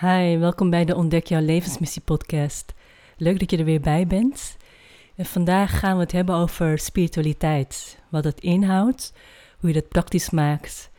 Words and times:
Hi, 0.00 0.36
welkom 0.36 0.70
bij 0.70 0.84
de 0.84 0.96
Ontdek 0.96 1.26
jouw 1.26 1.40
levensmissie 1.40 2.02
podcast. 2.02 2.74
Leuk 3.16 3.38
dat 3.38 3.50
je 3.50 3.56
er 3.56 3.64
weer 3.64 3.80
bij 3.80 4.06
bent. 4.06 4.56
En 5.16 5.24
vandaag 5.24 5.78
gaan 5.78 5.94
we 5.94 6.02
het 6.02 6.12
hebben 6.12 6.34
over 6.34 6.78
spiritualiteit. 6.78 7.98
Wat 8.08 8.24
het 8.24 8.40
inhoudt, 8.40 9.12
hoe 9.58 9.68
je 9.68 9.74
dat 9.74 9.88
praktisch 9.88 10.30
maakt. 10.30 10.90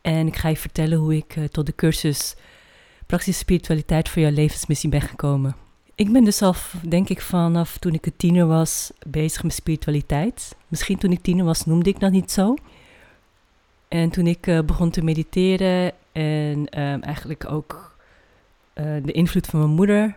En 0.00 0.26
ik 0.26 0.36
ga 0.36 0.48
je 0.48 0.56
vertellen 0.56 0.98
hoe 0.98 1.16
ik 1.16 1.36
eh, 1.36 1.44
tot 1.44 1.66
de 1.66 1.74
cursus 1.74 2.36
Praktische 3.06 3.40
Spiritualiteit 3.40 4.08
voor 4.08 4.22
jouw 4.22 4.30
levensmissie 4.30 4.90
ben 4.90 5.02
gekomen. 5.02 5.56
Ik 5.94 6.12
ben 6.12 6.24
dus 6.24 6.42
al, 6.42 6.54
denk 6.88 7.08
ik, 7.08 7.20
vanaf 7.20 7.78
toen 7.78 7.94
ik 7.94 8.06
een 8.06 8.16
tiener 8.16 8.46
was 8.46 8.90
bezig 9.06 9.42
met 9.42 9.52
spiritualiteit. 9.52 10.56
Misschien 10.68 10.98
toen 10.98 11.12
ik 11.12 11.22
tiener 11.22 11.44
was 11.44 11.64
noemde 11.64 11.90
ik 11.90 12.00
dat 12.00 12.10
niet 12.10 12.30
zo. 12.30 12.54
En 13.88 14.10
toen 14.10 14.26
ik 14.26 14.46
uh, 14.46 14.60
begon 14.60 14.90
te 14.90 15.02
mediteren 15.02 15.92
en 16.12 16.80
um, 16.82 17.02
eigenlijk 17.02 17.50
ook 17.50 17.96
de 19.02 19.12
invloed 19.12 19.46
van 19.46 19.58
mijn 19.60 19.72
moeder, 19.72 20.16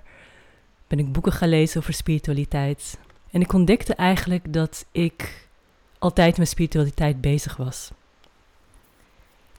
ben 0.87 0.99
ik 0.99 1.11
boeken 1.11 1.31
gaan 1.31 1.49
lezen 1.49 1.79
over 1.79 1.93
spiritualiteit. 1.93 2.99
En 3.31 3.41
ik 3.41 3.53
ontdekte 3.53 3.95
eigenlijk 3.95 4.53
dat 4.53 4.85
ik 4.91 5.47
altijd 5.99 6.37
met 6.37 6.49
spiritualiteit 6.49 7.21
bezig 7.21 7.57
was. 7.57 7.91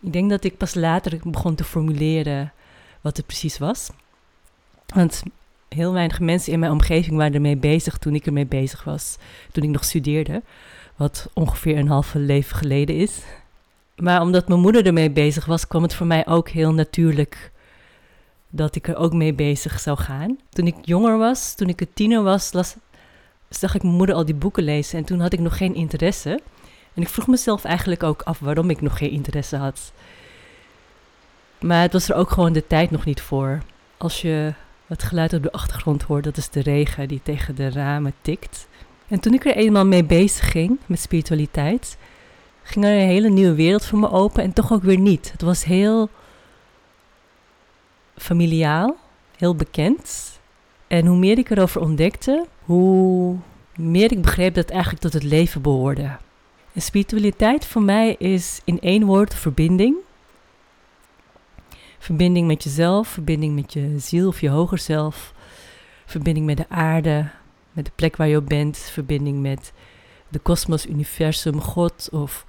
Ik 0.00 0.12
denk 0.12 0.30
dat 0.30 0.44
ik 0.44 0.56
pas 0.56 0.74
later 0.74 1.18
begon 1.24 1.54
te 1.54 1.64
formuleren 1.64 2.52
wat 3.00 3.16
het 3.16 3.26
precies 3.26 3.58
was. 3.58 3.90
Want 4.94 5.22
heel 5.68 5.92
weinig 5.92 6.20
mensen 6.20 6.52
in 6.52 6.58
mijn 6.58 6.72
omgeving 6.72 7.16
waren 7.16 7.34
ermee 7.34 7.56
bezig 7.56 7.98
toen 7.98 8.14
ik 8.14 8.26
ermee 8.26 8.46
bezig 8.46 8.84
was. 8.84 9.16
Toen 9.52 9.64
ik 9.64 9.70
nog 9.70 9.84
studeerde, 9.84 10.42
wat 10.96 11.30
ongeveer 11.32 11.78
een 11.78 11.88
halve 11.88 12.18
leven 12.18 12.56
geleden 12.56 12.96
is. 12.96 13.22
Maar 13.96 14.20
omdat 14.20 14.48
mijn 14.48 14.60
moeder 14.60 14.86
ermee 14.86 15.10
bezig 15.10 15.44
was, 15.44 15.66
kwam 15.66 15.82
het 15.82 15.94
voor 15.94 16.06
mij 16.06 16.26
ook 16.26 16.48
heel 16.48 16.72
natuurlijk 16.72 17.52
dat 18.54 18.76
ik 18.76 18.88
er 18.88 18.96
ook 18.96 19.12
mee 19.12 19.34
bezig 19.34 19.80
zou 19.80 19.98
gaan. 19.98 20.38
Toen 20.48 20.66
ik 20.66 20.74
jonger 20.80 21.18
was, 21.18 21.54
toen 21.54 21.68
ik 21.68 21.80
een 21.80 21.92
tiener 21.94 22.22
was, 22.22 22.52
las, 22.52 22.76
zag 23.48 23.74
ik 23.74 23.82
mijn 23.82 23.94
moeder 23.94 24.14
al 24.14 24.24
die 24.24 24.34
boeken 24.34 24.62
lezen 24.62 24.98
en 24.98 25.04
toen 25.04 25.20
had 25.20 25.32
ik 25.32 25.40
nog 25.40 25.56
geen 25.56 25.74
interesse. 25.74 26.40
En 26.94 27.02
ik 27.02 27.08
vroeg 27.08 27.26
mezelf 27.26 27.64
eigenlijk 27.64 28.02
ook 28.02 28.22
af 28.22 28.38
waarom 28.38 28.70
ik 28.70 28.80
nog 28.80 28.98
geen 28.98 29.10
interesse 29.10 29.56
had. 29.56 29.92
Maar 31.60 31.82
het 31.82 31.92
was 31.92 32.08
er 32.08 32.14
ook 32.14 32.30
gewoon 32.30 32.52
de 32.52 32.66
tijd 32.66 32.90
nog 32.90 33.04
niet 33.04 33.20
voor. 33.20 33.58
Als 33.96 34.22
je 34.22 34.54
het 34.86 35.02
geluid 35.02 35.32
op 35.32 35.42
de 35.42 35.52
achtergrond 35.52 36.02
hoort, 36.02 36.24
dat 36.24 36.36
is 36.36 36.50
de 36.50 36.60
regen 36.60 37.08
die 37.08 37.20
tegen 37.22 37.54
de 37.54 37.70
ramen 37.70 38.14
tikt. 38.22 38.66
En 39.08 39.20
toen 39.20 39.34
ik 39.34 39.44
er 39.44 39.56
eenmaal 39.56 39.86
mee 39.86 40.04
bezig 40.04 40.50
ging 40.50 40.78
met 40.86 41.00
spiritualiteit, 41.00 41.96
ging 42.62 42.84
er 42.84 42.92
een 42.92 43.06
hele 43.06 43.28
nieuwe 43.28 43.54
wereld 43.54 43.84
voor 43.84 43.98
me 43.98 44.10
open 44.10 44.42
en 44.42 44.52
toch 44.52 44.72
ook 44.72 44.82
weer 44.82 44.98
niet. 44.98 45.32
Het 45.32 45.42
was 45.42 45.64
heel 45.64 46.08
familiaal, 48.22 48.96
heel 49.36 49.54
bekend. 49.54 50.40
En 50.86 51.06
hoe 51.06 51.16
meer 51.16 51.38
ik 51.38 51.50
erover 51.50 51.80
ontdekte, 51.80 52.46
hoe 52.64 53.36
meer 53.76 54.12
ik 54.12 54.22
begreep 54.22 54.54
dat 54.54 54.70
eigenlijk 54.70 55.02
tot 55.02 55.12
het 55.12 55.22
leven 55.22 55.62
behoorde. 55.62 56.16
En 56.72 56.82
spiritualiteit 56.82 57.66
voor 57.66 57.82
mij 57.82 58.14
is 58.18 58.60
in 58.64 58.80
één 58.80 59.04
woord 59.04 59.34
verbinding. 59.34 59.96
Verbinding 61.98 62.46
met 62.46 62.62
jezelf, 62.62 63.08
verbinding 63.08 63.54
met 63.54 63.72
je 63.72 63.98
ziel 63.98 64.28
of 64.28 64.40
je 64.40 64.48
hoger 64.48 64.78
zelf. 64.78 65.34
Verbinding 66.06 66.46
met 66.46 66.56
de 66.56 66.68
aarde, 66.68 67.28
met 67.72 67.84
de 67.84 67.90
plek 67.94 68.16
waar 68.16 68.28
je 68.28 68.36
op 68.36 68.46
bent. 68.46 68.78
Verbinding 68.78 69.40
met 69.40 69.72
de 70.28 70.38
kosmos, 70.38 70.86
universum, 70.86 71.60
God 71.60 72.08
of 72.12 72.46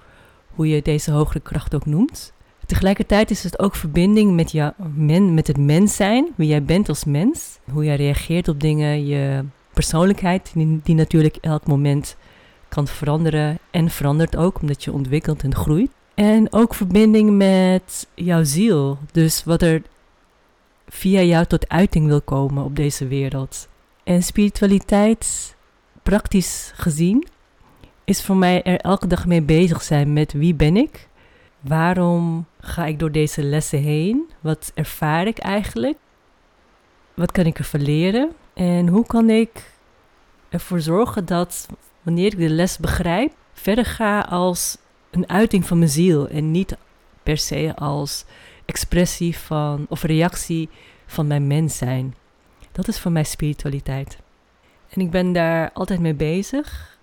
hoe 0.48 0.68
je 0.68 0.82
deze 0.82 1.10
hogere 1.10 1.40
kracht 1.40 1.74
ook 1.74 1.86
noemt. 1.86 2.33
Tegelijkertijd 2.66 3.30
is 3.30 3.44
het 3.44 3.58
ook 3.58 3.74
verbinding 3.74 4.34
met, 4.34 4.52
jou, 4.52 4.72
met 5.20 5.46
het 5.46 5.58
mens 5.58 5.96
zijn, 5.96 6.28
wie 6.36 6.48
jij 6.48 6.62
bent 6.62 6.88
als 6.88 7.04
mens. 7.04 7.58
Hoe 7.72 7.84
jij 7.84 7.96
reageert 7.96 8.48
op 8.48 8.60
dingen, 8.60 9.06
je 9.06 9.44
persoonlijkheid, 9.72 10.50
die, 10.54 10.80
die 10.82 10.94
natuurlijk 10.94 11.36
elk 11.36 11.66
moment 11.66 12.16
kan 12.68 12.86
veranderen 12.86 13.58
en 13.70 13.90
verandert 13.90 14.36
ook 14.36 14.60
omdat 14.60 14.84
je 14.84 14.92
ontwikkelt 14.92 15.42
en 15.42 15.54
groeit. 15.54 15.90
En 16.14 16.52
ook 16.52 16.74
verbinding 16.74 17.30
met 17.36 18.08
jouw 18.14 18.44
ziel, 18.44 18.98
dus 19.12 19.44
wat 19.44 19.62
er 19.62 19.82
via 20.88 21.20
jou 21.20 21.46
tot 21.46 21.68
uiting 21.68 22.06
wil 22.06 22.20
komen 22.20 22.64
op 22.64 22.76
deze 22.76 23.06
wereld. 23.06 23.68
En 24.04 24.22
spiritualiteit, 24.22 25.56
praktisch 26.02 26.72
gezien, 26.74 27.26
is 28.04 28.22
voor 28.22 28.36
mij 28.36 28.62
er 28.62 28.80
elke 28.80 29.06
dag 29.06 29.26
mee 29.26 29.42
bezig 29.42 29.82
zijn 29.82 30.12
met 30.12 30.32
wie 30.32 30.54
ben 30.54 30.76
ik, 30.76 31.08
waarom 31.60 32.46
ga 32.64 32.86
ik 32.86 32.98
door 32.98 33.12
deze 33.12 33.42
lessen 33.42 33.78
heen, 33.78 34.30
wat 34.40 34.72
ervaar 34.74 35.26
ik 35.26 35.38
eigenlijk, 35.38 35.96
wat 37.14 37.32
kan 37.32 37.44
ik 37.46 37.58
ervan 37.58 37.82
leren 37.82 38.30
en 38.54 38.88
hoe 38.88 39.06
kan 39.06 39.30
ik 39.30 39.72
ervoor 40.48 40.80
zorgen 40.80 41.24
dat 41.24 41.68
wanneer 42.02 42.32
ik 42.32 42.38
de 42.38 42.48
les 42.48 42.78
begrijp, 42.78 43.32
verder 43.52 43.84
ga 43.84 44.20
als 44.20 44.78
een 45.10 45.28
uiting 45.28 45.66
van 45.66 45.78
mijn 45.78 45.90
ziel 45.90 46.28
en 46.28 46.50
niet 46.50 46.76
per 47.22 47.38
se 47.38 47.72
als 47.76 48.24
expressie 48.64 49.38
van 49.38 49.86
of 49.88 50.02
reactie 50.02 50.68
van 51.06 51.26
mijn 51.26 51.46
mens 51.46 51.76
zijn. 51.76 52.14
Dat 52.72 52.88
is 52.88 53.00
voor 53.00 53.12
mij 53.12 53.24
spiritualiteit. 53.24 54.18
En 54.88 55.00
ik 55.00 55.10
ben 55.10 55.32
daar 55.32 55.70
altijd 55.72 56.00
mee 56.00 56.14
bezig, 56.14 56.98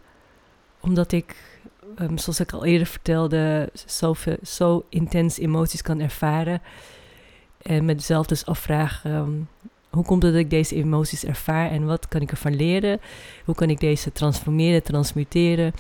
omdat 0.80 1.12
ik, 1.12 1.51
um, 2.00 2.18
zoals 2.18 2.40
ik 2.40 2.52
al 2.52 2.66
eerder 2.66 2.88
vertelde, 2.88 3.70
zo, 3.86 4.16
zo 4.44 4.86
intens 4.90 5.38
emoties 5.38 5.82
kan 5.82 6.00
ervaren. 6.00 6.62
En 7.62 7.86
mezelf 7.86 8.26
dus 8.26 8.46
afvraag, 8.46 9.04
um, 9.06 9.48
hoe 9.90 10.06
komt 10.06 10.24
het 10.24 10.32
dat 10.32 10.42
ik 10.42 10.50
deze 10.50 10.76
emoties 10.76 11.26
ervaar 11.26 11.70
en 11.70 11.86
wat 11.86 12.08
kan 12.08 12.22
ik 12.22 12.32
ervan 12.32 12.56
leren? 12.56 13.00
Hoe 13.46 13.56
kan 13.56 13.70
ik 13.70 13.80
deze 13.80 14.12
transformeren, 14.12 14.84
transmuteren? 14.84 15.74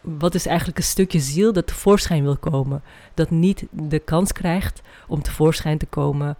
Wat 0.00 0.34
is 0.34 0.46
eigenlijk 0.46 0.78
een 0.78 0.84
stukje 0.84 1.20
ziel 1.20 1.52
dat 1.52 1.66
tevoorschijn 1.66 2.22
wil 2.22 2.36
komen? 2.36 2.82
Dat 3.14 3.30
niet 3.30 3.66
de 3.70 3.98
kans 3.98 4.32
krijgt 4.32 4.82
om 5.08 5.22
tevoorschijn 5.22 5.78
te 5.78 5.86
komen 5.86 6.36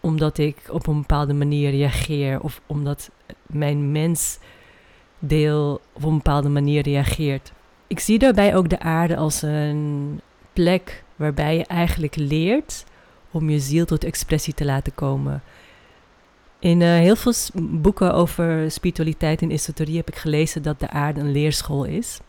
omdat 0.00 0.38
ik 0.38 0.56
op 0.70 0.86
een 0.86 1.00
bepaalde 1.00 1.34
manier 1.34 1.70
reageer 1.70 2.40
of 2.40 2.60
omdat 2.66 3.10
mijn 3.46 3.92
mensdeel 3.92 5.80
op 5.92 6.04
een 6.04 6.16
bepaalde 6.16 6.48
manier 6.48 6.82
reageert. 6.82 7.52
Ik 7.94 8.00
zie 8.00 8.18
daarbij 8.18 8.56
ook 8.56 8.68
de 8.68 8.80
aarde 8.80 9.16
als 9.16 9.42
een 9.42 10.20
plek 10.52 11.04
waarbij 11.16 11.56
je 11.56 11.64
eigenlijk 11.64 12.16
leert 12.16 12.84
om 13.30 13.50
je 13.50 13.58
ziel 13.58 13.84
tot 13.84 14.04
expressie 14.04 14.54
te 14.54 14.64
laten 14.64 14.94
komen. 14.94 15.42
In 16.58 16.80
uh, 16.80 16.88
heel 16.88 17.16
veel 17.16 17.32
boeken 17.54 18.14
over 18.14 18.70
spiritualiteit 18.70 19.42
en 19.42 19.50
esoterie 19.50 19.96
heb 19.96 20.08
ik 20.08 20.16
gelezen 20.16 20.62
dat 20.62 20.80
de 20.80 20.90
aarde 20.90 21.20
een 21.20 21.32
leerschool 21.32 21.84
is. 21.84 22.20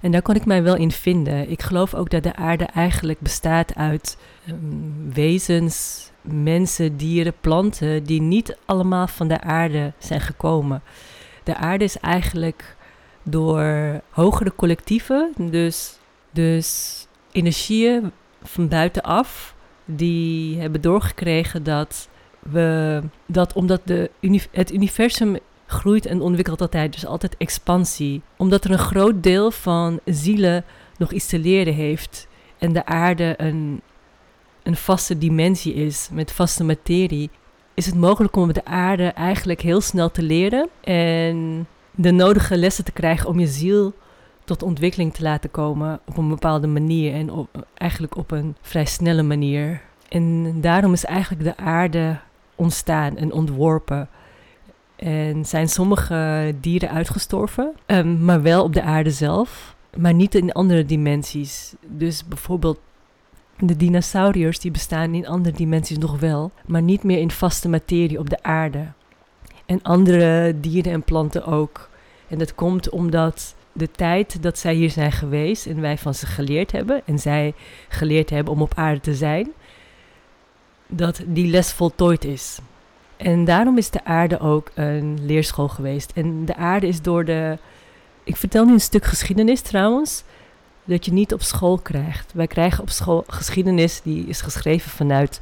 En 0.00 0.12
daar 0.12 0.22
kon 0.22 0.34
ik 0.34 0.44
mij 0.44 0.62
wel 0.62 0.76
in 0.76 0.90
vinden. 0.90 1.50
Ik 1.50 1.62
geloof 1.62 1.94
ook 1.94 2.10
dat 2.10 2.22
de 2.22 2.36
aarde 2.36 2.64
eigenlijk 2.64 3.20
bestaat 3.20 3.74
uit 3.74 4.16
um, 4.48 5.12
wezens, 5.12 6.10
mensen, 6.20 6.96
dieren, 6.96 7.34
planten 7.40 8.04
die 8.04 8.20
niet 8.20 8.56
allemaal 8.64 9.06
van 9.06 9.28
de 9.28 9.40
aarde 9.40 9.92
zijn 9.98 10.20
gekomen. 10.20 10.82
De 11.42 11.56
aarde 11.56 11.84
is 11.84 11.98
eigenlijk 11.98 12.76
door 13.28 14.00
hogere 14.10 14.52
collectieven, 14.56 15.32
dus, 15.36 15.98
dus 16.30 17.06
energieën 17.32 18.12
van 18.42 18.68
buitenaf, 18.68 19.54
die 19.84 20.58
hebben 20.60 20.80
doorgekregen 20.80 21.62
dat 21.62 22.08
we 22.38 23.02
dat 23.26 23.52
omdat 23.52 23.80
de 23.84 24.10
het 24.50 24.72
universum 24.72 25.38
groeit 25.66 26.06
en 26.06 26.20
ontwikkelt 26.20 26.60
altijd, 26.60 26.92
dus 26.92 27.06
altijd 27.06 27.36
expansie. 27.36 28.22
Omdat 28.36 28.64
er 28.64 28.70
een 28.70 28.78
groot 28.78 29.22
deel 29.22 29.50
van 29.50 30.00
zielen 30.04 30.64
nog 30.98 31.12
iets 31.12 31.26
te 31.26 31.38
leren 31.38 31.74
heeft 31.74 32.26
en 32.58 32.72
de 32.72 32.86
aarde 32.86 33.34
een, 33.36 33.80
een 34.62 34.76
vaste 34.76 35.18
dimensie 35.18 35.74
is 35.74 36.08
met 36.12 36.32
vaste 36.32 36.64
materie, 36.64 37.30
is 37.74 37.86
het 37.86 37.94
mogelijk 37.94 38.36
om 38.36 38.48
op 38.48 38.54
de 38.54 38.64
aarde 38.64 39.06
eigenlijk 39.06 39.60
heel 39.60 39.80
snel 39.80 40.10
te 40.10 40.22
leren 40.22 40.68
en 40.80 41.66
de 41.96 42.10
nodige 42.10 42.56
lessen 42.56 42.84
te 42.84 42.92
krijgen 42.92 43.28
om 43.28 43.38
je 43.38 43.46
ziel 43.46 43.94
tot 44.44 44.62
ontwikkeling 44.62 45.14
te 45.14 45.22
laten 45.22 45.50
komen 45.50 46.00
op 46.06 46.16
een 46.16 46.28
bepaalde 46.28 46.66
manier 46.66 47.14
en 47.14 47.30
op, 47.30 47.66
eigenlijk 47.74 48.16
op 48.16 48.30
een 48.30 48.56
vrij 48.60 48.84
snelle 48.84 49.22
manier. 49.22 49.80
En 50.08 50.54
daarom 50.60 50.92
is 50.92 51.04
eigenlijk 51.04 51.44
de 51.44 51.56
aarde 51.56 52.18
ontstaan 52.54 53.16
en 53.16 53.32
ontworpen. 53.32 54.08
En 54.96 55.44
zijn 55.44 55.68
sommige 55.68 56.54
dieren 56.60 56.90
uitgestorven, 56.90 57.72
um, 57.86 58.24
maar 58.24 58.42
wel 58.42 58.62
op 58.62 58.72
de 58.72 58.82
aarde 58.82 59.10
zelf, 59.10 59.76
maar 59.96 60.14
niet 60.14 60.34
in 60.34 60.52
andere 60.52 60.84
dimensies. 60.84 61.74
Dus 61.86 62.24
bijvoorbeeld 62.28 62.78
de 63.58 63.76
dinosauriërs 63.76 64.58
die 64.58 64.70
bestaan 64.70 65.14
in 65.14 65.26
andere 65.26 65.56
dimensies 65.56 65.98
nog 65.98 66.20
wel, 66.20 66.50
maar 66.66 66.82
niet 66.82 67.02
meer 67.02 67.18
in 67.18 67.30
vaste 67.30 67.68
materie 67.68 68.18
op 68.18 68.30
de 68.30 68.42
aarde. 68.42 68.86
En 69.66 69.82
andere 69.82 70.54
dieren 70.60 70.92
en 70.92 71.02
planten 71.02 71.44
ook. 71.44 71.88
En 72.28 72.38
dat 72.38 72.54
komt 72.54 72.88
omdat 72.88 73.54
de 73.72 73.90
tijd 73.90 74.42
dat 74.42 74.58
zij 74.58 74.74
hier 74.74 74.90
zijn 74.90 75.12
geweest 75.12 75.66
en 75.66 75.80
wij 75.80 75.98
van 75.98 76.14
ze 76.14 76.26
geleerd 76.26 76.72
hebben 76.72 77.02
en 77.04 77.18
zij 77.18 77.54
geleerd 77.88 78.30
hebben 78.30 78.52
om 78.52 78.62
op 78.62 78.72
aarde 78.74 79.00
te 79.00 79.14
zijn, 79.14 79.52
dat 80.86 81.22
die 81.26 81.46
les 81.46 81.72
voltooid 81.72 82.24
is. 82.24 82.58
En 83.16 83.44
daarom 83.44 83.78
is 83.78 83.90
de 83.90 84.04
aarde 84.04 84.40
ook 84.40 84.70
een 84.74 85.18
leerschool 85.26 85.68
geweest. 85.68 86.12
En 86.14 86.44
de 86.44 86.56
aarde 86.56 86.86
is 86.86 87.02
door 87.02 87.24
de. 87.24 87.58
Ik 88.24 88.36
vertel 88.36 88.64
nu 88.64 88.72
een 88.72 88.80
stuk 88.80 89.04
geschiedenis 89.04 89.60
trouwens, 89.60 90.24
dat 90.84 91.04
je 91.04 91.12
niet 91.12 91.32
op 91.32 91.42
school 91.42 91.78
krijgt. 91.78 92.32
Wij 92.32 92.46
krijgen 92.46 92.82
op 92.82 92.90
school 92.90 93.24
geschiedenis 93.26 94.00
die 94.02 94.26
is 94.26 94.40
geschreven 94.40 94.90
vanuit 94.90 95.40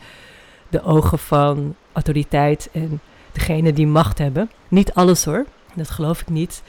de 0.69 0.83
ogen 0.83 1.19
van 1.19 1.75
autoriteit 1.93 2.69
en 2.73 3.01
degene 3.35 3.73
die 3.73 3.87
macht 3.87 4.19
hebben. 4.19 4.51
Niet 4.69 4.95
alles 4.95 5.25
hoor, 5.25 5.47
dat 5.75 5.91
geloof 5.91 6.21
ik 6.21 6.29
niet. 6.29 6.63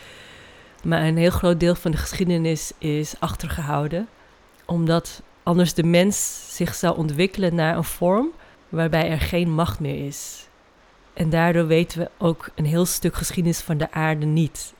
Maar 0.83 1.03
een 1.03 1.17
heel 1.17 1.29
groot 1.29 1.59
deel 1.59 1.75
van 1.75 1.91
de 1.91 1.97
geschiedenis 1.97 2.71
is 2.77 3.15
achtergehouden, 3.19 4.07
omdat 4.65 5.21
anders 5.43 5.73
de 5.73 5.83
mens 5.83 6.45
zich 6.55 6.75
zou 6.75 6.97
ontwikkelen 6.97 7.55
naar 7.55 7.77
een 7.77 7.83
vorm 7.83 8.31
waarbij 8.69 9.09
er 9.09 9.19
geen 9.19 9.51
macht 9.51 9.79
meer 9.79 10.05
is. 10.05 10.47
En 11.13 11.29
daardoor 11.29 11.67
weten 11.67 11.99
we 11.99 12.09
ook 12.17 12.49
een 12.55 12.65
heel 12.65 12.85
stuk 12.85 13.15
geschiedenis 13.15 13.59
van 13.59 13.77
de 13.77 13.91
aarde 13.91 14.25
niet. 14.25 14.73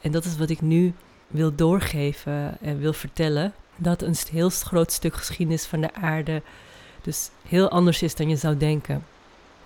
En 0.00 0.12
dat 0.12 0.24
is 0.24 0.36
wat 0.36 0.50
ik 0.50 0.60
nu 0.60 0.94
wil 1.26 1.54
doorgeven 1.54 2.56
en 2.60 2.78
wil 2.78 2.92
vertellen. 2.92 3.52
Dat 3.76 4.02
een 4.02 4.16
heel 4.30 4.50
groot 4.50 4.92
stuk 4.92 5.14
geschiedenis 5.14 5.64
van 5.66 5.80
de 5.80 5.94
aarde 5.94 6.42
dus 7.02 7.30
heel 7.48 7.68
anders 7.68 8.02
is 8.02 8.14
dan 8.14 8.28
je 8.28 8.36
zou 8.36 8.56
denken. 8.56 9.04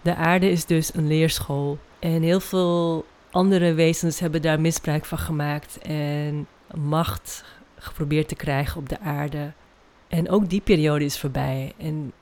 De 0.04 0.14
aarde 0.14 0.50
is 0.50 0.64
dus 0.64 0.94
een 0.94 1.06
leerschool. 1.06 1.78
En 1.98 2.22
heel 2.22 2.40
veel 2.40 3.06
andere 3.30 3.74
wezens 3.74 4.20
hebben 4.20 4.42
daar 4.42 4.60
misbruik 4.60 5.04
van 5.04 5.18
gemaakt 5.18 5.78
en 5.78 6.46
macht 6.74 7.44
geprobeerd 7.78 8.28
te 8.28 8.34
krijgen 8.34 8.80
op 8.80 8.88
de 8.88 9.00
aarde. 9.00 9.52
En 10.08 10.30
ook 10.30 10.48
die 10.48 10.60
periode 10.60 11.04
is 11.04 11.18
voorbij. 11.18 11.72
En 11.76 12.12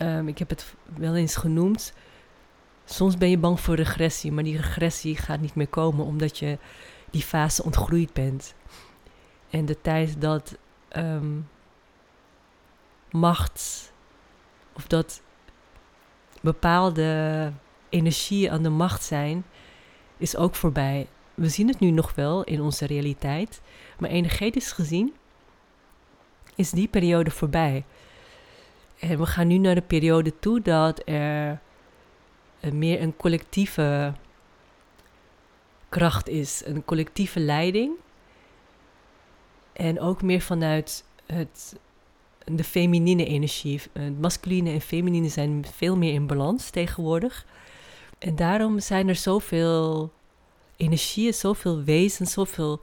um, 0.00 0.28
ik 0.28 0.38
heb 0.38 0.48
het 0.48 0.74
wel 0.96 1.16
eens 1.16 1.36
genoemd. 1.36 1.92
Soms 2.84 3.18
ben 3.18 3.30
je 3.30 3.38
bang 3.38 3.60
voor 3.60 3.74
regressie, 3.74 4.32
maar 4.32 4.44
die 4.44 4.56
regressie 4.56 5.16
gaat 5.16 5.40
niet 5.40 5.54
meer 5.54 5.68
komen 5.68 6.04
omdat 6.04 6.38
je 6.38 6.58
die 7.10 7.22
fase 7.22 7.64
ontgroeid 7.64 8.12
bent. 8.12 8.54
En 9.50 9.66
de 9.66 9.80
tijd 9.80 10.20
dat 10.20 10.56
um, 10.96 11.48
macht 13.10 13.92
of 14.72 14.86
dat 14.86 15.21
bepaalde 16.42 17.52
energieën 17.88 18.50
aan 18.50 18.62
de 18.62 18.68
macht 18.68 19.04
zijn, 19.04 19.44
is 20.16 20.36
ook 20.36 20.54
voorbij. 20.54 21.06
We 21.34 21.48
zien 21.48 21.68
het 21.68 21.80
nu 21.80 21.90
nog 21.90 22.14
wel 22.14 22.44
in 22.44 22.60
onze 22.60 22.86
realiteit, 22.86 23.60
maar 23.98 24.10
energetisch 24.10 24.72
gezien 24.72 25.14
is 26.54 26.70
die 26.70 26.88
periode 26.88 27.30
voorbij. 27.30 27.84
En 28.98 29.18
we 29.18 29.26
gaan 29.26 29.46
nu 29.46 29.58
naar 29.58 29.74
de 29.74 29.82
periode 29.82 30.38
toe 30.38 30.60
dat 30.60 31.02
er 31.08 31.60
meer 32.72 33.02
een 33.02 33.16
collectieve 33.16 34.12
kracht 35.88 36.28
is, 36.28 36.62
een 36.64 36.84
collectieve 36.84 37.40
leiding. 37.40 37.92
En 39.72 40.00
ook 40.00 40.22
meer 40.22 40.40
vanuit 40.40 41.04
het, 41.26 41.76
de 42.44 42.64
feminine 42.64 43.24
energie. 43.24 43.80
Het 43.92 44.20
masculine 44.20 44.70
en 44.70 44.80
feminine 44.80 45.28
zijn 45.28 45.64
veel 45.72 45.96
meer 45.96 46.12
in 46.12 46.26
balans 46.26 46.70
tegenwoordig. 46.70 47.46
En 48.18 48.36
daarom 48.36 48.80
zijn 48.80 49.08
er 49.08 49.16
zoveel 49.16 50.12
energieën, 50.76 51.34
zoveel 51.34 51.82
wezens, 51.82 52.32
zoveel 52.32 52.80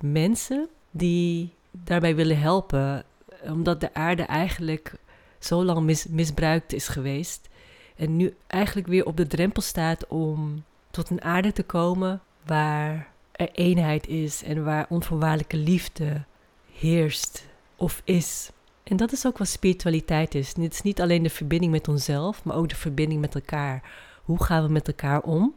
mensen 0.00 0.68
die 0.90 1.52
daarbij 1.70 2.14
willen 2.14 2.38
helpen. 2.38 3.04
Omdat 3.42 3.80
de 3.80 3.94
aarde 3.94 4.22
eigenlijk 4.22 4.94
zo 5.38 5.64
lang 5.64 6.06
misbruikt 6.10 6.72
is 6.72 6.88
geweest. 6.88 7.48
En 7.96 8.16
nu 8.16 8.34
eigenlijk 8.46 8.86
weer 8.86 9.06
op 9.06 9.16
de 9.16 9.26
drempel 9.26 9.62
staat 9.62 10.06
om 10.06 10.64
tot 10.90 11.10
een 11.10 11.22
aarde 11.22 11.52
te 11.52 11.62
komen 11.62 12.22
waar 12.46 13.12
er 13.32 13.50
eenheid 13.52 14.06
is 14.06 14.42
en 14.42 14.64
waar 14.64 14.86
onvoorwaardelijke 14.88 15.56
liefde 15.56 16.24
heerst 16.72 17.46
of 17.76 18.02
is. 18.04 18.50
En 18.88 18.96
dat 18.96 19.12
is 19.12 19.26
ook 19.26 19.38
wat 19.38 19.48
spiritualiteit 19.48 20.34
is. 20.34 20.48
Het 20.56 20.72
is 20.72 20.82
niet 20.82 21.00
alleen 21.00 21.22
de 21.22 21.30
verbinding 21.30 21.72
met 21.72 21.88
onszelf, 21.88 22.44
maar 22.44 22.56
ook 22.56 22.68
de 22.68 22.76
verbinding 22.76 23.20
met 23.20 23.34
elkaar. 23.34 23.82
Hoe 24.24 24.44
gaan 24.44 24.62
we 24.62 24.72
met 24.72 24.88
elkaar 24.88 25.20
om? 25.20 25.54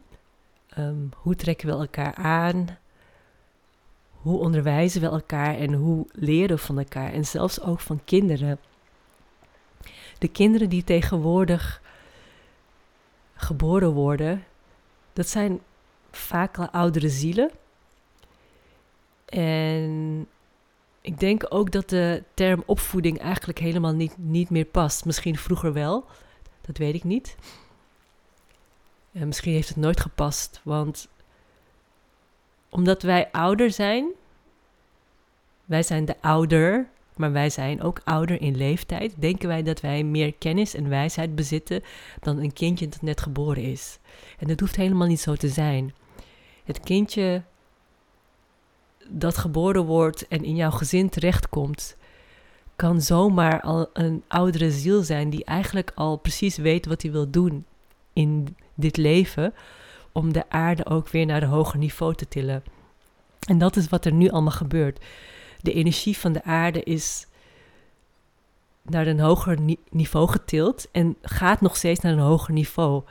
Ehm, 0.68 1.06
hoe 1.16 1.36
trekken 1.36 1.68
we 1.68 1.72
elkaar 1.72 2.14
aan? 2.14 2.78
Hoe 4.10 4.38
onderwijzen 4.38 5.00
we 5.00 5.06
elkaar 5.06 5.56
en 5.56 5.72
hoe 5.72 6.06
leren 6.12 6.56
we 6.56 6.62
van 6.62 6.78
elkaar? 6.78 7.12
En 7.12 7.24
zelfs 7.24 7.60
ook 7.60 7.80
van 7.80 8.04
kinderen. 8.04 8.58
De 10.18 10.28
kinderen 10.28 10.68
die 10.68 10.84
tegenwoordig 10.84 11.82
geboren 13.34 13.92
worden, 13.92 14.44
dat 15.12 15.28
zijn 15.28 15.60
vaak 16.10 16.58
al 16.58 16.68
oudere 16.68 17.08
zielen. 17.08 17.50
En 19.24 20.26
ik 21.00 21.20
denk 21.20 21.46
ook 21.48 21.70
dat 21.70 21.88
de 21.88 22.22
term 22.34 22.62
opvoeding 22.66 23.18
eigenlijk 23.18 23.58
helemaal 23.58 23.92
niet, 23.92 24.14
niet 24.18 24.50
meer 24.50 24.64
past. 24.64 25.04
Misschien 25.04 25.36
vroeger 25.36 25.72
wel, 25.72 26.04
dat 26.60 26.78
weet 26.78 26.94
ik 26.94 27.04
niet. 27.04 27.36
En 29.12 29.26
misschien 29.26 29.52
heeft 29.52 29.68
het 29.68 29.76
nooit 29.76 30.00
gepast, 30.00 30.60
want 30.62 31.08
omdat 32.68 33.02
wij 33.02 33.30
ouder 33.32 33.70
zijn, 33.70 34.08
wij 35.64 35.82
zijn 35.82 36.04
de 36.04 36.16
ouder, 36.20 36.88
maar 37.16 37.32
wij 37.32 37.50
zijn 37.50 37.82
ook 37.82 38.00
ouder 38.04 38.40
in 38.40 38.56
leeftijd, 38.56 39.14
denken 39.18 39.48
wij 39.48 39.62
dat 39.62 39.80
wij 39.80 40.04
meer 40.04 40.34
kennis 40.34 40.74
en 40.74 40.88
wijsheid 40.88 41.34
bezitten 41.34 41.82
dan 42.20 42.38
een 42.38 42.52
kindje 42.52 42.88
dat 42.88 43.02
net 43.02 43.20
geboren 43.20 43.62
is. 43.62 43.98
En 44.38 44.46
dat 44.46 44.60
hoeft 44.60 44.76
helemaal 44.76 45.06
niet 45.06 45.20
zo 45.20 45.34
te 45.34 45.48
zijn. 45.48 45.94
Het 46.64 46.80
kindje 46.80 47.42
dat 49.08 49.38
geboren 49.38 49.84
wordt 49.84 50.28
en 50.28 50.44
in 50.44 50.56
jouw 50.56 50.70
gezin 50.70 51.08
terechtkomt, 51.08 51.96
kan 52.76 53.00
zomaar 53.00 53.60
al 53.60 53.90
een 53.92 54.22
oudere 54.28 54.70
ziel 54.70 55.02
zijn 55.02 55.30
die 55.30 55.44
eigenlijk 55.44 55.92
al 55.94 56.16
precies 56.16 56.56
weet 56.56 56.86
wat 56.86 57.02
hij 57.02 57.10
wil 57.10 57.30
doen 57.30 57.64
in 58.12 58.56
dit 58.74 58.96
leven, 58.96 59.54
om 60.12 60.32
de 60.32 60.50
aarde 60.50 60.86
ook 60.86 61.08
weer 61.08 61.26
naar 61.26 61.42
een 61.42 61.48
hoger 61.48 61.78
niveau 61.78 62.14
te 62.14 62.28
tillen. 62.28 62.62
En 63.46 63.58
dat 63.58 63.76
is 63.76 63.88
wat 63.88 64.04
er 64.04 64.12
nu 64.12 64.28
allemaal 64.28 64.52
gebeurt. 64.52 65.04
De 65.60 65.72
energie 65.72 66.16
van 66.16 66.32
de 66.32 66.44
aarde 66.44 66.82
is 66.82 67.26
naar 68.82 69.06
een 69.06 69.20
hoger 69.20 69.58
niveau 69.90 70.28
getild 70.28 70.90
en 70.92 71.16
gaat 71.22 71.60
nog 71.60 71.76
steeds 71.76 72.00
naar 72.00 72.12
een 72.12 72.18
hoger 72.18 72.52
niveau. 72.54 73.02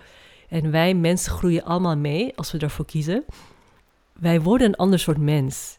En 0.50 0.72
wij 0.72 0.94
mensen 0.94 1.32
groeien 1.32 1.64
allemaal 1.64 1.98
mee 1.98 2.38
als 2.38 2.52
we 2.52 2.58
daarvoor 2.58 2.86
kiezen. 2.86 3.26
Wij 4.14 4.42
worden 4.42 4.68
een 4.68 4.76
ander 4.76 5.00
soort 5.00 5.18
mens. 5.18 5.79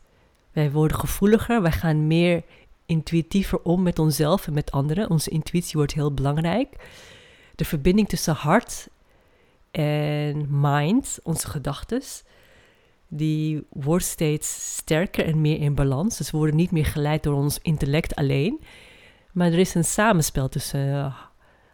Wij 0.52 0.70
worden 0.70 0.96
gevoeliger, 0.98 1.62
wij 1.62 1.72
gaan 1.72 2.06
meer 2.06 2.42
intuïtiever 2.86 3.62
om 3.62 3.82
met 3.82 3.98
onszelf 3.98 4.46
en 4.46 4.52
met 4.52 4.70
anderen. 4.70 5.10
Onze 5.10 5.30
intuïtie 5.30 5.76
wordt 5.76 5.94
heel 5.94 6.14
belangrijk. 6.14 6.76
De 7.54 7.64
verbinding 7.64 8.08
tussen 8.08 8.34
hart 8.34 8.88
en 9.70 10.46
mind, 10.60 11.18
onze 11.22 11.48
gedachten, 11.48 12.02
die 13.08 13.66
wordt 13.70 14.04
steeds 14.04 14.76
sterker 14.76 15.24
en 15.24 15.40
meer 15.40 15.60
in 15.60 15.74
balans. 15.74 16.16
Dus 16.16 16.30
we 16.30 16.36
worden 16.36 16.56
niet 16.56 16.70
meer 16.70 16.86
geleid 16.86 17.22
door 17.22 17.34
ons 17.34 17.58
intellect 17.62 18.14
alleen, 18.14 18.60
maar 19.32 19.46
er 19.46 19.58
is 19.58 19.74
een 19.74 19.84
samenspel 19.84 20.48
tussen 20.48 20.94
eh, 20.94 21.14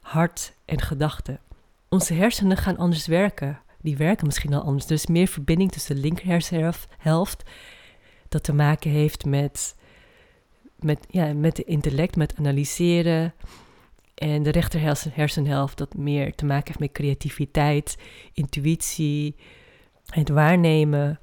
hart 0.01 0.53
en 0.65 0.81
gedachten. 0.81 1.41
Onze 1.89 2.15
hersenen 2.15 2.57
gaan 2.57 2.77
anders 2.77 3.07
werken. 3.07 3.61
Die 3.81 3.97
werken 3.97 4.27
misschien 4.27 4.55
al 4.55 4.63
anders. 4.63 4.87
Er 4.87 4.93
is 4.93 5.07
meer 5.07 5.27
verbinding 5.27 5.73
tussen 5.73 5.95
de 5.95 6.01
linker 6.01 6.27
hersenhelft, 6.27 7.43
dat 8.37 8.45
te 8.45 8.55
maken 8.55 8.91
heeft 8.91 9.25
met, 9.25 9.75
met, 10.79 11.07
ja, 11.11 11.33
met 11.33 11.57
de 11.57 11.65
intellect, 11.65 12.17
met 12.17 12.35
analyseren. 12.39 13.35
En 14.15 14.43
de 14.43 14.51
rechter 14.51 14.81
hersenhelft 15.13 15.79
dat 15.79 15.95
meer 15.95 16.35
te 16.35 16.45
maken 16.45 16.67
heeft 16.67 16.79
met 16.79 16.93
creativiteit, 16.93 17.99
intuïtie, 18.33 19.37
het 20.07 20.29
waarnemen. 20.29 21.21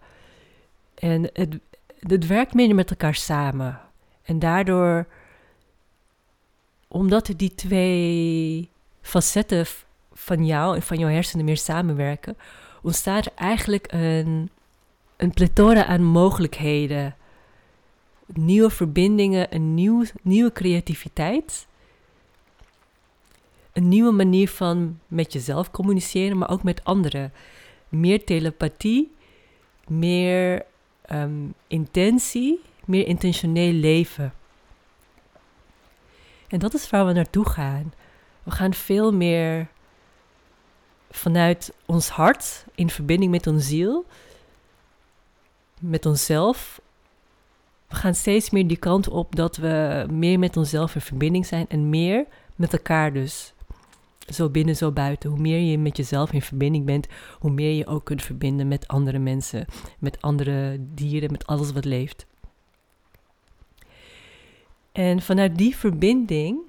En 0.95 1.29
het, 1.33 1.59
het 1.99 2.27
werkt 2.27 2.53
meer 2.53 2.75
met 2.75 2.89
elkaar 2.89 3.15
samen. 3.15 3.79
En 4.23 4.39
daardoor, 4.39 5.07
omdat 6.87 7.33
die 7.35 7.55
twee 7.55 8.69
facetten 9.01 9.65
van 10.13 10.45
jou 10.45 10.75
en 10.75 10.81
van 10.81 10.97
jouw 10.97 11.09
hersenen 11.09 11.45
meer 11.45 11.57
samenwerken, 11.57 12.37
ontstaat 12.81 13.25
er 13.25 13.31
eigenlijk 13.35 13.91
een, 13.91 14.49
een 15.17 15.31
plethora 15.31 15.85
aan 15.85 16.03
mogelijkheden. 16.03 17.15
Nieuwe 18.25 18.69
verbindingen, 18.69 19.55
een 19.55 19.73
nieuw, 19.73 20.03
nieuwe 20.21 20.51
creativiteit. 20.51 21.67
Een 23.73 23.87
nieuwe 23.87 24.11
manier 24.11 24.49
van 24.49 24.99
met 25.07 25.33
jezelf 25.33 25.71
communiceren, 25.71 26.37
maar 26.37 26.49
ook 26.49 26.63
met 26.63 26.83
anderen. 26.83 27.33
Meer 27.89 28.25
telepathie, 28.25 29.11
meer 29.87 30.65
um, 31.11 31.53
intentie, 31.67 32.61
meer 32.85 33.07
intentioneel 33.07 33.71
leven. 33.73 34.33
En 36.47 36.59
dat 36.59 36.73
is 36.73 36.89
waar 36.89 37.05
we 37.05 37.13
naartoe 37.13 37.49
gaan. 37.49 37.93
We 38.43 38.51
gaan 38.51 38.73
veel 38.73 39.13
meer 39.13 39.67
vanuit 41.11 41.73
ons 41.85 42.09
hart, 42.09 42.65
in 42.75 42.89
verbinding 42.89 43.31
met 43.31 43.47
onze 43.47 43.65
ziel, 43.65 44.05
met 45.83 46.05
onszelf, 46.05 46.81
we 47.87 47.95
gaan 47.95 48.15
steeds 48.15 48.49
meer 48.49 48.67
die 48.67 48.77
kant 48.77 49.09
op 49.09 49.35
dat 49.35 49.57
we 49.57 50.05
meer 50.11 50.39
met 50.39 50.57
onszelf 50.57 50.95
in 50.95 51.01
verbinding 51.01 51.45
zijn 51.45 51.65
en 51.69 51.89
meer 51.89 52.25
met 52.55 52.73
elkaar 52.73 53.13
dus. 53.13 53.53
Zo 54.33 54.49
binnen, 54.49 54.75
zo 54.75 54.91
buiten. 54.91 55.29
Hoe 55.29 55.39
meer 55.39 55.59
je 55.59 55.77
met 55.77 55.97
jezelf 55.97 56.31
in 56.31 56.41
verbinding 56.41 56.85
bent, 56.85 57.07
hoe 57.39 57.51
meer 57.51 57.71
je 57.71 57.87
ook 57.87 58.05
kunt 58.05 58.21
verbinden 58.21 58.67
met 58.67 58.87
andere 58.87 59.19
mensen, 59.19 59.65
met 59.99 60.21
andere 60.21 60.77
dieren, 60.79 61.31
met 61.31 61.47
alles 61.47 61.71
wat 61.71 61.85
leeft. 61.85 62.25
En 64.91 65.21
vanuit 65.21 65.57
die 65.57 65.75
verbinding 65.75 66.59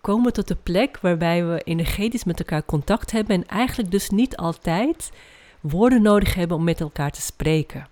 komen 0.00 0.24
we 0.24 0.32
tot 0.32 0.48
de 0.48 0.56
plek 0.62 0.98
waarbij 1.00 1.46
we 1.46 1.60
energetisch 1.62 2.24
met 2.24 2.38
elkaar 2.38 2.64
contact 2.64 3.10
hebben 3.10 3.36
en 3.36 3.48
eigenlijk 3.48 3.90
dus 3.90 4.10
niet 4.10 4.36
altijd 4.36 5.10
woorden 5.60 6.02
nodig 6.02 6.34
hebben 6.34 6.56
om 6.56 6.64
met 6.64 6.80
elkaar 6.80 7.10
te 7.10 7.20
spreken. 7.20 7.88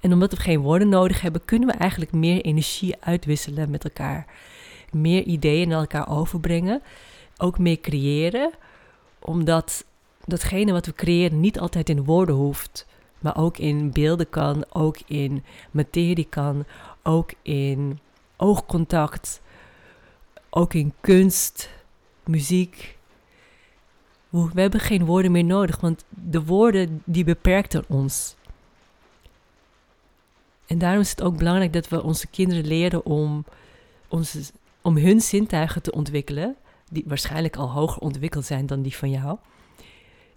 En 0.00 0.12
omdat 0.12 0.30
we 0.30 0.36
geen 0.36 0.60
woorden 0.60 0.88
nodig 0.88 1.20
hebben, 1.20 1.44
kunnen 1.44 1.68
we 1.68 1.74
eigenlijk 1.74 2.12
meer 2.12 2.40
energie 2.40 2.96
uitwisselen 3.00 3.70
met 3.70 3.84
elkaar. 3.84 4.26
Meer 4.92 5.22
ideeën 5.22 5.68
naar 5.68 5.80
elkaar 5.80 6.08
overbrengen. 6.08 6.82
Ook 7.36 7.58
meer 7.58 7.80
creëren. 7.80 8.50
Omdat 9.18 9.84
datgene 10.24 10.72
wat 10.72 10.86
we 10.86 10.94
creëren 10.94 11.40
niet 11.40 11.58
altijd 11.58 11.88
in 11.88 12.04
woorden 12.04 12.34
hoeft. 12.34 12.86
Maar 13.18 13.36
ook 13.36 13.58
in 13.58 13.92
beelden 13.92 14.30
kan, 14.30 14.64
ook 14.72 14.96
in 15.06 15.44
materie 15.70 16.26
kan, 16.28 16.64
ook 17.02 17.32
in 17.42 17.98
oogcontact, 18.36 19.40
ook 20.50 20.74
in 20.74 20.92
kunst, 21.00 21.70
muziek. 22.24 22.98
We 24.30 24.60
hebben 24.60 24.80
geen 24.80 25.04
woorden 25.04 25.32
meer 25.32 25.44
nodig, 25.44 25.80
want 25.80 26.04
de 26.08 26.44
woorden 26.44 27.02
die 27.04 27.24
beperkten 27.24 27.84
ons. 27.88 28.34
En 30.66 30.78
daarom 30.78 31.00
is 31.00 31.10
het 31.10 31.22
ook 31.22 31.36
belangrijk 31.36 31.72
dat 31.72 31.88
we 31.88 32.02
onze 32.02 32.26
kinderen 32.26 32.66
leren 32.66 33.04
om, 33.04 33.44
onze, 34.08 34.40
om 34.82 34.96
hun 34.96 35.20
zintuigen 35.20 35.82
te 35.82 35.92
ontwikkelen, 35.92 36.56
die 36.90 37.04
waarschijnlijk 37.06 37.56
al 37.56 37.70
hoger 37.70 38.02
ontwikkeld 38.02 38.44
zijn 38.44 38.66
dan 38.66 38.82
die 38.82 38.96
van 38.96 39.10
jou. 39.10 39.38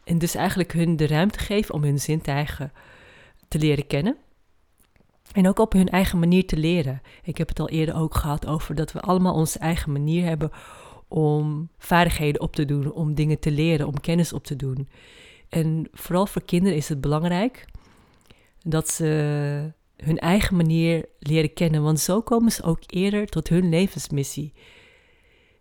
En 0.04 0.18
dus 0.18 0.36
eigenlijk 0.36 0.74
hun 0.74 0.96
de 0.96 1.08
ruimte 1.08 1.40
geven 1.40 1.74
om 1.74 1.84
hun 1.84 2.00
zintuigen 2.00 2.72
te 3.48 3.60
leren 3.60 3.88
kennen. 3.88 4.18
En 5.32 5.48
ook 5.48 5.60
op 5.60 5.74
hun 5.74 5.90
eigen 5.90 6.20
manier 6.20 6.48
te 6.48 6.58
leren. 6.58 7.02
Ik 7.24 7.38
heb 7.38 7.48
het 7.48 7.60
al 7.60 7.70
eerder 7.70 7.96
ook 7.96 8.16
gehad 8.16 8.48
over 8.48 8.76
dat 8.76 8.92
we 8.92 9.00
allemaal 9.00 9.34
onze 9.34 9.60
eigen 9.60 9.92
manier 9.92 10.26
hebben 10.26 10.52
om 11.14 11.70
vaardigheden 11.78 12.42
op 12.42 12.56
te 12.56 12.66
doen, 12.66 12.92
om 12.92 13.14
dingen 13.14 13.40
te 13.40 13.52
leren, 13.52 13.88
om 13.88 14.00
kennis 14.00 14.34
op 14.34 14.44
te 14.44 14.56
doen. 14.56 14.90
En 15.50 15.88
vooral 15.92 16.26
voor 16.26 16.44
kinderen 16.44 16.78
is 16.78 16.90
het 16.90 17.02
belangrijk 17.02 17.66
dat 18.64 18.90
ze 18.90 19.04
hun 19.98 20.18
eigen 20.18 20.56
manier 20.56 21.06
leren 21.20 21.54
kennen, 21.54 21.84
want 21.84 22.00
zo 22.00 22.22
komen 22.22 22.52
ze 22.52 22.64
ook 22.64 22.80
eerder 22.86 23.28
tot 23.28 23.50
hun 23.50 23.70
levensmissie. 23.70 24.54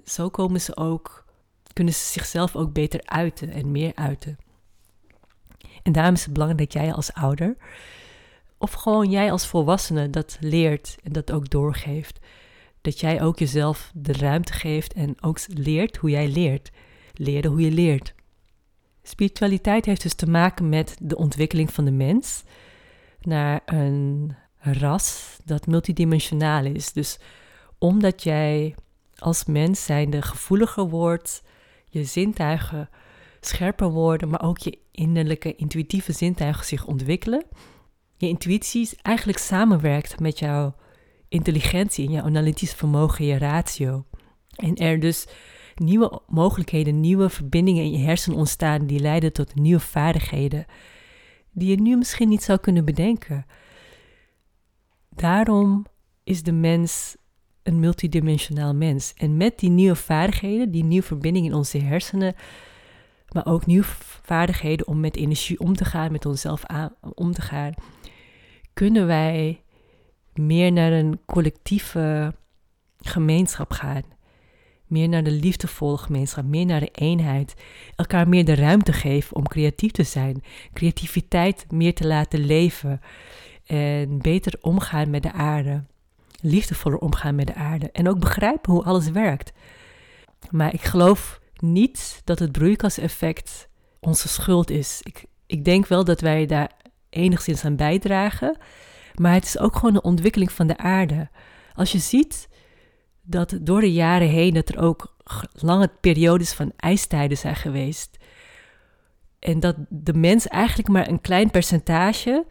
Zo 0.04 0.28
komen 0.28 0.60
ze 0.60 0.76
ook, 0.76 1.24
kunnen 1.72 1.94
ze 1.94 2.04
zichzelf 2.04 2.56
ook 2.56 2.72
beter 2.72 3.00
uiten 3.04 3.50
en 3.50 3.70
meer 3.70 3.92
uiten. 3.94 4.36
En 5.82 5.92
daarom 5.92 6.14
is 6.14 6.24
het 6.24 6.32
belangrijk 6.32 6.72
dat 6.72 6.82
jij 6.82 6.92
als 6.92 7.12
ouder, 7.12 7.56
of 8.58 8.72
gewoon 8.72 9.10
jij 9.10 9.32
als 9.32 9.46
volwassene, 9.46 10.10
dat 10.10 10.36
leert 10.40 10.96
en 11.02 11.12
dat 11.12 11.32
ook 11.32 11.50
doorgeeft. 11.50 12.20
Dat 12.82 13.00
jij 13.00 13.22
ook 13.22 13.38
jezelf 13.38 13.90
de 13.94 14.12
ruimte 14.12 14.52
geeft 14.52 14.92
en 14.92 15.14
ook 15.20 15.38
leert 15.46 15.96
hoe 15.96 16.10
jij 16.10 16.28
leert. 16.28 16.70
Leren 17.12 17.50
hoe 17.50 17.60
je 17.60 17.70
leert. 17.70 18.14
Spiritualiteit 19.02 19.86
heeft 19.86 20.02
dus 20.02 20.14
te 20.14 20.30
maken 20.30 20.68
met 20.68 20.96
de 21.00 21.16
ontwikkeling 21.16 21.72
van 21.72 21.84
de 21.84 21.90
mens 21.90 22.44
naar 23.20 23.62
een 23.64 24.36
ras 24.58 25.38
dat 25.44 25.66
multidimensionaal 25.66 26.64
is. 26.64 26.92
Dus 26.92 27.18
omdat 27.78 28.22
jij 28.22 28.74
als 29.16 29.44
mens 29.44 29.84
zijnde 29.84 30.22
gevoeliger 30.22 30.88
wordt, 30.88 31.42
je 31.88 32.04
zintuigen 32.04 32.88
scherper 33.40 33.90
worden, 33.90 34.28
maar 34.28 34.42
ook 34.42 34.58
je 34.58 34.78
innerlijke 34.90 35.54
intuïtieve 35.54 36.12
zintuigen 36.12 36.64
zich 36.64 36.86
ontwikkelen. 36.86 37.44
Je 38.16 38.28
intuïtie 38.28 38.90
eigenlijk 39.02 39.38
samenwerkt 39.38 40.20
met 40.20 40.38
jouw 40.38 40.74
intelligentie 41.32 42.06
en 42.06 42.12
jouw 42.12 42.24
analytisch 42.24 42.72
vermogen, 42.72 43.24
je 43.24 43.38
ratio. 43.38 44.04
En 44.56 44.74
er 44.74 45.00
dus 45.00 45.26
nieuwe 45.74 46.20
mogelijkheden, 46.26 47.00
nieuwe 47.00 47.28
verbindingen 47.28 47.84
in 47.84 47.90
je 47.90 48.04
hersenen 48.04 48.38
ontstaan 48.38 48.86
die 48.86 49.00
leiden 49.00 49.32
tot 49.32 49.54
nieuwe 49.54 49.80
vaardigheden 49.80 50.66
die 51.52 51.68
je 51.68 51.80
nu 51.80 51.96
misschien 51.96 52.28
niet 52.28 52.42
zou 52.42 52.58
kunnen 52.58 52.84
bedenken. 52.84 53.46
Daarom 55.08 55.86
is 56.24 56.42
de 56.42 56.52
mens 56.52 57.16
een 57.62 57.80
multidimensionaal 57.80 58.74
mens. 58.74 59.14
En 59.16 59.36
met 59.36 59.58
die 59.58 59.70
nieuwe 59.70 59.96
vaardigheden, 59.96 60.70
die 60.70 60.84
nieuwe 60.84 61.06
verbinding 61.06 61.46
in 61.46 61.54
onze 61.54 61.78
hersenen, 61.78 62.34
maar 63.28 63.46
ook 63.46 63.66
nieuwe 63.66 63.86
vaardigheden 64.22 64.86
om 64.86 65.00
met 65.00 65.16
energie 65.16 65.60
om 65.60 65.74
te 65.74 65.84
gaan, 65.84 66.12
met 66.12 66.26
onszelf 66.26 66.64
om 67.14 67.32
te 67.32 67.42
gaan, 67.42 67.74
kunnen 68.72 69.06
wij 69.06 69.62
meer 70.34 70.72
naar 70.72 70.92
een 70.92 71.20
collectieve 71.26 72.34
gemeenschap 73.00 73.72
gaan. 73.72 74.02
Meer 74.86 75.08
naar 75.08 75.24
de 75.24 75.30
liefdevolle 75.30 75.98
gemeenschap, 75.98 76.44
meer 76.44 76.66
naar 76.66 76.80
de 76.80 76.90
eenheid. 76.92 77.54
Elkaar 77.96 78.28
meer 78.28 78.44
de 78.44 78.54
ruimte 78.54 78.92
geven 78.92 79.36
om 79.36 79.48
creatief 79.48 79.90
te 79.90 80.02
zijn. 80.02 80.42
Creativiteit 80.72 81.64
meer 81.70 81.94
te 81.94 82.06
laten 82.06 82.40
leven. 82.40 83.00
En 83.66 84.18
beter 84.18 84.58
omgaan 84.60 85.10
met 85.10 85.22
de 85.22 85.32
aarde. 85.32 85.84
Liefdevoller 86.40 86.98
omgaan 86.98 87.34
met 87.34 87.46
de 87.46 87.54
aarde. 87.54 87.90
En 87.90 88.08
ook 88.08 88.18
begrijpen 88.18 88.72
hoe 88.72 88.84
alles 88.84 89.10
werkt. 89.10 89.52
Maar 90.50 90.74
ik 90.74 90.82
geloof 90.82 91.40
niet 91.56 92.20
dat 92.24 92.38
het 92.38 92.52
broeikaseffect 92.52 93.68
onze 94.00 94.28
schuld 94.28 94.70
is. 94.70 95.00
Ik, 95.02 95.24
ik 95.46 95.64
denk 95.64 95.86
wel 95.86 96.04
dat 96.04 96.20
wij 96.20 96.46
daar 96.46 96.70
enigszins 97.10 97.64
aan 97.64 97.76
bijdragen. 97.76 98.56
Maar 99.14 99.34
het 99.34 99.44
is 99.44 99.58
ook 99.58 99.76
gewoon 99.76 99.94
een 99.94 100.02
ontwikkeling 100.02 100.52
van 100.52 100.66
de 100.66 100.76
aarde. 100.76 101.28
Als 101.74 101.92
je 101.92 101.98
ziet 101.98 102.48
dat 103.22 103.58
door 103.60 103.80
de 103.80 103.92
jaren 103.92 104.28
heen 104.28 104.54
dat 104.54 104.68
er 104.68 104.78
ook 104.78 105.16
lange 105.52 105.90
periodes 106.00 106.52
van 106.52 106.72
ijstijden 106.76 107.38
zijn 107.38 107.56
geweest. 107.56 108.16
En 109.38 109.60
dat 109.60 109.76
de 109.88 110.14
mens 110.14 110.48
eigenlijk 110.48 110.88
maar 110.88 111.08
een 111.08 111.20
klein 111.20 111.50
percentage 111.50 112.46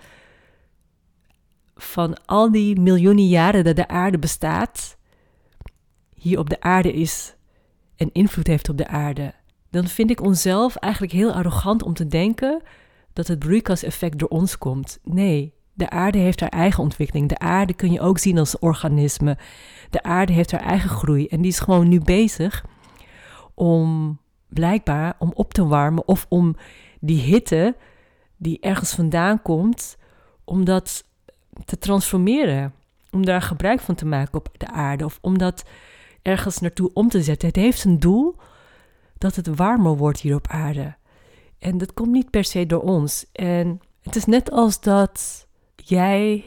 van 1.75 2.25
al 2.25 2.51
die 2.51 2.79
miljoenen 2.79 3.27
jaren 3.27 3.63
dat 3.63 3.75
de 3.75 3.87
aarde 3.87 4.19
bestaat, 4.19 4.97
hier 6.13 6.39
op 6.39 6.49
de 6.49 6.61
aarde 6.61 6.93
is 6.93 7.35
en 7.95 8.09
invloed 8.11 8.47
heeft 8.47 8.69
op 8.69 8.77
de 8.77 8.87
aarde, 8.87 9.33
dan 9.69 9.87
vind 9.87 10.09
ik 10.09 10.21
onszelf 10.21 10.75
eigenlijk 10.75 11.13
heel 11.13 11.33
arrogant 11.33 11.83
om 11.83 11.93
te 11.93 12.07
denken 12.07 12.61
dat 13.13 13.27
het 13.27 13.39
broeikaseffect 13.39 14.19
door 14.19 14.29
ons 14.29 14.57
komt. 14.57 14.99
Nee, 15.03 15.53
de 15.73 15.89
aarde 15.89 16.17
heeft 16.17 16.39
haar 16.39 16.49
eigen 16.49 16.83
ontwikkeling. 16.83 17.29
De 17.29 17.39
aarde 17.39 17.73
kun 17.73 17.91
je 17.91 18.01
ook 18.01 18.17
zien 18.17 18.37
als 18.37 18.59
organisme. 18.59 19.37
De 19.89 20.03
aarde 20.03 20.33
heeft 20.33 20.51
haar 20.51 20.61
eigen 20.61 20.89
groei 20.89 21.27
en 21.27 21.41
die 21.41 21.51
is 21.51 21.59
gewoon 21.59 21.87
nu 21.87 21.99
bezig 21.99 22.65
om 23.53 24.19
blijkbaar 24.47 25.15
om 25.19 25.31
op 25.33 25.53
te 25.53 25.65
warmen 25.65 26.07
of 26.07 26.25
om 26.29 26.55
die 26.99 27.21
hitte 27.21 27.75
die 28.37 28.59
ergens 28.59 28.93
vandaan 28.93 29.41
komt, 29.41 29.97
om 30.43 30.65
dat 30.65 31.03
te 31.65 31.77
transformeren. 31.77 32.73
Om 33.11 33.25
daar 33.25 33.41
gebruik 33.41 33.79
van 33.79 33.95
te 33.95 34.05
maken 34.05 34.39
op 34.39 34.49
de 34.57 34.67
aarde 34.67 35.05
of 35.05 35.17
om 35.21 35.37
dat 35.37 35.63
ergens 36.21 36.59
naartoe 36.59 36.91
om 36.93 37.09
te 37.09 37.23
zetten. 37.23 37.47
Het 37.47 37.57
heeft 37.57 37.83
een 37.83 37.99
doel 37.99 38.35
dat 39.17 39.35
het 39.35 39.47
warmer 39.47 39.97
wordt 39.97 40.19
hier 40.19 40.35
op 40.35 40.47
aarde. 40.47 40.95
En 41.59 41.77
dat 41.77 41.93
komt 41.93 42.11
niet 42.11 42.29
per 42.29 42.43
se 42.43 42.65
door 42.65 42.81
ons. 42.81 43.25
En 43.31 43.81
het 44.01 44.15
is 44.15 44.25
net 44.25 44.51
als 44.51 44.81
dat 44.81 45.47
jij 45.89 46.43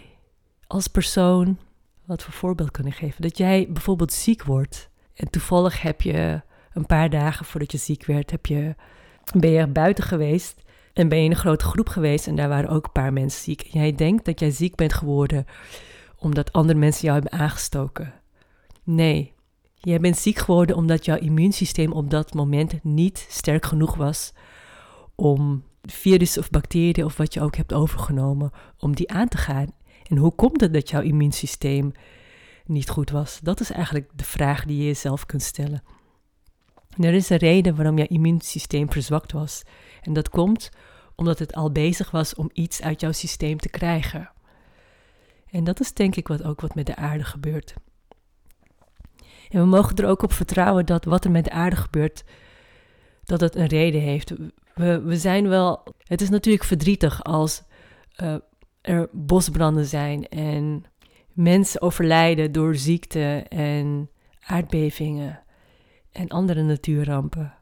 als 0.67 0.87
persoon, 0.87 1.59
wat 2.05 2.23
voor 2.23 2.33
voorbeeld 2.33 2.79
ik 2.79 2.95
geven, 2.95 3.23
dat 3.23 3.39
jij 3.39 3.67
bijvoorbeeld 3.69 4.13
ziek 4.13 4.43
wordt 4.43 4.91
en 5.15 5.31
toevallig 5.31 5.83
heb 5.83 6.03
je 6.03 6.43
een 6.73 6.87
paar 6.87 7.11
dagen 7.11 7.45
voordat 7.45 7.73
je 7.73 7.79
ziek 7.79 8.05
werd, 8.05 8.31
heb 8.31 8.47
je, 8.47 8.75
ben 9.39 9.51
je 9.51 9.67
buiten 9.67 10.05
geweest 10.05 10.63
en 10.93 11.09
ben 11.09 11.19
je 11.19 11.25
in 11.25 11.31
een 11.31 11.37
grote 11.37 11.65
groep 11.65 11.89
geweest 11.89 12.27
en 12.27 12.37
daar 12.37 12.49
waren 12.49 12.71
ook 12.71 12.85
een 12.85 12.93
paar 12.93 13.13
mensen 13.13 13.43
ziek. 13.43 13.61
En 13.63 13.81
jij 13.81 13.95
denkt 13.95 14.25
dat 14.25 14.41
jij 14.41 14.51
ziek 14.51 14.75
bent 14.75 14.93
geworden 14.93 15.47
omdat 16.19 16.53
andere 16.53 16.79
mensen 16.79 17.09
jou 17.09 17.21
hebben 17.21 17.41
aangestoken. 17.41 18.13
Nee, 18.83 19.33
jij 19.75 20.01
bent 20.01 20.19
ziek 20.19 20.39
geworden 20.39 20.77
omdat 20.77 21.05
jouw 21.05 21.19
immuunsysteem 21.19 21.93
op 21.93 22.11
dat 22.11 22.35
moment 22.35 22.85
niet 22.85 23.27
sterk 23.29 23.67
genoeg 23.67 23.95
was 23.95 24.33
om 25.15 25.65
virus 25.87 26.39
of 26.39 26.51
bacteriën 26.51 27.05
of 27.05 27.17
wat 27.17 27.35
je 27.35 27.41
ook 27.41 27.57
hebt 27.57 27.73
overgenomen, 27.73 28.51
om 28.79 28.95
die 28.95 29.11
aan 29.11 29.29
te 29.29 29.37
gaan. 29.37 29.73
En 30.09 30.17
hoe 30.17 30.35
komt 30.35 30.61
het 30.61 30.73
dat 30.73 30.91
jouw 30.91 31.03
immuunsysteem 31.03 31.93
niet 32.65 32.89
goed 32.89 33.11
was? 33.11 33.41
Dat 33.43 33.61
is 33.61 33.71
eigenlijk 33.71 34.11
de 34.15 34.25
vraag 34.25 34.65
die 34.65 34.77
je 34.77 34.85
jezelf 34.85 35.27
kunt 35.27 35.43
stellen. 35.43 35.83
En 36.97 37.05
er 37.05 37.15
is 37.15 37.31
een 37.31 37.37
reden 37.37 37.77
waarom 37.77 37.99
jouw 37.99 38.07
immuunsysteem 38.07 38.91
verzwakt 38.91 39.33
was. 39.33 39.63
En 40.03 40.13
dat 40.13 40.29
komt 40.29 40.71
omdat 41.15 41.39
het 41.39 41.55
al 41.55 41.73
bezig 41.73 42.11
was 42.11 42.35
om 42.35 42.51
iets 42.53 42.83
uit 42.83 43.01
jouw 43.01 43.13
systeem 43.13 43.59
te 43.59 43.69
krijgen. 43.69 44.31
En 45.51 45.65
dat 45.65 45.81
is 45.81 45.93
denk 45.93 46.17
ik 46.17 46.29
wat 46.29 46.43
ook 46.43 46.61
wat 46.61 46.75
met 46.75 46.87
de 46.87 46.97
aarde 46.97 47.25
gebeurt. 47.25 47.75
En 49.49 49.61
we 49.61 49.67
mogen 49.67 49.97
er 49.97 50.07
ook 50.07 50.23
op 50.23 50.33
vertrouwen 50.33 50.87
dat 50.87 51.05
wat 51.05 51.25
er 51.25 51.31
met 51.31 51.45
de 51.45 51.51
aarde 51.51 51.77
gebeurt, 51.77 52.25
dat 53.25 53.41
het 53.41 53.55
een 53.55 53.67
reden 53.67 54.01
heeft. 54.01 54.33
We, 54.75 55.01
we 55.01 55.17
zijn 55.17 55.49
wel. 55.49 55.83
Het 55.99 56.21
is 56.21 56.29
natuurlijk 56.29 56.65
verdrietig 56.65 57.25
als 57.25 57.63
uh, 58.23 58.37
er 58.81 59.09
bosbranden 59.13 59.87
zijn 59.87 60.29
en 60.29 60.85
mensen 61.33 61.83
overlijden 61.83 62.53
door 62.53 62.77
ziekte 62.77 63.45
en 63.49 64.11
aardbevingen 64.41 65.43
en 66.13 66.29
andere 66.29 66.63
natuurrampen. 66.63 67.55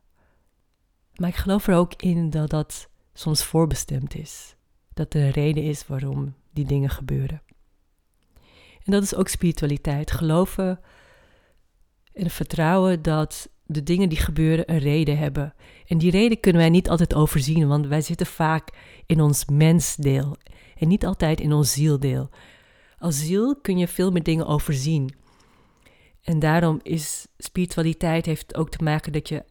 Maar 1.15 1.29
ik 1.29 1.37
geloof 1.37 1.67
er 1.67 1.75
ook 1.75 1.95
in 1.95 2.31
dat 2.31 2.51
dat 2.51 2.89
soms 3.13 3.45
voorbestemd 3.45 4.15
is. 4.15 4.57
Dat 4.95 5.15
er 5.15 5.23
een 5.23 5.31
reden 5.31 5.63
is 5.63 5.87
waarom 5.87 6.35
die 6.51 6.67
dingen 6.67 6.91
gebeuren. 6.91 7.43
En 8.85 8.93
dat 8.93 9.03
is 9.03 9.15
ook 9.15 9.29
spiritualiteit. 9.29 10.11
Geloven 10.11 10.81
en 12.13 12.31
vertrouwen 12.31 13.03
dat 13.03 13.51
de 13.67 13.83
dingen 13.83 14.09
die 14.09 14.19
gebeuren 14.19 14.71
een 14.71 14.79
reden 14.79 15.19
hebben. 15.19 15.55
En 15.87 15.99
die 15.99 16.11
reden 16.11 16.41
kunnen 16.41 16.61
wij 16.61 16.71
niet 16.71 16.89
altijd 16.89 17.15
overzien, 17.15 17.69
want 17.69 17.87
wij 17.87 18.01
zitten 18.01 18.27
vaak 18.27 18.69
in 19.07 19.21
ons 19.21 19.45
mensdeel 19.45 20.37
en 20.79 20.89
niet 20.89 21.07
altijd 21.07 21.41
in 21.41 21.53
ons 21.53 21.73
zieldeel. 21.73 22.31
Als 22.99 23.19
ziel 23.19 23.57
kun 23.57 23.79
je 23.79 23.89
veel 23.89 24.11
meer 24.11 24.23
dingen 24.23 24.47
overzien. 24.47 25.15
En 26.23 26.39
daarom 26.39 26.81
is 26.83 27.27
spiritualiteit 27.39 28.27
heeft 28.27 28.57
ook 28.57 28.71
te 28.71 28.83
maken 28.83 29.13
dat 29.13 29.29
je 29.29 29.45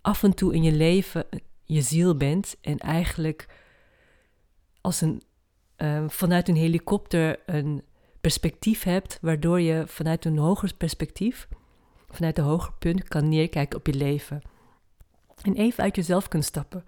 af 0.00 0.22
en 0.22 0.34
toe 0.34 0.54
in 0.54 0.62
je 0.62 0.72
leven 0.72 1.26
je 1.64 1.80
ziel 1.80 2.16
bent 2.16 2.56
en 2.60 2.78
eigenlijk 2.78 3.48
als 4.80 5.00
een, 5.00 5.22
uh, 5.78 6.04
vanuit 6.08 6.48
een 6.48 6.56
helikopter 6.56 7.42
een 7.46 7.82
perspectief 8.20 8.82
hebt, 8.82 9.18
waardoor 9.20 9.60
je 9.60 9.84
vanuit 9.86 10.24
een 10.24 10.38
hoger 10.38 10.74
perspectief, 10.76 11.48
vanuit 12.14 12.38
een 12.38 12.44
hoger 12.44 12.72
punt 12.78 13.08
kan 13.08 13.28
neerkijken 13.28 13.78
op 13.78 13.86
je 13.86 13.94
leven. 13.94 14.42
En 15.42 15.54
even 15.54 15.84
uit 15.84 15.96
jezelf 15.96 16.28
kunt 16.28 16.44
stappen 16.44 16.84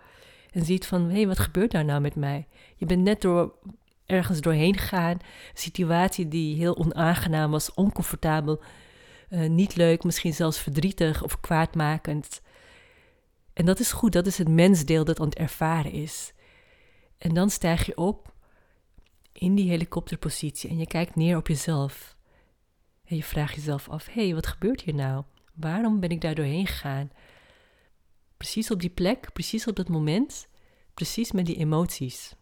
en 0.50 0.64
ziet 0.64 0.86
van, 0.86 1.04
hé, 1.04 1.16
hey, 1.16 1.26
wat 1.26 1.38
gebeurt 1.38 1.70
daar 1.70 1.84
nou 1.84 2.00
met 2.00 2.14
mij? 2.14 2.46
Je 2.76 2.86
bent 2.86 3.02
net 3.02 3.20
door 3.20 3.54
ergens 4.06 4.40
doorheen 4.40 4.78
gegaan, 4.78 5.10
een 5.10 5.20
situatie 5.54 6.28
die 6.28 6.56
heel 6.56 6.76
onaangenaam 6.76 7.50
was, 7.50 7.74
oncomfortabel, 7.74 8.62
uh, 9.30 9.48
niet 9.48 9.76
leuk, 9.76 10.04
misschien 10.04 10.34
zelfs 10.34 10.58
verdrietig 10.58 11.22
of 11.22 11.40
kwaadmakend. 11.40 12.40
En 13.52 13.64
dat 13.64 13.80
is 13.80 13.92
goed, 13.92 14.12
dat 14.12 14.26
is 14.26 14.38
het 14.38 14.48
mensdeel 14.48 15.04
dat 15.04 15.20
aan 15.20 15.26
het 15.26 15.38
ervaren 15.38 15.92
is. 15.92 16.32
En 17.18 17.34
dan 17.34 17.50
stijg 17.50 17.86
je 17.86 17.96
op 17.96 18.34
in 19.32 19.54
die 19.54 19.70
helikopterpositie 19.70 20.70
en 20.70 20.78
je 20.78 20.86
kijkt 20.86 21.16
neer 21.16 21.36
op 21.36 21.48
jezelf. 21.48 22.15
En 23.06 23.16
je 23.16 23.22
vraagt 23.22 23.54
jezelf 23.54 23.88
af: 23.88 24.06
hé, 24.06 24.24
hey, 24.24 24.34
wat 24.34 24.46
gebeurt 24.46 24.80
hier 24.80 24.94
nou? 24.94 25.24
Waarom 25.54 26.00
ben 26.00 26.10
ik 26.10 26.20
daar 26.20 26.34
doorheen 26.34 26.66
gegaan? 26.66 27.10
Precies 28.36 28.70
op 28.70 28.80
die 28.80 28.90
plek, 28.90 29.32
precies 29.32 29.66
op 29.66 29.76
dat 29.76 29.88
moment, 29.88 30.48
precies 30.94 31.32
met 31.32 31.46
die 31.46 31.56
emoties. 31.56 32.34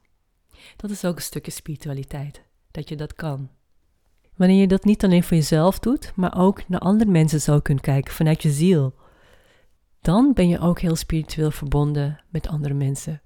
Dat 0.77 0.91
is 0.91 1.05
ook 1.05 1.17
een 1.17 1.23
stukje 1.23 1.51
spiritualiteit, 1.51 2.43
dat 2.71 2.89
je 2.89 2.97
dat 2.97 3.15
kan. 3.15 3.51
Wanneer 4.37 4.61
je 4.61 4.67
dat 4.67 4.85
niet 4.85 5.05
alleen 5.05 5.23
voor 5.23 5.37
jezelf 5.37 5.79
doet, 5.79 6.13
maar 6.17 6.39
ook 6.39 6.69
naar 6.69 6.81
andere 6.81 7.11
mensen 7.11 7.41
zo 7.41 7.61
kunt 7.61 7.81
kijken 7.81 8.13
vanuit 8.13 8.43
je 8.43 8.51
ziel, 8.51 8.95
dan 10.01 10.33
ben 10.33 10.49
je 10.49 10.59
ook 10.59 10.81
heel 10.81 10.97
spiritueel 10.97 11.51
verbonden 11.51 12.21
met 12.29 12.49
andere 12.49 12.75
mensen. 12.75 13.23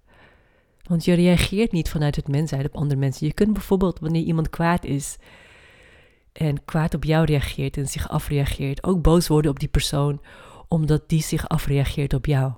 Want 0.83 1.05
je 1.05 1.15
reageert 1.15 1.73
niet 1.73 1.89
vanuit 1.89 2.17
het 2.17 2.29
mensheid 2.29 2.67
op 2.67 2.77
andere 2.77 3.01
mensen. 3.01 3.27
Je 3.27 3.33
kunt 3.33 3.53
bijvoorbeeld, 3.53 3.99
wanneer 3.99 4.23
iemand 4.23 4.51
kwaad 4.51 4.85
is 4.85 5.17
en 6.33 6.65
kwaad 6.65 6.95
op 6.95 7.05
jou 7.05 7.25
reageert 7.25 7.77
en 7.77 7.87
zich 7.89 8.09
afreageert, 8.09 8.85
ook 8.85 9.03
boos 9.03 9.29
worden 9.29 9.51
op 9.51 9.59
die 9.59 9.69
persoon, 9.69 10.21
omdat 10.69 11.09
die 11.09 11.23
zich 11.23 11.49
afreageert 11.49 12.15
op 12.15 12.27
jou. 12.27 12.53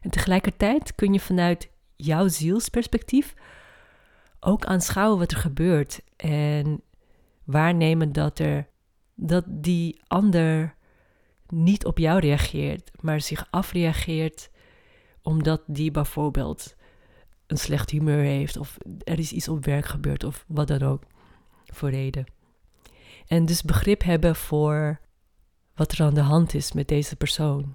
En 0.00 0.10
tegelijkertijd 0.10 0.94
kun 0.94 1.12
je 1.12 1.20
vanuit 1.20 1.70
jouw 1.96 2.28
zielsperspectief 2.28 3.34
ook 4.40 4.64
aanschouwen 4.64 5.18
wat 5.18 5.30
er 5.30 5.38
gebeurt 5.38 6.00
en 6.16 6.82
waarnemen 7.44 8.12
dat 8.12 8.38
er 8.38 8.68
dat 9.14 9.44
die 9.48 10.00
ander 10.06 10.74
niet 11.48 11.84
op 11.84 11.98
jou 11.98 12.20
reageert, 12.20 12.90
maar 13.00 13.20
zich 13.20 13.46
afreageert 13.50 14.50
omdat 15.22 15.62
die 15.66 15.90
bijvoorbeeld 15.90 16.76
een 17.46 17.56
slecht 17.56 17.90
humeur 17.90 18.22
heeft 18.22 18.56
of 18.56 18.76
er 19.04 19.18
is 19.18 19.32
iets 19.32 19.48
op 19.48 19.64
werk 19.64 19.84
gebeurd 19.84 20.24
of 20.24 20.44
wat 20.48 20.68
dan 20.68 20.82
ook 20.82 21.02
voor 21.64 21.90
reden. 21.90 22.24
En 23.34 23.44
dus 23.44 23.62
begrip 23.62 24.02
hebben 24.02 24.36
voor 24.36 25.00
wat 25.74 25.92
er 25.92 26.04
aan 26.04 26.14
de 26.14 26.20
hand 26.20 26.54
is 26.54 26.72
met 26.72 26.88
deze 26.88 27.16
persoon. 27.16 27.74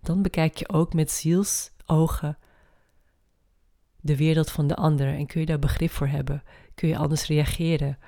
Dan 0.00 0.22
bekijk 0.22 0.56
je 0.56 0.68
ook 0.68 0.94
met 0.94 1.10
zielsogen 1.10 2.38
de 4.00 4.16
wereld 4.16 4.50
van 4.50 4.66
de 4.66 4.76
ander 4.76 5.14
en 5.14 5.26
kun 5.26 5.40
je 5.40 5.46
daar 5.46 5.58
begrip 5.58 5.90
voor 5.90 6.06
hebben. 6.06 6.42
Kun 6.74 6.88
je 6.88 6.96
anders 6.96 7.26
reageren. 7.26 7.98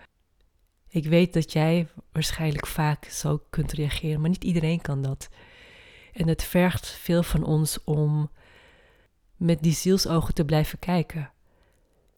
Ik 0.88 1.06
weet 1.06 1.32
dat 1.32 1.52
jij 1.52 1.88
waarschijnlijk 2.12 2.66
vaak 2.66 3.04
zo 3.04 3.42
kunt 3.50 3.72
reageren, 3.72 4.20
maar 4.20 4.30
niet 4.30 4.44
iedereen 4.44 4.80
kan 4.80 5.02
dat. 5.02 5.28
En 6.12 6.28
het 6.28 6.42
vergt 6.42 6.86
veel 6.86 7.22
van 7.22 7.44
ons 7.44 7.84
om 7.84 8.30
met 9.36 9.62
die 9.62 9.74
zielsogen 9.74 10.34
te 10.34 10.44
blijven 10.44 10.78
kijken. 10.78 11.32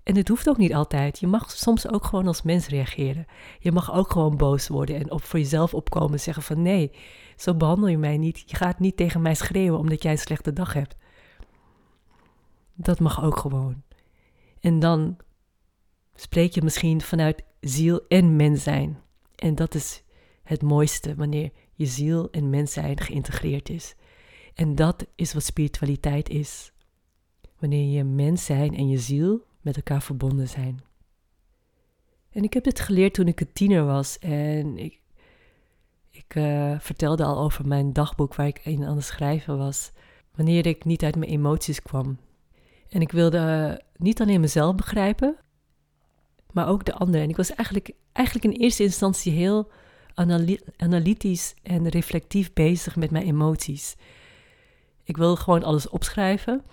En 0.06 0.16
het 0.16 0.28
hoeft 0.28 0.48
ook 0.48 0.56
niet 0.56 0.74
altijd. 0.74 1.18
Je 1.18 1.26
mag 1.26 1.50
soms 1.50 1.88
ook 1.88 2.04
gewoon 2.04 2.26
als 2.26 2.42
mens 2.42 2.66
reageren. 2.66 3.26
Je 3.58 3.72
mag 3.72 3.92
ook 3.92 4.10
gewoon 4.10 4.36
boos 4.36 4.68
worden 4.68 4.96
en 4.96 5.10
op 5.10 5.22
voor 5.22 5.38
jezelf 5.38 5.74
opkomen 5.74 6.12
en 6.12 6.20
zeggen 6.20 6.42
van 6.42 6.62
nee, 6.62 6.90
zo 7.36 7.54
behandel 7.54 7.88
je 7.88 7.98
mij 7.98 8.16
niet. 8.16 8.42
Je 8.46 8.56
gaat 8.56 8.78
niet 8.78 8.96
tegen 8.96 9.22
mij 9.22 9.34
schreeuwen 9.34 9.78
omdat 9.78 10.02
jij 10.02 10.12
een 10.12 10.18
slechte 10.18 10.52
dag 10.52 10.72
hebt. 10.72 10.96
Dat 12.74 13.00
mag 13.00 13.22
ook 13.22 13.38
gewoon. 13.38 13.82
En 14.60 14.78
dan 14.78 15.16
spreek 16.14 16.54
je 16.54 16.62
misschien 16.62 17.00
vanuit 17.00 17.44
ziel 17.60 18.06
en 18.08 18.36
mens 18.36 18.62
zijn. 18.62 18.98
En 19.34 19.54
dat 19.54 19.74
is 19.74 20.02
het 20.42 20.62
mooiste 20.62 21.14
wanneer 21.14 21.50
je 21.72 21.86
ziel 21.86 22.30
en 22.30 22.50
mens 22.50 22.72
zijn 22.72 23.00
geïntegreerd 23.00 23.68
is. 23.68 23.94
En 24.54 24.74
dat 24.74 25.06
is 25.14 25.32
wat 25.32 25.44
spiritualiteit 25.44 26.28
is. 26.28 26.72
Wanneer 27.58 27.96
je 27.96 28.04
mens 28.04 28.44
zijn 28.44 28.76
en 28.76 28.88
je 28.88 28.98
ziel 28.98 29.45
met 29.66 29.76
elkaar 29.76 30.02
verbonden 30.02 30.48
zijn. 30.48 30.81
En 32.31 32.42
ik 32.42 32.55
heb 32.55 32.64
dit 32.64 32.81
geleerd 32.81 33.14
toen 33.14 33.29
ik 33.29 33.40
een 33.40 33.52
tiener 33.52 33.85
was 33.85 34.18
en 34.18 34.79
ik, 34.79 35.00
ik 36.11 36.35
uh, 36.35 36.81
vertelde 36.81 37.24
al 37.24 37.38
over 37.38 37.66
mijn 37.66 37.92
dagboek 37.92 38.35
waar 38.35 38.46
ik 38.46 38.61
een 38.64 38.85
aan 38.85 38.96
het 38.96 39.05
schrijven 39.05 39.59
was. 39.59 39.92
Wanneer 40.35 40.66
ik 40.66 40.85
niet 40.85 41.02
uit 41.02 41.16
mijn 41.16 41.31
emoties 41.31 41.83
kwam. 41.83 42.18
En 42.88 43.00
ik 43.00 43.12
wilde 43.12 43.38
uh, 43.38 43.87
niet 43.96 44.20
alleen 44.20 44.40
mezelf 44.40 44.74
begrijpen, 44.74 45.37
maar 46.52 46.68
ook 46.68 46.85
de 46.85 46.94
anderen. 46.94 47.22
En 47.22 47.29
ik 47.29 47.37
was 47.37 47.55
eigenlijk, 47.55 47.90
eigenlijk 48.12 48.55
in 48.55 48.61
eerste 48.61 48.83
instantie 48.83 49.33
heel 49.33 49.70
analytisch 50.76 51.55
en 51.62 51.88
reflectief 51.88 52.52
bezig 52.52 52.96
met 52.96 53.11
mijn 53.11 53.26
emoties. 53.26 53.96
Ik 55.02 55.16
wilde 55.16 55.40
gewoon 55.40 55.64
alles 55.64 55.88
opschrijven. 55.88 56.64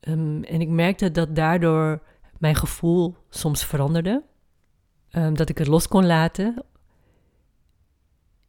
Um, 0.00 0.44
en 0.44 0.60
ik 0.60 0.68
merkte 0.68 1.10
dat 1.10 1.36
daardoor 1.36 2.02
mijn 2.38 2.54
gevoel 2.54 3.16
soms 3.30 3.64
veranderde. 3.64 4.22
Um, 5.12 5.36
dat 5.36 5.48
ik 5.48 5.58
het 5.58 5.66
los 5.66 5.88
kon 5.88 6.06
laten. 6.06 6.64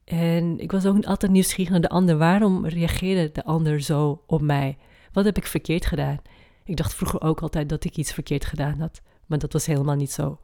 En 0.04 0.60
ik 0.60 0.72
was 0.72 0.86
ook 0.86 1.06
altijd 1.06 1.32
nieuwsgierig 1.32 1.72
naar 1.72 1.82
de 1.82 1.90
ander. 1.90 2.18
Waarom 2.18 2.66
reageerde 2.66 3.32
de 3.32 3.44
ander 3.44 3.82
zo 3.82 4.24
op 4.28 4.42
mij? 4.42 4.78
Wat 5.12 5.26
heb 5.26 5.38
ik 5.38 5.46
verkeerd 5.46 5.86
gedaan? 5.86 6.18
Ik 6.64 6.76
dacht 6.76 6.94
vroeger 6.94 7.22
ook 7.22 7.42
altijd 7.42 7.70
dat 7.70 7.84
ik 7.84 7.98
iets 7.98 8.14
verkeerd 8.14 8.46
gedaan 8.46 8.80
had. 8.80 9.02
Maar 9.26 9.40
dat 9.40 9.54
was 9.54 9.66
helemaal 9.66 9.96
niet 9.96 10.12
zo. 10.12 10.40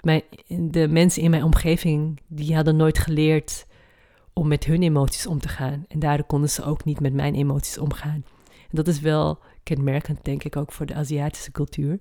Mijn, 0.00 0.22
de 0.70 0.88
mensen 0.88 1.22
in 1.22 1.30
mijn 1.30 1.42
omgeving, 1.42 2.20
die 2.26 2.54
hadden 2.54 2.76
nooit 2.76 2.98
geleerd 2.98 3.66
om 4.32 4.48
met 4.48 4.64
hun 4.64 4.82
emoties 4.82 5.26
om 5.26 5.38
te 5.38 5.48
gaan. 5.48 5.84
En 5.88 5.98
daardoor 5.98 6.26
konden 6.26 6.50
ze 6.50 6.64
ook 6.64 6.84
niet 6.84 7.00
met 7.00 7.12
mijn 7.12 7.34
emoties 7.34 7.78
omgaan. 7.78 8.24
En 8.48 8.70
dat 8.70 8.88
is 8.88 9.00
wel 9.00 9.38
kenmerkend, 9.66 10.24
denk 10.24 10.44
ik, 10.44 10.56
ook 10.56 10.72
voor 10.72 10.86
de 10.86 10.94
Aziatische 10.94 11.52
cultuur. 11.52 12.00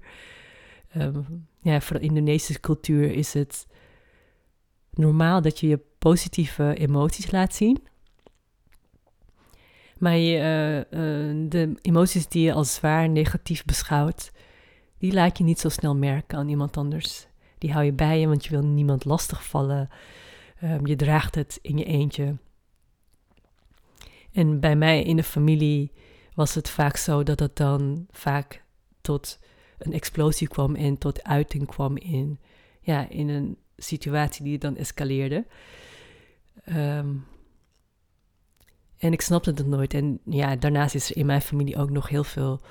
Um, 0.98 1.48
ja, 1.62 1.82
voor 1.82 2.00
de 2.00 2.06
Indonesische 2.06 2.60
cultuur 2.60 3.12
is 3.12 3.34
het 3.34 3.68
normaal 4.94 5.42
dat 5.42 5.60
je 5.60 5.68
je 5.68 5.80
positieve 6.00 6.76
emoties 6.76 7.32
laat 7.32 7.56
zien. 7.56 7.84
Maar 9.98 10.18
je, 10.18 10.38
uh, 10.38 10.78
uh, 10.78 11.50
de 11.50 11.78
emoties 11.82 12.28
die 12.28 12.44
je 12.44 12.54
als 12.54 12.74
zwaar 12.74 13.10
negatief 13.10 13.66
beschouwt, 13.66 14.32
die 14.98 15.14
laat 15.14 15.38
je 15.38 15.44
niet 15.44 15.60
zo 15.60 15.70
snel 15.70 15.96
merken 15.96 16.38
aan 16.38 16.50
iemand 16.50 16.78
anders. 16.78 17.28
Die 17.58 17.72
hou 17.72 17.86
je 17.86 17.94
bij 17.94 18.20
je, 18.20 18.28
want 18.28 18.46
je 18.46 18.50
wil 18.50 18.66
niemand 18.66 19.06
lastigvallen. 19.06 19.90
Um, 20.64 20.88
je 20.88 20.96
draagt 20.96 21.36
het 21.36 21.60
in 21.62 21.78
je 21.78 21.86
eentje. 21.86 22.38
En 24.32 24.60
bij 24.60 24.76
mij 24.76 25.04
in 25.04 25.16
de 25.16 25.24
familie 25.24 25.92
was 26.36 26.56
het 26.56 26.70
vaak 26.70 26.98
zo 26.98 27.24
dat 27.24 27.40
het 27.40 27.56
dan 27.56 28.06
vaak 28.12 28.64
tot 29.02 29.40
een 29.78 29.94
explosie 29.94 30.48
kwam 30.48 30.76
en 30.76 30.98
tot 30.98 31.24
uiting 31.24 31.68
kwam 31.68 31.98
in, 31.98 32.40
ja, 32.82 33.10
in 33.10 33.30
een 33.30 33.58
situatie 33.78 34.44
die 34.44 34.58
dan 34.58 34.78
escaleerde. 34.78 35.46
Ehm, 36.64 37.16
en 38.98 39.14
ik 39.14 39.22
snapte 39.22 39.50
het 39.50 39.66
nooit. 39.66 39.94
En 39.94 40.20
ja, 40.26 40.56
daarnaast 40.56 40.96
is 40.96 41.10
er 41.10 41.18
in 41.18 41.26
mijn 41.26 41.42
familie 41.42 41.78
ook 41.78 41.90
nog 41.90 42.10
heel 42.10 42.24
veel 42.24 42.62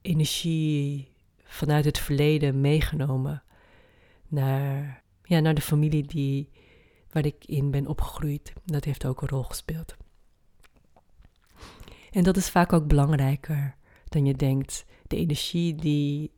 energie 0.00 1.12
vanuit 1.44 1.84
het 1.84 1.98
verleden 1.98 2.60
meegenomen 2.60 3.42
naar, 4.28 5.02
ja, 5.22 5.40
naar 5.40 5.54
de 5.54 5.60
familie 5.60 6.06
die, 6.06 6.48
waar 7.10 7.24
ik 7.24 7.44
in 7.44 7.70
ben 7.70 7.86
opgegroeid. 7.86 8.52
Dat 8.64 8.84
heeft 8.84 9.06
ook 9.06 9.22
een 9.22 9.28
rol 9.28 9.42
gespeeld. 9.42 9.96
En 12.10 12.22
dat 12.22 12.36
is 12.36 12.50
vaak 12.50 12.72
ook 12.72 12.86
belangrijker 12.86 13.76
dan 14.08 14.26
je 14.26 14.34
denkt. 14.34 14.84
De 15.06 15.16
energie 15.16 15.74
die 15.74 16.32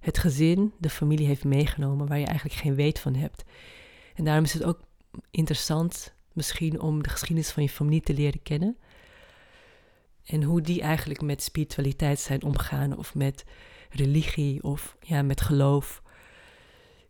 het 0.00 0.18
gezin, 0.18 0.72
de 0.78 0.90
familie 0.90 1.26
heeft 1.26 1.44
meegenomen, 1.44 2.06
waar 2.06 2.18
je 2.18 2.26
eigenlijk 2.26 2.60
geen 2.60 2.74
weet 2.74 2.98
van 2.98 3.14
hebt. 3.14 3.44
En 4.14 4.24
daarom 4.24 4.44
is 4.44 4.52
het 4.52 4.64
ook 4.64 4.80
interessant 5.30 6.14
misschien 6.32 6.80
om 6.80 7.02
de 7.02 7.08
geschiedenis 7.08 7.50
van 7.50 7.62
je 7.62 7.68
familie 7.68 8.00
te 8.00 8.14
leren 8.14 8.42
kennen. 8.42 8.76
En 10.24 10.42
hoe 10.42 10.60
die 10.60 10.80
eigenlijk 10.80 11.20
met 11.20 11.42
spiritualiteit 11.42 12.20
zijn 12.20 12.42
omgegaan 12.42 12.96
of 12.96 13.14
met 13.14 13.44
religie 13.90 14.62
of 14.62 14.96
ja, 15.00 15.22
met 15.22 15.40
geloof. 15.40 16.02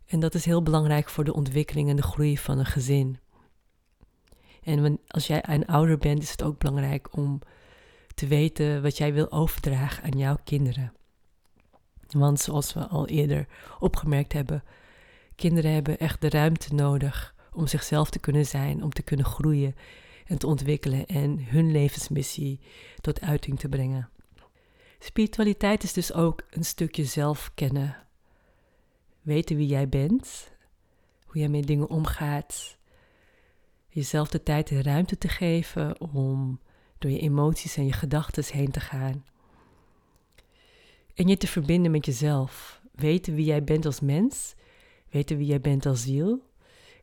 En 0.05 0.19
dat 0.19 0.35
is 0.35 0.45
heel 0.45 0.63
belangrijk 0.63 1.09
voor 1.09 1.23
de 1.23 1.33
ontwikkeling 1.33 1.89
en 1.89 1.95
de 1.95 2.01
groei 2.01 2.37
van 2.37 2.59
een 2.59 2.65
gezin. 2.65 3.19
En 4.63 4.99
als 5.07 5.27
jij 5.27 5.43
een 5.49 5.65
ouder 5.65 5.97
bent, 5.97 6.23
is 6.23 6.31
het 6.31 6.43
ook 6.43 6.57
belangrijk 6.57 7.17
om 7.17 7.41
te 8.19 8.27
weten 8.27 8.81
wat 8.81 8.97
jij 8.97 9.13
wil 9.13 9.31
overdragen 9.31 10.03
aan 10.03 10.17
jouw 10.17 10.37
kinderen. 10.43 10.93
Want 12.07 12.39
zoals 12.39 12.73
we 12.73 12.87
al 12.87 13.07
eerder 13.07 13.47
opgemerkt 13.79 14.33
hebben, 14.33 14.63
kinderen 15.35 15.73
hebben 15.73 15.99
echt 15.99 16.21
de 16.21 16.29
ruimte 16.29 16.73
nodig 16.73 17.35
om 17.53 17.67
zichzelf 17.67 18.09
te 18.09 18.19
kunnen 18.19 18.45
zijn, 18.45 18.83
om 18.83 18.89
te 18.89 19.01
kunnen 19.01 19.25
groeien 19.25 19.75
en 20.25 20.37
te 20.37 20.47
ontwikkelen 20.47 21.05
en 21.05 21.45
hun 21.45 21.71
levensmissie 21.71 22.59
tot 23.01 23.21
uiting 23.21 23.59
te 23.59 23.69
brengen. 23.69 24.09
Spiritualiteit 24.99 25.83
is 25.83 25.93
dus 25.93 26.13
ook 26.13 26.43
een 26.49 26.65
stukje 26.65 27.03
zelf 27.03 27.51
kennen. 27.55 27.97
Weten 29.21 29.55
wie 29.55 29.67
jij 29.67 29.89
bent, 29.89 30.51
hoe 31.25 31.39
jij 31.39 31.49
met 31.49 31.67
dingen 31.67 31.89
omgaat, 31.89 32.77
jezelf 33.89 34.29
de 34.29 34.43
tijd 34.43 34.69
en 34.69 34.81
ruimte 34.81 35.17
te 35.17 35.27
geven 35.27 36.01
om 36.01 36.59
door 36.99 37.11
je 37.11 37.19
emoties 37.19 37.77
en 37.77 37.85
je 37.85 37.93
gedachten 37.93 38.43
heen 38.51 38.71
te 38.71 38.79
gaan. 38.79 39.25
En 41.13 41.27
je 41.27 41.37
te 41.37 41.47
verbinden 41.47 41.91
met 41.91 42.05
jezelf. 42.05 42.81
Weten 42.91 43.35
wie 43.35 43.45
jij 43.45 43.63
bent 43.63 43.85
als 43.85 43.99
mens, 43.99 44.55
weten 45.09 45.37
wie 45.37 45.47
jij 45.47 45.61
bent 45.61 45.85
als 45.85 46.01
ziel. 46.01 46.41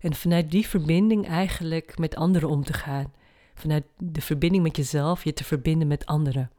En 0.00 0.14
vanuit 0.14 0.50
die 0.50 0.66
verbinding 0.66 1.26
eigenlijk 1.26 1.98
met 1.98 2.16
anderen 2.16 2.48
om 2.48 2.64
te 2.64 2.72
gaan. 2.72 3.12
Vanuit 3.54 3.84
de 3.98 4.20
verbinding 4.20 4.62
met 4.62 4.76
jezelf 4.76 5.24
je 5.24 5.32
te 5.32 5.44
verbinden 5.44 5.88
met 5.88 6.06
anderen. 6.06 6.50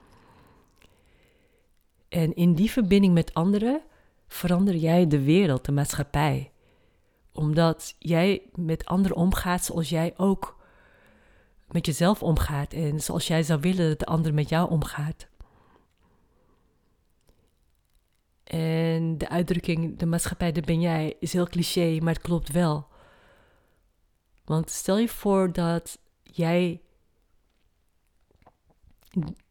En 2.09 2.35
in 2.35 2.53
die 2.53 2.71
verbinding 2.71 3.13
met 3.13 3.33
anderen 3.33 3.81
verander 4.27 4.75
jij 4.75 5.07
de 5.07 5.23
wereld, 5.23 5.65
de 5.65 5.71
maatschappij. 5.71 6.51
Omdat 7.31 7.95
jij 7.99 8.41
met 8.55 8.85
anderen 8.85 9.17
omgaat 9.17 9.65
zoals 9.65 9.89
jij 9.89 10.13
ook 10.17 10.56
met 11.67 11.85
jezelf 11.85 12.23
omgaat 12.23 12.73
en 12.73 12.99
zoals 12.99 13.27
jij 13.27 13.43
zou 13.43 13.59
willen 13.59 13.89
dat 13.89 13.99
de 13.99 14.05
ander 14.05 14.33
met 14.33 14.49
jou 14.49 14.69
omgaat. 14.69 15.27
En 18.43 19.17
de 19.17 19.29
uitdrukking, 19.29 19.97
de 19.97 20.05
maatschappij, 20.05 20.51
daar 20.51 20.63
ben 20.63 20.81
jij, 20.81 21.15
is 21.19 21.33
heel 21.33 21.47
cliché, 21.47 21.97
maar 22.01 22.13
het 22.13 22.23
klopt 22.23 22.51
wel. 22.51 22.87
Want 24.45 24.69
stel 24.69 24.97
je 24.97 25.07
voor 25.07 25.53
dat 25.53 25.99
jij 26.23 26.81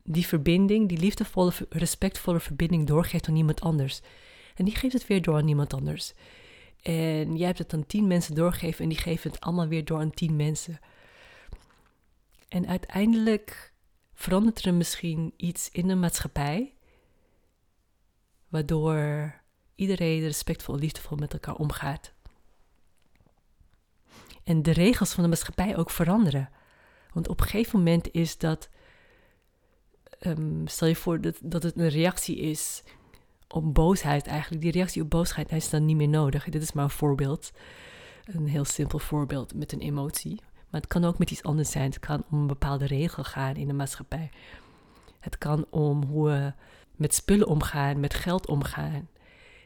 die 0.03 0.27
verbinding, 0.27 0.89
die 0.89 0.99
liefdevolle, 0.99 1.53
respectvolle 1.69 2.41
verbinding 2.41 2.87
doorgeeft 2.87 3.29
aan 3.29 3.37
iemand 3.37 3.61
anders. 3.61 4.01
En 4.55 4.65
die 4.65 4.77
geeft 4.77 4.93
het 4.93 5.07
weer 5.07 5.23
door 5.23 5.37
aan 5.37 5.49
iemand 5.49 5.75
anders. 5.75 6.13
En 6.83 7.37
jij 7.37 7.47
hebt 7.47 7.59
het 7.59 7.75
aan 7.75 7.87
tien 7.87 8.07
mensen 8.07 8.35
doorgegeven 8.35 8.83
en 8.83 8.89
die 8.89 8.99
geven 8.99 9.31
het 9.31 9.41
allemaal 9.41 9.69
weer 9.69 9.85
door 9.85 9.99
aan 9.99 10.11
tien 10.11 10.37
mensen. 10.37 10.79
En 12.49 12.67
uiteindelijk 12.67 13.73
verandert 14.15 14.65
er 14.65 14.75
misschien 14.75 15.33
iets 15.37 15.71
in 15.71 15.87
de 15.89 15.95
maatschappij, 15.95 16.75
waardoor 18.49 19.35
iedereen 19.75 20.21
respectvol, 20.21 20.77
liefdevol 20.77 21.17
met 21.17 21.33
elkaar 21.33 21.55
omgaat. 21.55 22.15
En 24.45 24.63
de 24.63 24.71
regels 24.73 25.13
van 25.13 25.23
de 25.23 25.29
maatschappij 25.29 25.77
ook 25.77 25.91
veranderen. 25.91 26.51
Want 27.13 27.29
op 27.29 27.41
een 27.41 27.47
gegeven 27.47 27.79
moment 27.79 28.11
is 28.13 28.39
dat, 28.39 28.69
um, 30.21 30.69
stel 30.69 30.89
je 30.89 30.97
voor 30.97 31.21
dat, 31.21 31.39
dat 31.43 31.63
het 31.63 31.79
een 31.79 31.89
reactie 31.89 32.37
is 32.37 32.83
op 33.49 33.75
boosheid 33.75 34.27
eigenlijk. 34.27 34.63
Die 34.63 34.73
reactie 34.73 35.03
op 35.03 35.11
boosheid 35.11 35.53
is 35.53 35.71
dan 35.71 35.85
niet 35.85 35.97
meer 35.97 36.09
nodig. 36.09 36.45
Dit 36.45 36.63
is 36.63 36.73
maar 36.73 36.85
een 36.85 36.91
voorbeeld. 36.91 37.53
Een 38.25 38.47
heel 38.47 38.65
simpel 38.65 38.99
voorbeeld 38.99 39.55
met 39.55 39.73
een 39.73 39.81
emotie. 39.81 40.41
Maar 40.71 40.81
het 40.81 40.91
kan 40.91 41.05
ook 41.05 41.19
met 41.19 41.31
iets 41.31 41.43
anders 41.43 41.71
zijn. 41.71 41.85
Het 41.85 41.99
kan 41.99 42.25
om 42.31 42.39
een 42.39 42.47
bepaalde 42.47 42.87
regel 42.87 43.25
gaan 43.25 43.55
in 43.55 43.67
de 43.67 43.73
maatschappij. 43.73 44.31
Het 45.21 45.39
kan 45.39 45.67
om 45.71 46.05
hoe 46.05 46.29
we 46.29 46.53
met 46.97 47.15
spullen 47.15 47.47
omgaan, 47.47 48.01
met 48.01 48.15
geld 48.15 48.47
omgaan. 48.47 49.09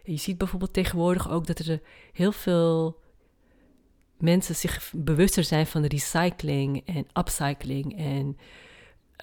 je 0.05 0.17
ziet 0.17 0.39
bijvoorbeeld 0.39 0.73
tegenwoordig 0.73 1.31
ook 1.31 1.47
dat 1.47 1.59
er 1.59 1.81
heel 2.13 2.33
veel 2.33 3.01
mensen 4.19 4.55
zich 4.55 4.93
bewuster 4.97 5.45
zijn 5.45 5.67
van 5.67 5.85
recycling 5.85 6.87
en 6.87 7.07
upcycling 7.19 7.99
en 7.99 8.37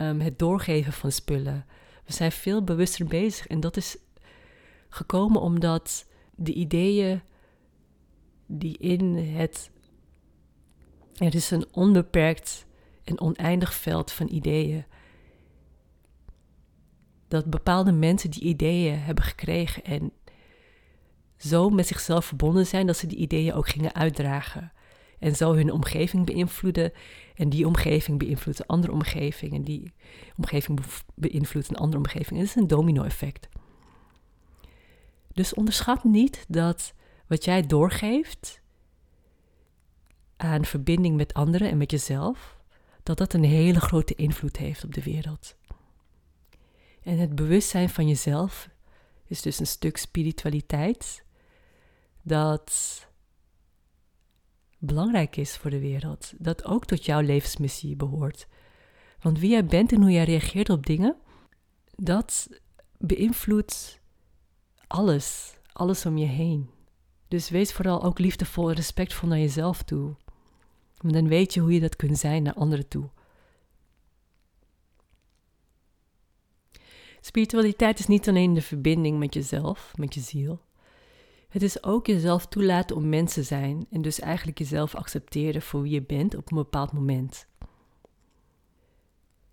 um, 0.02 0.20
het 0.20 0.40
doorgeven 0.40 0.94
van 0.94 1.12
spullen. 1.12 1.66
We 2.06 2.14
zijn 2.14 2.32
veel 2.32 2.64
bewuster 2.64 3.06
bezig 3.06 3.48
en 3.48 3.60
dat 3.60 3.78
is 3.78 3.98
gekomen 4.90 5.42
omdat 5.42 6.08
de 6.36 6.54
ideeën 6.54 7.22
die 8.46 8.78
in 8.78 9.16
het 9.16 9.70
er 11.18 11.36
is 11.36 11.52
een 11.52 11.66
onbeperkt 11.72 12.66
en 13.04 13.22
oneindig 13.22 13.74
veld 13.74 14.12
van 14.12 14.28
ideeën. 14.30 14.86
Dat 17.28 17.46
bepaalde 17.46 17.92
mensen 17.92 18.32
die 18.32 18.42
ideeën 18.42 19.00
hebben 19.00 19.24
gekregen 19.24 19.84
en 19.84 20.12
zo 21.38 21.70
met 21.70 21.88
zichzelf 21.88 22.26
verbonden 22.26 22.66
zijn 22.66 22.88
dat 22.88 22.98
ze 22.98 23.08
die 23.08 23.18
ideeën 23.18 23.54
ook 23.54 23.70
gingen 23.70 23.96
uitdragen. 23.96 24.72
En 25.20 25.36
zo 25.36 25.54
hun 25.54 25.72
omgeving 25.72 26.26
beïnvloeden. 26.26 26.92
En 27.36 27.50
die 27.50 27.68
omgeving 27.68 28.20
beïnvloedt 28.20 28.60
een 28.60 28.66
andere 28.66 28.94
omgeving. 28.94 29.54
En 29.54 29.62
die 29.62 29.94
omgeving 30.38 30.80
beïnvloedt 31.16 31.70
een 31.70 31.76
andere 31.76 31.98
omgeving. 31.98 32.40
Het 32.40 32.50
is 32.50 32.56
een 32.56 32.68
domino-effect. 32.68 33.50
Dus 35.34 35.54
onderschat 35.54 36.04
niet 36.04 36.46
dat 36.48 36.94
wat 37.28 37.46
jij 37.46 37.62
doorgeeft, 37.62 38.62
aan 40.38 40.66
verbinding 40.66 41.16
met 41.16 41.34
anderen 41.34 41.70
en 41.70 41.78
met 41.78 41.92
jezelf, 41.92 42.58
dat 43.04 43.18
dat 43.18 43.34
een 43.34 43.44
hele 43.44 43.80
grote 43.80 44.16
invloed 44.16 44.58
heeft 44.58 44.84
op 44.84 44.94
de 44.94 45.04
wereld. 45.04 45.56
En 47.04 47.18
het 47.18 47.36
bewustzijn 47.36 47.90
van 47.90 48.08
jezelf 48.08 48.70
is 49.26 49.42
dus 49.42 49.60
een 49.60 49.68
stuk 49.68 49.98
spiritualiteit 49.98 51.24
dat 52.22 53.06
belangrijk 54.78 55.36
is 55.36 55.58
voor 55.58 55.70
de 55.70 55.80
wereld, 55.80 56.34
dat 56.38 56.66
ook 56.66 56.86
tot 56.86 57.06
jouw 57.06 57.22
levensmissie 57.22 57.96
behoort. 57.96 58.48
Want 59.20 59.40
wie 59.40 59.50
jij 59.50 59.66
bent 59.66 59.92
en 59.92 60.02
hoe 60.02 60.12
jij 60.12 60.24
reageert 60.24 60.70
op 60.70 60.86
dingen, 60.86 61.16
dat 61.96 62.50
beïnvloedt 62.98 64.00
alles, 64.88 65.58
alles 65.74 66.06
om 66.06 66.18
je 66.18 66.26
heen. 66.26 66.70
Dus 67.28 67.50
wees 67.50 67.74
vooral 67.74 68.04
ook 68.04 68.20
liefdevol 68.20 68.70
en 68.70 68.76
respectvol 68.76 69.30
naar 69.30 69.40
jezelf 69.40 69.84
toe. 69.84 70.16
Want 70.98 71.14
dan 71.14 71.28
weet 71.28 71.54
je 71.54 71.60
hoe 71.60 71.74
je 71.74 71.80
dat 71.80 71.96
kunt 71.96 72.18
zijn 72.18 72.44
naar 72.44 72.54
anderen 72.54 72.88
toe. 72.88 73.10
Spiritualiteit 77.22 78.00
is 78.00 78.08
niet 78.08 78.28
alleen 78.28 78.54
de 78.54 78.62
verbinding 78.62 79.20
met 79.20 79.34
jezelf, 79.34 79.94
met 79.96 80.14
je 80.14 80.20
ziel. 80.20 80.62
Het 81.50 81.62
is 81.62 81.84
ook 81.84 82.08
jezelf 82.08 82.48
toelaten 82.48 82.96
om 82.96 83.10
mens 83.10 83.34
te 83.34 83.44
zijn 83.44 83.88
en 83.92 84.02
dus 84.02 84.20
eigenlijk 84.20 84.58
jezelf 84.58 84.96
accepteren 84.96 85.62
voor 85.62 85.82
wie 85.82 85.92
je 85.92 86.02
bent 86.02 86.36
op 86.36 86.52
een 86.52 86.58
bepaald 86.58 86.92
moment. 86.92 87.48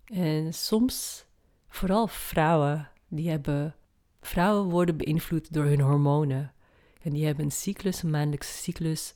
En 0.05 0.53
soms, 0.53 1.25
vooral 1.67 2.07
vrouwen, 2.07 2.89
die 3.07 3.29
hebben, 3.29 3.75
vrouwen 4.21 4.69
worden 4.69 4.97
beïnvloed 4.97 5.53
door 5.53 5.65
hun 5.65 5.81
hormonen. 5.81 6.53
En 7.01 7.11
die 7.11 7.25
hebben 7.25 7.45
een 7.45 7.51
cyclus, 7.51 8.03
een 8.03 8.09
maandelijkse 8.09 8.53
cyclus, 8.53 9.13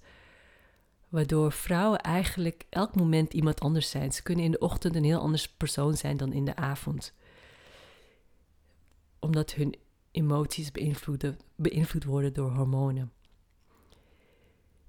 Waardoor 1.10 1.52
vrouwen 1.52 2.00
eigenlijk 2.00 2.65
elk 2.69 2.95
moment 2.95 3.34
iemand 3.34 3.60
anders 3.60 3.89
zijn. 3.89 4.12
Ze 4.12 4.24
kunnen 4.24 4.45
in 4.45 4.52
de 4.52 4.60
ochtend 4.60 4.95
een 4.95 5.04
heel 5.04 5.19
anders 5.19 5.50
persoon 5.50 5.98
zijn 5.98 6.17
dan 6.17 6.34
in 6.34 6.45
de 6.45 6.56
avond. 6.56 7.13
Omdat 9.19 9.54
hun 9.54 9.76
emoties 10.12 10.72
beïnvloed 11.56 12.04
worden 12.04 12.34
door 12.34 12.52
hormonen. 12.52 13.12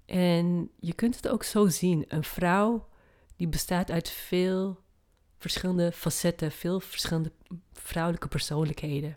En 0.04 0.70
je 0.80 0.92
kunt 0.92 1.16
het 1.16 1.28
ook 1.28 1.42
zo 1.42 1.68
zien. 1.68 2.04
Een 2.08 2.24
vrouw 2.24 2.88
die 3.36 3.48
bestaat 3.48 3.90
uit 3.90 4.08
veel 4.08 4.80
verschillende 5.38 5.92
facetten, 5.92 6.52
veel 6.52 6.80
verschillende 6.80 7.32
vrouwelijke 7.72 8.28
persoonlijkheden. 8.28 9.16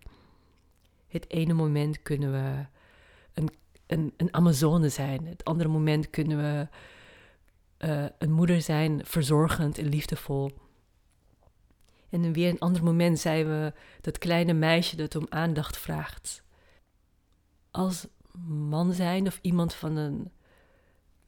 Het 1.07 1.29
ene 1.29 1.53
moment 1.53 2.01
kunnen 2.01 2.31
we 2.31 2.65
een, 3.33 3.49
een, 3.87 4.13
een 4.17 4.33
Amazone 4.33 4.89
zijn. 4.89 5.27
Het 5.27 5.43
andere 5.43 5.69
moment 5.69 6.09
kunnen 6.09 6.37
we 6.37 6.67
uh, 7.87 8.05
een 8.17 8.31
moeder 8.31 8.61
zijn, 8.61 9.01
verzorgend 9.05 9.77
en 9.77 9.87
liefdevol. 9.87 10.51
En 12.09 12.33
weer 12.33 12.49
een 12.49 12.59
ander 12.59 12.83
moment 12.83 13.19
zijn 13.19 13.45
we 13.45 13.73
dat 14.01 14.17
kleine 14.17 14.53
meisje 14.53 14.95
dat 14.95 15.15
om 15.15 15.25
aandacht 15.29 15.77
vraagt. 15.77 16.43
Als 17.71 18.07
man 18.47 18.93
zijn 18.93 19.27
of 19.27 19.39
iemand 19.41 19.73
van 19.73 19.95
een 19.95 20.31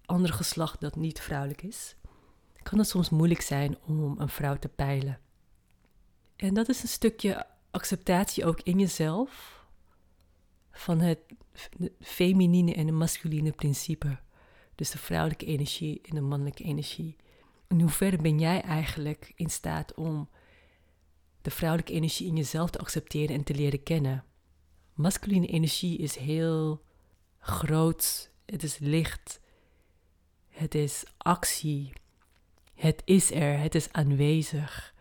ander 0.05 0.33
geslacht 0.33 0.81
dat 0.81 0.95
niet 0.95 1.21
vrouwelijk 1.21 1.61
is, 1.61 1.95
kan 2.63 2.77
het 2.77 2.87
soms 2.87 3.09
moeilijk 3.09 3.41
zijn 3.41 3.77
om 3.85 4.15
een 4.19 4.29
vrouw 4.29 4.55
te 4.55 4.67
peilen. 4.67 5.19
En 6.35 6.53
dat 6.53 6.69
is 6.69 6.81
een 6.81 6.87
stukje 6.87 7.45
acceptatie 7.71 8.45
ook 8.45 8.61
in 8.61 8.79
jezelf 8.79 9.64
van 10.75 10.99
het 10.99 11.19
feminine 11.99 12.73
en 12.73 12.85
het 12.85 12.95
masculine 12.95 13.51
principe. 13.51 14.17
Dus 14.75 14.91
de 14.91 14.97
vrouwelijke 14.97 15.45
energie 15.45 16.01
en 16.01 16.15
de 16.15 16.21
mannelijke 16.21 16.63
energie. 16.63 17.15
In 17.67 17.81
hoeverre 17.81 18.17
ben 18.17 18.39
jij 18.39 18.61
eigenlijk 18.61 19.31
in 19.35 19.49
staat 19.49 19.93
om 19.93 20.29
de 21.41 21.51
vrouwelijke 21.51 21.93
energie 21.93 22.27
in 22.27 22.35
jezelf 22.35 22.69
te 22.69 22.79
accepteren 22.79 23.35
en 23.35 23.43
te 23.43 23.55
leren 23.55 23.83
kennen? 23.83 24.23
Masculine 24.93 25.47
energie 25.47 25.97
is 25.97 26.15
heel 26.15 26.83
groot, 27.39 28.31
het 28.45 28.63
is 28.63 28.77
licht, 28.77 29.39
het 30.49 30.75
is 30.75 31.03
actie, 31.17 31.93
het 32.73 33.01
is 33.05 33.31
er, 33.31 33.59
het 33.59 33.75
is 33.75 33.91
aanwezig. 33.91 34.93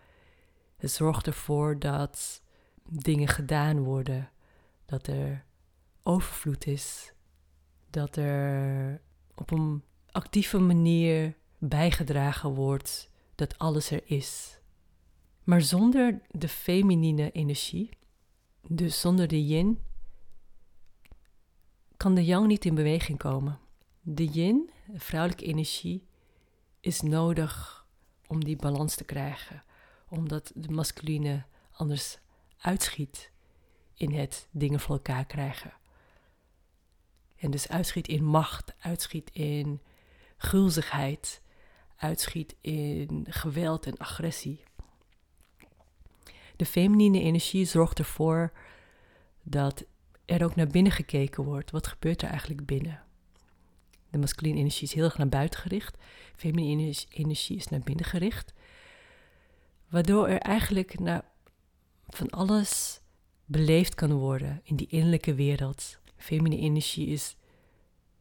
Het 0.77 0.91
zorgt 0.91 1.27
ervoor 1.27 1.79
dat 1.79 2.43
dingen 2.83 3.29
gedaan 3.29 3.83
worden, 3.83 4.31
dat 4.85 5.07
er 5.07 5.45
overvloed 6.05 6.67
is, 6.67 7.13
dat 7.91 8.17
er 8.17 9.01
op 9.35 9.51
een 9.51 9.83
actieve 10.11 10.59
manier 10.59 11.37
bijgedragen 11.59 12.51
wordt 12.51 13.11
dat 13.35 13.59
alles 13.59 13.91
er 13.91 14.03
is. 14.05 14.59
Maar 15.45 15.61
zonder 15.61 16.21
de 16.31 16.49
feminine 16.49 17.31
energie, 17.31 17.91
dus 18.69 19.01
zonder 19.01 19.29
de 19.29 19.47
yin, 19.47 19.81
kan 21.97 22.15
de 22.15 22.25
yang 22.25 22.47
niet 22.47 22.65
in 22.65 22.75
beweging 22.75 23.19
komen. 23.19 23.59
De 24.01 24.27
yin, 24.27 24.71
de 24.87 25.01
vrouwelijke 25.01 25.45
energie, 25.45 26.07
is 26.81 27.01
nodig 27.01 27.87
om 28.27 28.45
die 28.45 28.57
balans 28.57 28.95
te 28.95 29.05
krijgen, 29.05 29.63
omdat 30.09 30.53
de 30.55 30.71
masculine 30.71 31.45
anders 31.73 32.19
uitschiet 32.59 33.31
in 33.95 34.13
het 34.13 34.49
dingen 34.51 34.81
voor 34.81 34.95
elkaar 34.95 35.25
krijgen. 35.25 35.73
En 37.45 37.51
dus 37.51 37.69
uitschiet 37.69 38.09
in 38.09 38.25
macht, 38.25 38.75
uitschiet 38.79 39.31
in 39.33 39.81
gulzigheid, 40.37 41.43
uitschiet 41.97 42.55
in 42.61 43.27
geweld 43.29 43.87
en 43.87 43.97
agressie. 43.97 44.63
De 46.57 46.67
feminine 46.67 47.21
energie 47.21 47.65
zorgt 47.65 47.99
ervoor 47.99 48.53
dat 49.43 49.85
er 50.25 50.45
ook 50.45 50.55
naar 50.55 50.67
binnen 50.67 50.93
gekeken 50.93 51.45
wordt. 51.45 51.71
Wat 51.71 51.87
gebeurt 51.87 52.23
er 52.23 52.29
eigenlijk 52.29 52.67
binnen? 52.67 53.03
De 54.11 54.19
masculine 54.19 54.59
energie 54.59 54.89
is 54.89 54.95
heel 54.95 55.05
erg 55.05 55.19
naar 55.19 55.29
buiten 55.29 55.61
gericht. 55.61 55.97
Feminine 56.37 56.95
energie 57.09 57.57
is 57.57 57.69
naar 57.69 57.81
binnen 57.81 58.05
gericht. 58.05 58.53
Waardoor 59.89 60.29
er 60.29 60.41
eigenlijk 60.41 60.99
naar 60.99 61.25
van 62.09 62.31
alles 62.31 63.01
beleefd 63.45 63.95
kan 63.95 64.13
worden 64.13 64.61
in 64.63 64.77
die 64.77 64.89
innerlijke 64.89 65.35
wereld. 65.35 66.03
Feminine 66.25 66.63
energie 66.63 67.07
is 67.07 67.37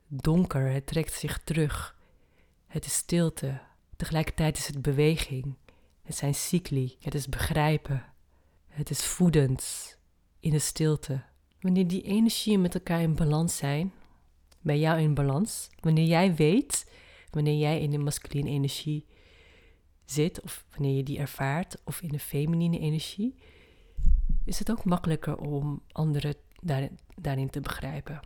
donker, 0.08 0.72
het 0.72 0.88
trekt 0.88 1.14
zich 1.14 1.44
terug. 1.44 1.98
Het 2.68 2.86
is 2.86 2.94
stilte. 2.94 3.60
Tegelijkertijd 3.96 4.58
is 4.58 4.68
het 4.68 4.82
beweging. 4.82 5.56
Het 6.02 6.16
zijn 6.16 6.36
cycli. 6.36 6.96
Het 7.00 7.16
is 7.16 7.28
begrijpen. 7.28 8.06
Het 8.68 8.90
is 8.90 9.06
voedend 9.06 9.98
in 10.40 10.52
de 10.52 10.60
stilte. 10.60 11.24
Wanneer 11.60 11.88
die 11.88 12.02
energieën 12.02 12.62
met 12.62 12.74
elkaar 12.74 13.02
in 13.02 13.16
balans 13.16 13.58
zijn, 13.58 13.94
bij 14.62 14.80
jou 14.80 15.00
in 15.00 15.14
balans, 15.14 15.70
wanneer 15.80 16.08
jij 16.08 16.36
weet, 16.36 16.92
wanneer 17.30 17.58
jij 17.58 17.82
in 17.82 17.90
de 17.90 17.98
masculine 17.98 18.50
energie 18.50 19.06
zit, 20.06 20.42
of 20.42 20.66
wanneer 20.72 20.96
je 20.96 21.04
die 21.04 21.20
ervaart, 21.20 21.82
of 21.84 22.02
in 22.02 22.10
de 22.10 22.20
feminine 22.20 22.80
energie, 22.80 23.36
is 24.46 24.60
het 24.60 24.72
ook 24.72 24.86
makkelijker 24.86 25.38
om 25.38 25.82
anderen 25.92 26.36
daarin, 27.16 27.50
te 27.50 27.60
begrijpen. 27.60 28.20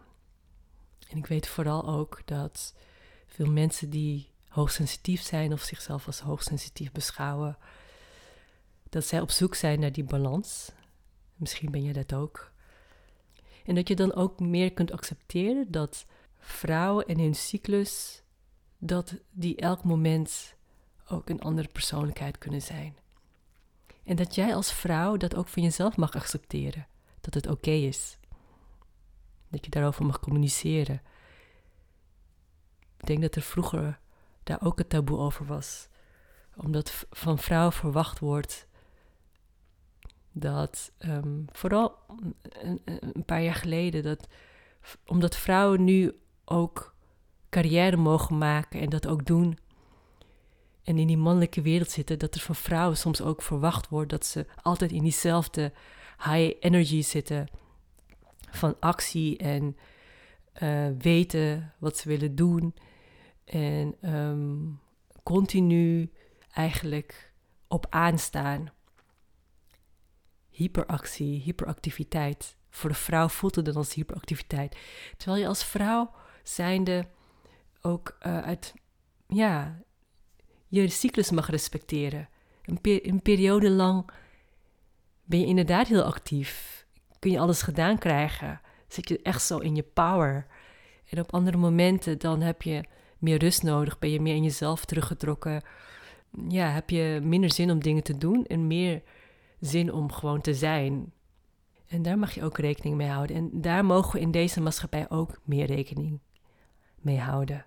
En 1.09 1.17
ik 1.17 1.25
weet 1.25 1.47
vooral 1.47 1.87
ook 1.87 2.21
dat 2.25 2.75
veel 3.27 3.51
mensen 3.51 3.89
die 3.89 4.29
hoogsensitief 4.47 5.21
zijn 5.21 5.53
of 5.53 5.61
zichzelf 5.61 6.05
als 6.05 6.19
hoogsensitief 6.19 6.91
beschouwen, 6.91 7.57
dat 8.89 9.05
zij 9.05 9.21
op 9.21 9.31
zoek 9.31 9.55
zijn 9.55 9.79
naar 9.79 9.91
die 9.91 10.03
balans. 10.03 10.71
Misschien 11.35 11.71
ben 11.71 11.83
je 11.83 11.93
dat 11.93 12.13
ook. 12.13 12.51
En 13.65 13.75
dat 13.75 13.87
je 13.87 13.95
dan 13.95 14.13
ook 14.13 14.39
meer 14.39 14.73
kunt 14.73 14.91
accepteren 14.91 15.71
dat 15.71 16.05
vrouwen 16.39 17.05
en 17.05 17.19
hun 17.19 17.35
cyclus, 17.35 18.21
dat 18.77 19.15
die 19.31 19.55
elk 19.55 19.83
moment 19.83 20.55
ook 21.07 21.29
een 21.29 21.41
andere 21.41 21.67
persoonlijkheid 21.67 22.37
kunnen 22.37 22.61
zijn. 22.61 22.97
En 24.03 24.15
dat 24.15 24.35
jij 24.35 24.55
als 24.55 24.73
vrouw 24.73 25.17
dat 25.17 25.35
ook 25.35 25.47
van 25.47 25.63
jezelf 25.63 25.97
mag 25.97 26.15
accepteren, 26.15 26.87
dat 27.21 27.33
het 27.33 27.47
oké 27.47 27.71
is. 27.71 28.17
Dat 29.49 29.65
je 29.65 29.71
daarover 29.71 30.05
mag 30.05 30.19
communiceren. 30.19 31.01
Ik 32.97 33.07
denk 33.07 33.21
dat 33.21 33.35
er 33.35 33.41
vroeger 33.41 33.99
daar 34.43 34.61
ook 34.61 34.79
een 34.79 34.87
taboe 34.87 35.17
over 35.17 35.45
was. 35.45 35.87
Omdat 36.55 37.05
van 37.09 37.39
vrouwen 37.39 37.73
verwacht 37.73 38.19
wordt 38.19 38.67
dat, 40.31 40.91
um, 40.99 41.45
vooral 41.51 41.95
een, 42.41 42.81
een, 42.85 43.25
paar 43.25 43.41
jaar 43.41 43.55
geleden, 43.55 44.03
dat 44.03 44.27
omdat 45.05 45.35
vrouwen 45.35 45.83
nu 45.83 46.19
ook 46.45 46.95
carrière 47.49 47.97
mogen 47.97 48.37
maken 48.37 48.79
en 48.79 48.89
dat 48.89 49.07
ook 49.07 49.25
doen. 49.25 49.57
En 50.83 50.97
in 50.97 51.07
die 51.07 51.17
mannelijke 51.17 51.61
wereld 51.61 51.91
zitten, 51.91 52.19
dat 52.19 52.35
er 52.35 52.41
van 52.41 52.55
vrouwen 52.55 52.97
soms 52.97 53.21
ook 53.21 53.41
verwacht 53.41 53.89
wordt 53.89 54.09
dat 54.09 54.25
ze 54.25 54.45
altijd 54.61 54.91
in 54.91 55.03
diezelfde 55.03 55.73
high 56.17 56.55
energy 56.59 57.01
zitten 57.01 57.47
van 58.49 58.79
actie 58.79 59.37
en 59.37 59.77
uh, 60.63 60.87
weten 60.97 61.73
wat 61.77 61.97
ze 61.97 62.07
willen 62.09 62.35
doen. 62.35 62.75
En 63.45 64.13
um, 64.15 64.79
continu 65.23 66.11
eigenlijk 66.53 67.33
op 67.67 67.85
aanstaan. 67.89 68.71
Hyperactie, 70.49 71.41
hyperactiviteit. 71.41 72.55
Voor 72.69 72.89
de 72.89 72.95
vrouw 72.95 73.27
voelt 73.27 73.55
het 73.55 73.65
dan 73.65 73.75
als 73.75 73.93
hyperactiviteit. 73.93 74.77
Terwijl 75.17 75.41
je 75.41 75.47
als 75.47 75.63
vrouw 75.63 76.11
zijnde 76.43 77.07
ook 77.81 78.17
uh, 78.25 78.37
uit, 78.39 78.73
ja, 79.27 79.81
je 80.67 80.87
cyclus 80.87 81.31
mag 81.31 81.49
respecteren. 81.49 82.29
Een, 82.63 82.79
een 82.81 83.21
periode 83.21 83.69
lang 83.69 84.09
ben 85.23 85.39
je 85.39 85.45
inderdaad 85.45 85.87
heel 85.87 86.03
actief 86.03 86.86
kun 87.19 87.31
je 87.31 87.39
alles 87.39 87.61
gedaan 87.61 87.97
krijgen. 87.97 88.61
Zit 88.87 89.09
je 89.09 89.21
echt 89.21 89.41
zo 89.41 89.57
in 89.57 89.75
je 89.75 89.83
power. 89.83 90.47
En 91.09 91.19
op 91.19 91.33
andere 91.33 91.57
momenten 91.57 92.19
dan 92.19 92.41
heb 92.41 92.61
je 92.61 92.83
meer 93.17 93.37
rust 93.37 93.63
nodig, 93.63 93.99
ben 93.99 94.09
je 94.09 94.21
meer 94.21 94.35
in 94.35 94.43
jezelf 94.43 94.85
teruggetrokken. 94.85 95.61
Ja, 96.47 96.69
heb 96.69 96.89
je 96.89 97.19
minder 97.23 97.51
zin 97.51 97.71
om 97.71 97.79
dingen 97.79 98.03
te 98.03 98.17
doen 98.17 98.45
en 98.45 98.67
meer 98.67 99.01
zin 99.59 99.93
om 99.93 100.11
gewoon 100.11 100.41
te 100.41 100.53
zijn. 100.53 101.11
En 101.87 102.01
daar 102.01 102.19
mag 102.19 102.33
je 102.33 102.43
ook 102.43 102.57
rekening 102.57 102.95
mee 102.95 103.07
houden. 103.07 103.35
En 103.35 103.49
daar 103.53 103.85
mogen 103.85 104.13
we 104.13 104.19
in 104.19 104.31
deze 104.31 104.61
maatschappij 104.61 105.09
ook 105.09 105.39
meer 105.43 105.65
rekening 105.65 106.19
mee 106.95 107.19
houden. 107.19 107.65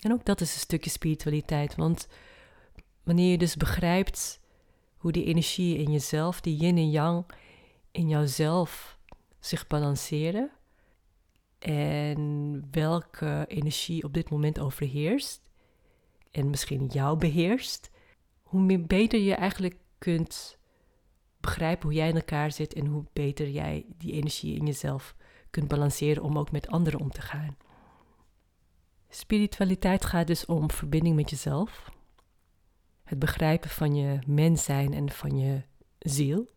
En 0.00 0.12
ook 0.12 0.24
dat 0.24 0.40
is 0.40 0.54
een 0.54 0.60
stukje 0.60 0.90
spiritualiteit. 0.90 1.74
Want 1.74 2.08
wanneer 3.02 3.30
je 3.30 3.38
dus 3.38 3.56
begrijpt 3.56 4.40
hoe 4.96 5.12
die 5.12 5.24
energie 5.24 5.78
in 5.78 5.92
jezelf, 5.92 6.40
die 6.40 6.56
yin 6.56 6.76
en 6.76 6.90
yang, 6.90 7.26
in 7.96 8.08
jouzelf 8.08 8.98
zich 9.38 9.66
balanceren 9.66 10.50
en 11.58 12.62
welke 12.70 13.44
energie 13.48 14.04
op 14.04 14.14
dit 14.14 14.30
moment 14.30 14.58
overheerst 14.58 15.50
en 16.30 16.50
misschien 16.50 16.86
jou 16.86 17.18
beheerst, 17.18 17.90
hoe 18.42 18.60
meer 18.60 18.86
beter 18.86 19.20
je 19.20 19.34
eigenlijk 19.34 19.76
kunt 19.98 20.58
begrijpen 21.40 21.88
hoe 21.88 21.96
jij 21.96 22.08
in 22.08 22.14
elkaar 22.14 22.52
zit 22.52 22.74
en 22.74 22.86
hoe 22.86 23.04
beter 23.12 23.48
jij 23.48 23.86
die 23.98 24.12
energie 24.12 24.56
in 24.56 24.66
jezelf 24.66 25.14
kunt 25.50 25.68
balanceren 25.68 26.22
om 26.22 26.38
ook 26.38 26.50
met 26.50 26.68
anderen 26.68 27.00
om 27.00 27.10
te 27.10 27.20
gaan. 27.20 27.56
Spiritualiteit 29.08 30.04
gaat 30.04 30.26
dus 30.26 30.46
om 30.46 30.70
verbinding 30.70 31.16
met 31.16 31.30
jezelf, 31.30 31.90
het 33.04 33.18
begrijpen 33.18 33.70
van 33.70 33.94
je 33.94 34.18
mens 34.26 34.64
zijn 34.64 34.94
en 34.94 35.10
van 35.10 35.38
je 35.38 35.62
ziel, 35.98 36.54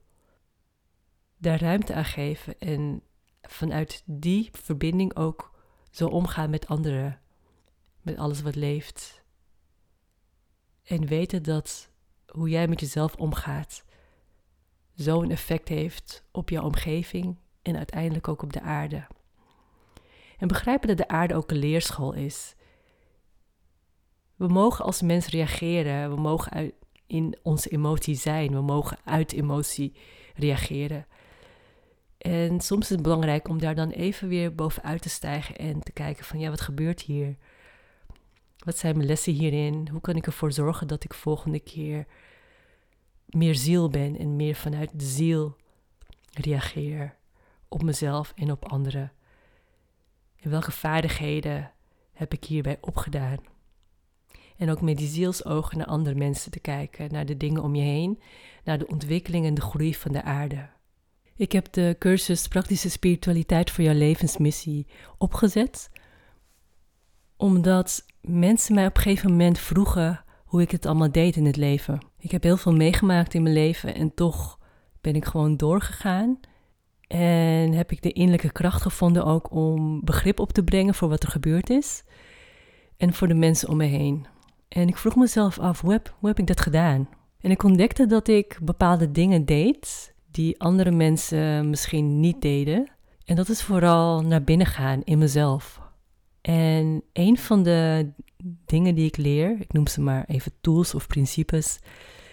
daar 1.39 1.61
ruimte 1.61 1.93
aan 1.93 2.05
geven 2.05 2.59
en 2.59 3.03
vanuit 3.41 4.03
die 4.05 4.49
verbinding 4.51 5.15
ook 5.15 5.59
zo 5.91 6.07
omgaan 6.07 6.49
met 6.49 6.67
anderen, 6.67 7.19
met 8.01 8.17
alles 8.17 8.41
wat 8.41 8.55
leeft. 8.55 9.23
En 10.83 11.05
weten 11.05 11.43
dat 11.43 11.89
hoe 12.25 12.49
jij 12.49 12.67
met 12.67 12.79
jezelf 12.79 13.15
omgaat 13.15 13.83
zo'n 14.93 15.31
effect 15.31 15.67
heeft 15.67 16.23
op 16.31 16.49
jouw 16.49 16.63
omgeving 16.63 17.37
en 17.61 17.77
uiteindelijk 17.77 18.27
ook 18.27 18.41
op 18.41 18.53
de 18.53 18.61
aarde. 18.61 19.07
En 20.37 20.47
begrijpen 20.47 20.87
dat 20.87 20.97
de 20.97 21.07
aarde 21.07 21.35
ook 21.35 21.51
een 21.51 21.57
leerschool 21.57 22.13
is. 22.13 22.55
We 24.35 24.47
mogen 24.47 24.85
als 24.85 25.01
mens 25.01 25.27
reageren, 25.27 26.15
we 26.15 26.21
mogen 26.21 26.73
in 27.07 27.37
onze 27.43 27.69
emotie 27.69 28.15
zijn, 28.15 28.51
we 28.51 28.61
mogen 28.61 28.97
uit 29.03 29.33
emotie 29.33 29.95
reageren. 30.35 31.07
En 32.19 32.59
soms 32.59 32.83
is 32.83 32.89
het 32.89 33.01
belangrijk 33.01 33.47
om 33.47 33.59
daar 33.59 33.75
dan 33.75 33.89
even 33.89 34.27
weer 34.27 34.55
bovenuit 34.55 35.01
te 35.01 35.09
stijgen 35.09 35.55
en 35.55 35.79
te 35.79 35.91
kijken 35.91 36.25
van 36.25 36.39
ja, 36.39 36.49
wat 36.49 36.61
gebeurt 36.61 37.01
hier? 37.01 37.35
Wat 38.57 38.77
zijn 38.77 38.95
mijn 38.95 39.07
lessen 39.07 39.33
hierin? 39.33 39.87
Hoe 39.91 40.01
kan 40.01 40.15
ik 40.15 40.25
ervoor 40.25 40.51
zorgen 40.51 40.87
dat 40.87 41.03
ik 41.03 41.13
volgende 41.13 41.59
keer 41.59 42.05
meer 43.25 43.55
ziel 43.55 43.89
ben 43.89 44.17
en 44.17 44.35
meer 44.35 44.55
vanuit 44.55 44.99
de 44.99 45.05
ziel 45.05 45.55
reageer 46.31 47.15
op 47.67 47.83
mezelf 47.83 48.33
en 48.35 48.51
op 48.51 48.65
anderen? 48.65 49.11
En 50.39 50.49
welke 50.49 50.71
vaardigheden 50.71 51.71
heb 52.13 52.33
ik 52.33 52.43
hierbij 52.43 52.77
opgedaan? 52.81 53.37
En 54.57 54.69
ook 54.69 54.81
met 54.81 54.97
die 54.97 55.07
zielsogen 55.07 55.77
naar 55.77 55.87
andere 55.87 56.15
mensen 56.15 56.51
te 56.51 56.59
kijken, 56.59 57.11
naar 57.11 57.25
de 57.25 57.37
dingen 57.37 57.63
om 57.63 57.75
je 57.75 57.83
heen, 57.83 58.21
naar 58.63 58.77
de 58.77 58.87
ontwikkeling 58.87 59.45
en 59.45 59.53
de 59.53 59.61
groei 59.61 59.95
van 59.95 60.11
de 60.11 60.23
aarde. 60.23 60.69
Ik 61.39 61.51
heb 61.51 61.71
de 61.71 61.95
cursus 61.99 62.47
Praktische 62.47 62.89
Spiritualiteit 62.89 63.71
voor 63.71 63.83
jouw 63.83 63.93
levensmissie 63.93 64.87
opgezet, 65.17 65.89
omdat 67.37 68.05
mensen 68.21 68.75
mij 68.75 68.85
op 68.85 68.95
een 68.95 69.01
gegeven 69.01 69.29
moment 69.29 69.59
vroegen 69.59 70.23
hoe 70.45 70.61
ik 70.61 70.71
het 70.71 70.85
allemaal 70.85 71.11
deed 71.11 71.35
in 71.35 71.45
het 71.45 71.55
leven. 71.55 71.99
Ik 72.17 72.31
heb 72.31 72.43
heel 72.43 72.57
veel 72.57 72.73
meegemaakt 72.73 73.33
in 73.33 73.41
mijn 73.43 73.53
leven 73.53 73.95
en 73.95 74.13
toch 74.13 74.59
ben 75.01 75.15
ik 75.15 75.25
gewoon 75.25 75.57
doorgegaan. 75.57 76.39
En 77.07 77.71
heb 77.71 77.91
ik 77.91 78.01
de 78.01 78.11
innerlijke 78.11 78.51
kracht 78.51 78.81
gevonden 78.81 79.25
ook 79.25 79.51
om 79.51 80.01
begrip 80.05 80.39
op 80.39 80.51
te 80.51 80.63
brengen 80.63 80.95
voor 80.95 81.09
wat 81.09 81.23
er 81.23 81.29
gebeurd 81.29 81.69
is. 81.69 82.03
En 82.97 83.13
voor 83.13 83.27
de 83.27 83.33
mensen 83.33 83.69
om 83.69 83.77
me 83.77 83.85
heen. 83.85 84.25
En 84.67 84.87
ik 84.87 84.97
vroeg 84.97 85.15
mezelf 85.15 85.59
af, 85.59 85.81
hoe 85.81 85.91
heb, 85.91 86.15
hoe 86.19 86.29
heb 86.29 86.39
ik 86.39 86.47
dat 86.47 86.61
gedaan? 86.61 87.09
En 87.39 87.51
ik 87.51 87.63
ontdekte 87.63 88.05
dat 88.05 88.27
ik 88.27 88.59
bepaalde 88.61 89.11
dingen 89.11 89.45
deed 89.45 90.17
die 90.31 90.59
andere 90.59 90.91
mensen 90.91 91.69
misschien 91.69 92.19
niet 92.19 92.41
deden. 92.41 92.91
En 93.25 93.35
dat 93.35 93.49
is 93.49 93.61
vooral 93.61 94.21
naar 94.21 94.43
binnen 94.43 94.67
gaan 94.67 95.01
in 95.03 95.17
mezelf. 95.17 95.81
En 96.41 97.03
een 97.13 97.37
van 97.37 97.63
de 97.63 98.11
dingen 98.65 98.95
die 98.95 99.05
ik 99.05 99.17
leer, 99.17 99.55
ik 99.59 99.73
noem 99.73 99.87
ze 99.87 100.01
maar 100.01 100.25
even 100.27 100.51
tools 100.61 100.95
of 100.95 101.07
principes, 101.07 101.79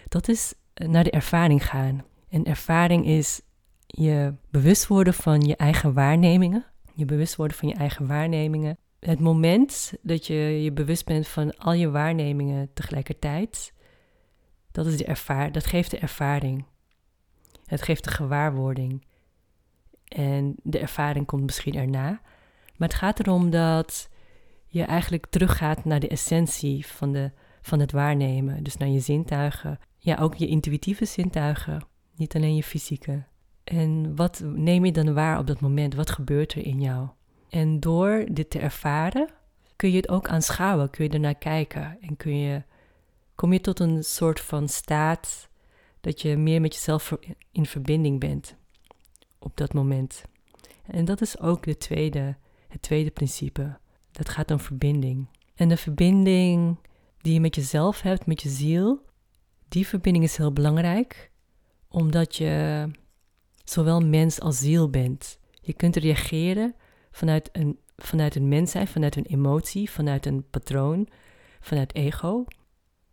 dat 0.08 0.28
is 0.28 0.54
naar 0.74 1.04
de 1.04 1.10
ervaring 1.10 1.66
gaan. 1.66 2.04
En 2.28 2.44
ervaring 2.44 3.06
is 3.06 3.40
je 3.86 4.34
bewust 4.50 4.86
worden 4.86 5.14
van 5.14 5.40
je 5.40 5.56
eigen 5.56 5.92
waarnemingen. 5.92 6.64
Je 6.94 7.04
bewust 7.04 7.36
worden 7.36 7.56
van 7.56 7.68
je 7.68 7.74
eigen 7.74 8.06
waarnemingen. 8.06 8.78
Het 9.00 9.20
moment 9.20 9.92
dat 10.02 10.26
je 10.26 10.62
je 10.62 10.72
bewust 10.72 11.04
bent 11.04 11.28
van 11.28 11.56
al 11.58 11.72
je 11.72 11.90
waarnemingen 11.90 12.70
tegelijkertijd, 12.74 13.72
dat, 14.70 14.86
is 14.86 14.96
de 14.96 15.04
ervaar 15.04 15.52
dat 15.52 15.66
geeft 15.66 15.90
de 15.90 15.98
ervaring. 15.98 16.64
Het 17.66 17.82
geeft 17.82 18.04
de 18.04 18.10
gewaarwording. 18.10 19.04
En 20.08 20.54
de 20.62 20.78
ervaring 20.78 21.26
komt 21.26 21.42
misschien 21.42 21.74
erna. 21.74 22.20
Maar 22.76 22.88
het 22.88 22.94
gaat 22.94 23.20
erom 23.20 23.50
dat 23.50 24.08
je 24.66 24.82
eigenlijk 24.82 25.26
teruggaat 25.26 25.84
naar 25.84 26.00
de 26.00 26.08
essentie 26.08 26.86
van, 26.86 27.12
de, 27.12 27.30
van 27.62 27.80
het 27.80 27.92
waarnemen. 27.92 28.62
Dus 28.62 28.76
naar 28.76 28.88
je 28.88 29.00
zintuigen. 29.00 29.78
Ja, 29.98 30.16
ook 30.16 30.34
je 30.34 30.46
intuïtieve 30.46 31.04
zintuigen. 31.04 31.86
Niet 32.16 32.34
alleen 32.34 32.54
je 32.54 32.62
fysieke. 32.62 33.24
En 33.64 34.16
wat 34.16 34.42
neem 34.44 34.84
je 34.84 34.92
dan 34.92 35.14
waar 35.14 35.38
op 35.38 35.46
dat 35.46 35.60
moment? 35.60 35.94
Wat 35.94 36.10
gebeurt 36.10 36.52
er 36.52 36.66
in 36.66 36.80
jou? 36.80 37.08
En 37.48 37.80
door 37.80 38.26
dit 38.30 38.50
te 38.50 38.58
ervaren, 38.58 39.28
kun 39.76 39.90
je 39.90 39.96
het 39.96 40.08
ook 40.08 40.28
aanschouwen. 40.28 40.90
Kun 40.90 41.04
je 41.04 41.10
ernaar 41.10 41.34
kijken. 41.34 41.98
En 42.00 42.16
kun 42.16 42.38
je, 42.38 42.62
kom 43.34 43.52
je 43.52 43.60
tot 43.60 43.80
een 43.80 44.04
soort 44.04 44.40
van 44.40 44.68
staat 44.68 45.48
dat 46.06 46.22
je 46.22 46.36
meer 46.36 46.60
met 46.60 46.74
jezelf 46.74 47.16
in 47.52 47.66
verbinding 47.66 48.20
bent 48.20 48.56
op 49.38 49.56
dat 49.56 49.72
moment. 49.72 50.24
En 50.86 51.04
dat 51.04 51.20
is 51.20 51.40
ook 51.40 51.64
de 51.64 51.76
tweede, 51.76 52.36
het 52.68 52.82
tweede 52.82 53.10
principe. 53.10 53.78
Dat 54.10 54.28
gaat 54.28 54.50
om 54.50 54.60
verbinding. 54.60 55.28
En 55.54 55.68
de 55.68 55.76
verbinding 55.76 56.78
die 57.18 57.32
je 57.32 57.40
met 57.40 57.54
jezelf 57.54 58.00
hebt, 58.00 58.26
met 58.26 58.42
je 58.42 58.48
ziel, 58.48 59.04
die 59.68 59.86
verbinding 59.86 60.24
is 60.24 60.36
heel 60.36 60.52
belangrijk, 60.52 61.30
omdat 61.88 62.36
je 62.36 62.86
zowel 63.64 64.00
mens 64.00 64.40
als 64.40 64.58
ziel 64.58 64.90
bent. 64.90 65.38
Je 65.60 65.72
kunt 65.72 65.96
reageren 65.96 66.74
vanuit 67.10 67.48
een, 67.52 67.78
vanuit 67.96 68.34
een 68.34 68.48
mens 68.48 68.70
zijn, 68.70 68.88
vanuit 68.88 69.16
een 69.16 69.26
emotie, 69.26 69.90
vanuit 69.90 70.26
een 70.26 70.50
patroon, 70.50 71.08
vanuit 71.60 71.94
ego. 71.94 72.44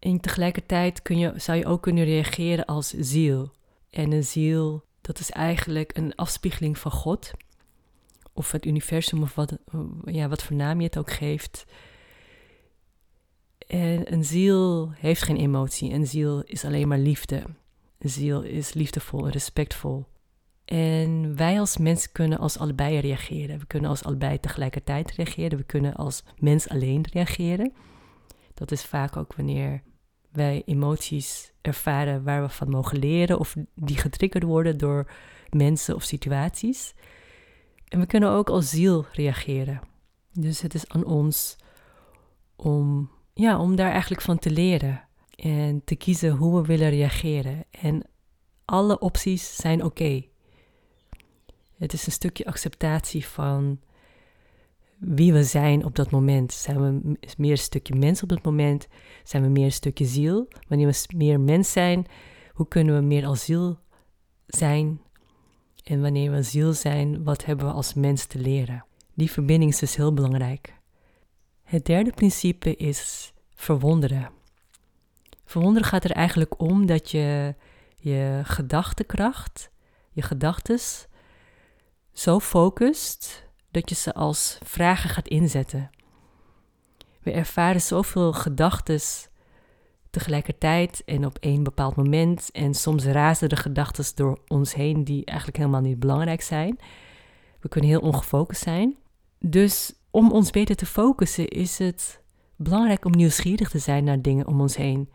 En 0.04 0.20
tegelijkertijd 0.20 1.02
kun 1.02 1.18
je, 1.18 1.34
zou 1.36 1.58
je 1.58 1.66
ook 1.66 1.82
kunnen 1.82 2.04
reageren 2.04 2.66
als 2.66 2.90
ziel. 2.90 3.52
En 3.90 4.12
een 4.12 4.24
ziel, 4.24 4.84
dat 5.02 5.20
is 5.20 5.32
eigenlijk 5.32 5.98
een 5.98 6.16
afspiegeling 6.16 6.78
van 6.78 6.92
God. 6.92 7.32
Of 8.34 8.52
het 8.52 8.66
universum, 8.66 9.22
of 9.22 9.36
wat, 9.36 9.58
ja, 10.06 10.28
wat 10.28 10.44
voor 10.44 10.56
naam 10.56 10.80
je 10.80 10.86
het 10.86 10.98
ook 10.98 11.12
geeft. 11.12 11.66
En 13.68 14.14
een 14.14 14.26
ziel 14.26 14.92
heeft 14.92 15.22
geen 15.22 15.38
emotie. 15.38 15.94
Een 15.94 16.08
ziel 16.08 16.42
is 16.42 16.66
alleen 16.66 16.88
maar 16.88 17.00
liefde. 17.00 17.44
Een 18.00 18.10
ziel 18.10 18.42
is 18.42 18.74
liefdevol 18.74 19.26
en 19.26 19.32
respectvol. 19.32 20.06
En 20.66 21.36
wij 21.36 21.60
als 21.60 21.78
mens 21.78 22.12
kunnen 22.12 22.40
als 22.40 22.58
allebei 22.58 23.00
reageren. 23.00 23.60
We 23.60 23.66
kunnen 23.66 23.90
als 23.90 24.04
allebei 24.04 24.40
tegelijkertijd 24.40 25.12
reageren. 25.12 25.58
We 25.58 25.64
kunnen 25.64 25.96
als 25.96 26.24
mens 26.38 26.70
alleen 26.70 27.06
reageren. 27.12 27.74
Dat 28.54 28.72
is 28.72 28.84
vaak 28.84 29.18
ook 29.18 29.36
wanneer 29.36 29.84
wij 30.34 30.62
emoties 30.66 31.52
ervaren 31.62 32.24
waar 32.24 32.42
we 32.42 32.50
van 32.50 32.70
mogen 32.70 33.00
leren 33.00 33.40
of 33.40 33.56
die 33.76 33.98
getriggerd 33.98 34.44
worden 34.44 34.78
door 34.78 35.12
mensen 35.50 35.96
of 35.96 36.04
situaties. 36.04 36.94
En 37.88 38.00
we 38.00 38.06
kunnen 38.06 38.30
ook 38.30 38.50
als 38.50 38.70
ziel 38.70 39.06
reageren. 39.12 39.82
Dus 40.32 40.62
het 40.62 40.74
is 40.74 40.88
aan 40.88 41.06
ons 41.06 41.56
om, 42.56 43.10
ja, 43.34 43.60
om 43.60 43.76
daar 43.76 43.92
eigenlijk 43.92 44.22
van 44.22 44.40
te 44.40 44.52
leren 44.52 45.08
en 45.36 45.82
te 45.84 45.96
kiezen 45.96 46.32
hoe 46.32 46.62
we 46.62 46.68
willen 46.68 46.90
reageren. 46.90 47.66
En 47.72 48.04
alle 48.66 49.00
opties 49.00 49.56
zijn 49.56 49.84
oké. 49.84 50.24
Het 51.78 51.94
is 51.94 52.06
een 52.06 52.12
stukje 52.12 52.46
acceptatie 52.46 53.26
van 53.26 53.80
wie 55.06 55.34
we 55.34 55.44
zijn 55.44 55.86
op 55.86 55.96
dat 55.96 56.12
moment. 56.12 56.54
Zijn 56.54 56.82
we 56.82 57.18
meer 57.38 57.52
een 57.52 57.58
stukje 57.58 57.96
mens 57.96 58.24
op 58.24 58.30
dat 58.30 58.44
moment? 58.44 58.88
Zijn 59.24 59.44
we 59.44 59.50
meer 59.50 59.66
een 59.66 59.72
stukje 59.72 60.06
ziel? 60.06 60.48
Wanneer 60.68 60.88
we 60.88 61.16
meer 61.16 61.40
mens 61.40 61.72
zijn, 61.72 62.06
hoe 62.52 62.68
kunnen 62.68 62.96
we 62.96 63.02
meer 63.02 63.26
als 63.26 63.46
ziel 63.46 63.80
zijn? 64.48 65.02
En 65.84 66.02
wanneer 66.02 66.32
we 66.32 66.44
ziel 66.44 66.74
zijn, 66.74 67.24
wat 67.24 67.46
hebben 67.46 67.66
we 67.66 67.72
als 67.72 67.94
mens 67.94 68.26
te 68.26 68.40
leren? 68.40 68.86
Die 69.14 69.32
verbinding 69.32 69.72
is 69.72 69.80
dus 69.80 69.96
heel 69.96 70.14
belangrijk. 70.14 70.74
Het 71.64 71.86
derde 71.86 72.12
principe 72.12 72.76
is 72.76 73.34
verwonderen. 73.56 74.30
Verwonderen 75.46 75.88
gaat 75.88 76.04
er 76.04 76.12
eigenlijk 76.12 76.62
om 76.62 76.86
dat 76.86 77.12
je 77.12 77.56
je 77.96 78.42
gedachtekracht, 78.44 79.72
je 80.12 80.22
gedachtes, 80.22 81.08
zo 82.14 82.40
focust 82.40 83.43
dat 83.74 83.90
je 83.90 83.96
ze 83.96 84.14
als 84.14 84.58
vragen 84.64 85.10
gaat 85.10 85.28
inzetten. 85.28 85.90
We 87.22 87.32
ervaren 87.32 87.82
zoveel 87.82 88.34
gedachten 88.34 89.00
tegelijkertijd 90.10 91.02
en 91.06 91.26
op 91.26 91.38
één 91.40 91.64
bepaald 91.64 91.96
moment. 91.96 92.50
En 92.52 92.74
soms 92.74 93.06
razen 93.06 93.50
de 93.50 93.56
gedachten 93.56 94.06
door 94.16 94.40
ons 94.48 94.74
heen 94.74 95.04
die 95.04 95.26
eigenlijk 95.26 95.58
helemaal 95.58 95.82
niet 95.82 96.00
belangrijk 96.00 96.42
zijn. 96.42 96.80
We 97.60 97.70
kunnen 97.70 97.90
heel 97.90 98.00
ongefocust 98.00 98.64
zijn. 98.64 98.96
Dus 99.40 99.94
om 100.12 100.32
ons 100.32 100.52
beter 100.52 100.76
te 100.76 100.86
focussen 100.86 101.48
is 101.48 101.78
het 101.78 102.22
belangrijk 102.56 103.06
om 103.06 103.12
nieuwsgierig 103.12 103.70
te 103.70 103.80
zijn 103.80 104.04
naar 104.04 104.22
dingen 104.22 104.48
om 104.48 104.62
ons 104.62 104.76
heen. 104.76 105.10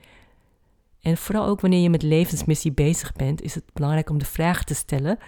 En 1.00 1.16
vooral 1.16 1.46
ook 1.46 1.61
wanneer 1.61 1.82
je 1.82 1.90
met 1.90 2.02
levensmissie 2.02 2.72
bezig 2.72 3.12
bent, 3.12 3.42
is 3.42 3.54
het 3.54 3.64
belangrijk 3.72 4.11
om 4.11 4.18
de 4.18 4.24
vragen 4.24 4.66
te 4.66 4.74
stellen. 4.74 5.18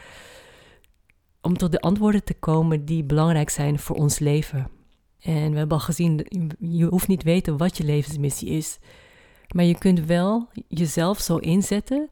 Om 1.42 1.56
tot 1.56 1.72
de 1.72 1.80
antwoorden 1.80 2.24
te 2.24 2.34
komen 2.34 2.84
die 2.84 3.04
belangrijk 3.04 3.50
zijn 3.50 3.78
voor 3.78 3.96
ons 3.96 4.18
leven. 4.18 4.70
En 5.20 5.50
we 5.50 5.58
hebben 5.58 5.78
al 5.78 5.84
gezien, 5.84 6.26
je 6.58 6.84
hoeft 6.84 7.08
niet 7.08 7.22
weten 7.22 7.56
wat 7.56 7.76
je 7.76 7.84
levensmissie 7.84 8.48
is. 8.48 8.78
Maar 9.54 9.64
je 9.64 9.78
kunt 9.78 10.04
wel 10.04 10.48
jezelf 10.68 11.20
zo 11.20 11.36
inzetten 11.36 12.10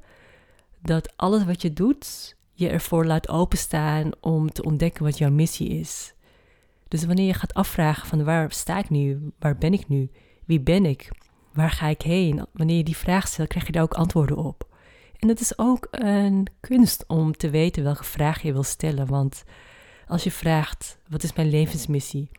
dat 0.83 1.17
alles 1.17 1.45
wat 1.45 1.63
je 1.63 1.73
doet, 1.73 2.37
je 2.53 2.69
ervoor 2.69 3.07
laat 3.07 3.29
openstaan 3.29 4.11
om 4.21 4.51
te 4.51 4.63
ontdekken 4.63 5.05
wat 5.05 5.19
jouw 5.19 5.31
missie 5.31 5.69
is. 5.69 6.15
Dus 6.89 7.05
wanneer 7.05 7.27
je 7.27 7.35
gaat 7.35 7.55
afvragen 7.55 8.07
van 8.07 8.25
waar 8.25 8.53
sta 8.53 8.79
ik 8.79 8.91
nu, 8.91 9.33
waar 9.39 9.59
ben 9.59 9.73
ik 9.73 9.89
nu, 9.89 10.11
wie 10.45 10.61
ben 10.61 10.85
ik, 10.87 11.11
waar 11.53 11.71
ga 11.71 11.87
ik 11.87 12.03
heen, 12.03 12.47
wanneer 12.53 12.77
je 12.77 12.85
die 12.85 12.97
vraag 12.97 13.29
stelt, 13.29 13.49
krijg 13.49 13.67
je 13.67 13.73
daar 13.73 13.83
ook 13.83 13.95
antwoorden 13.95 14.37
op. 14.37 14.68
En 15.19 15.29
het 15.29 15.41
is 15.41 15.59
ook 15.59 15.87
een 15.91 16.47
kunst 16.61 17.05
om 17.07 17.33
te 17.33 17.51
weten 17.51 17.83
welke 17.83 18.05
vraag 18.05 18.43
je 18.43 18.53
wil 18.53 18.63
stellen, 18.63 19.07
want 19.07 19.45
als 20.07 20.25
je 20.25 20.31
vraagt 20.31 20.99
wat 21.09 21.23
is 21.23 21.33
mijn 21.33 21.51
levensmissie, 21.51 22.31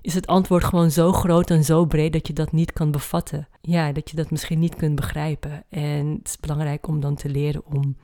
is 0.00 0.14
het 0.14 0.26
antwoord 0.26 0.64
gewoon 0.64 0.90
zo 0.90 1.12
groot 1.12 1.50
en 1.50 1.64
zo 1.64 1.84
breed 1.84 2.12
dat 2.12 2.26
je 2.26 2.32
dat 2.32 2.52
niet 2.52 2.72
kan 2.72 2.90
bevatten. 2.90 3.48
Ja, 3.60 3.92
dat 3.92 4.10
je 4.10 4.16
dat 4.16 4.30
misschien 4.30 4.58
niet 4.58 4.76
kunt 4.76 4.94
begrijpen. 4.94 5.64
En 5.68 6.06
het 6.06 6.28
is 6.28 6.40
belangrijk 6.40 6.88
om 6.88 7.00
dan 7.00 7.14
te 7.14 7.28
leren 7.28 7.66
om 7.66 7.96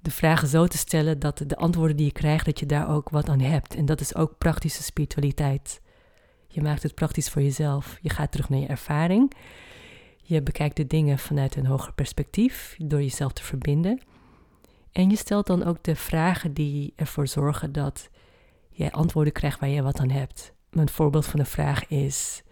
de 0.00 0.10
vragen 0.10 0.48
zo 0.48 0.66
te 0.66 0.78
stellen 0.78 1.18
dat 1.18 1.42
de 1.46 1.56
antwoorden 1.56 1.96
die 1.96 2.06
je 2.06 2.12
krijgt, 2.12 2.44
dat 2.44 2.58
je 2.60 2.66
daar 2.66 2.88
ook 2.88 3.08
wat 3.08 3.28
aan 3.28 3.40
hebt. 3.40 3.74
En 3.74 3.84
dat 3.84 4.00
is 4.00 4.14
ook 4.14 4.38
praktische 4.38 4.82
spiritualiteit. 4.82 5.80
Je 6.48 6.62
maakt 6.62 6.82
het 6.82 6.94
praktisch 6.94 7.28
voor 7.28 7.42
jezelf. 7.42 7.98
Je 8.00 8.10
gaat 8.10 8.32
terug 8.32 8.48
naar 8.48 8.60
je 8.60 8.66
ervaring. 8.66 9.32
Je 10.28 10.42
bekijkt 10.42 10.76
de 10.76 10.86
dingen 10.86 11.18
vanuit 11.18 11.56
een 11.56 11.66
hoger 11.66 11.92
perspectief 11.92 12.76
door 12.78 13.02
jezelf 13.02 13.32
te 13.32 13.42
verbinden. 13.42 14.00
En 14.92 15.10
je 15.10 15.16
stelt 15.16 15.46
dan 15.46 15.64
ook 15.64 15.82
de 15.82 15.96
vragen 15.96 16.52
die 16.52 16.92
ervoor 16.96 17.26
zorgen 17.26 17.72
dat 17.72 18.10
jij 18.70 18.90
antwoorden 18.90 19.32
krijgt 19.32 19.60
waar 19.60 19.68
je 19.68 19.82
wat 19.82 20.00
aan 20.00 20.10
hebt. 20.10 20.52
Een 20.70 20.88
voorbeeld 20.88 21.26
van 21.26 21.40
een 21.40 21.46
vraag 21.46 21.86
is 21.88 22.42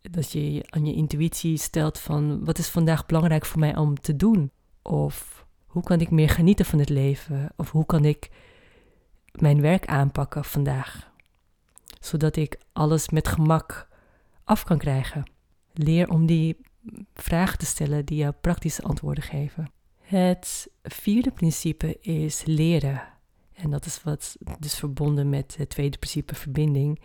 dat 0.00 0.32
je 0.32 0.66
aan 0.70 0.86
je 0.86 0.94
intuïtie 0.94 1.56
stelt 1.56 1.98
van 1.98 2.44
wat 2.44 2.58
is 2.58 2.68
vandaag 2.68 3.06
belangrijk 3.06 3.44
voor 3.44 3.60
mij 3.60 3.76
om 3.76 4.00
te 4.00 4.16
doen? 4.16 4.50
Of 4.82 5.46
hoe 5.66 5.82
kan 5.82 6.00
ik 6.00 6.10
meer 6.10 6.28
genieten 6.28 6.64
van 6.64 6.78
het 6.78 6.88
leven? 6.88 7.52
Of 7.56 7.70
hoe 7.70 7.86
kan 7.86 8.04
ik 8.04 8.30
mijn 9.32 9.60
werk 9.60 9.86
aanpakken 9.86 10.44
vandaag? 10.44 11.10
Zodat 12.00 12.36
ik 12.36 12.58
alles 12.72 13.08
met 13.08 13.28
gemak 13.28 13.88
af 14.44 14.64
kan 14.64 14.78
krijgen. 14.78 15.30
Leer 15.72 16.08
om 16.08 16.26
die 16.26 16.56
vragen 17.14 17.58
te 17.58 17.66
stellen 17.66 18.04
die 18.04 18.18
jou 18.18 18.32
praktische 18.40 18.82
antwoorden 18.82 19.24
geven. 19.24 19.70
Het 20.00 20.70
vierde 20.82 21.30
principe 21.30 21.98
is 22.00 22.42
leren. 22.44 23.02
En 23.52 23.70
dat 23.70 23.86
is 23.86 24.02
wat 24.02 24.36
dus 24.58 24.74
verbonden 24.74 25.28
met 25.28 25.56
het 25.56 25.68
tweede 25.68 25.98
principe 25.98 26.34
verbinding 26.34 27.00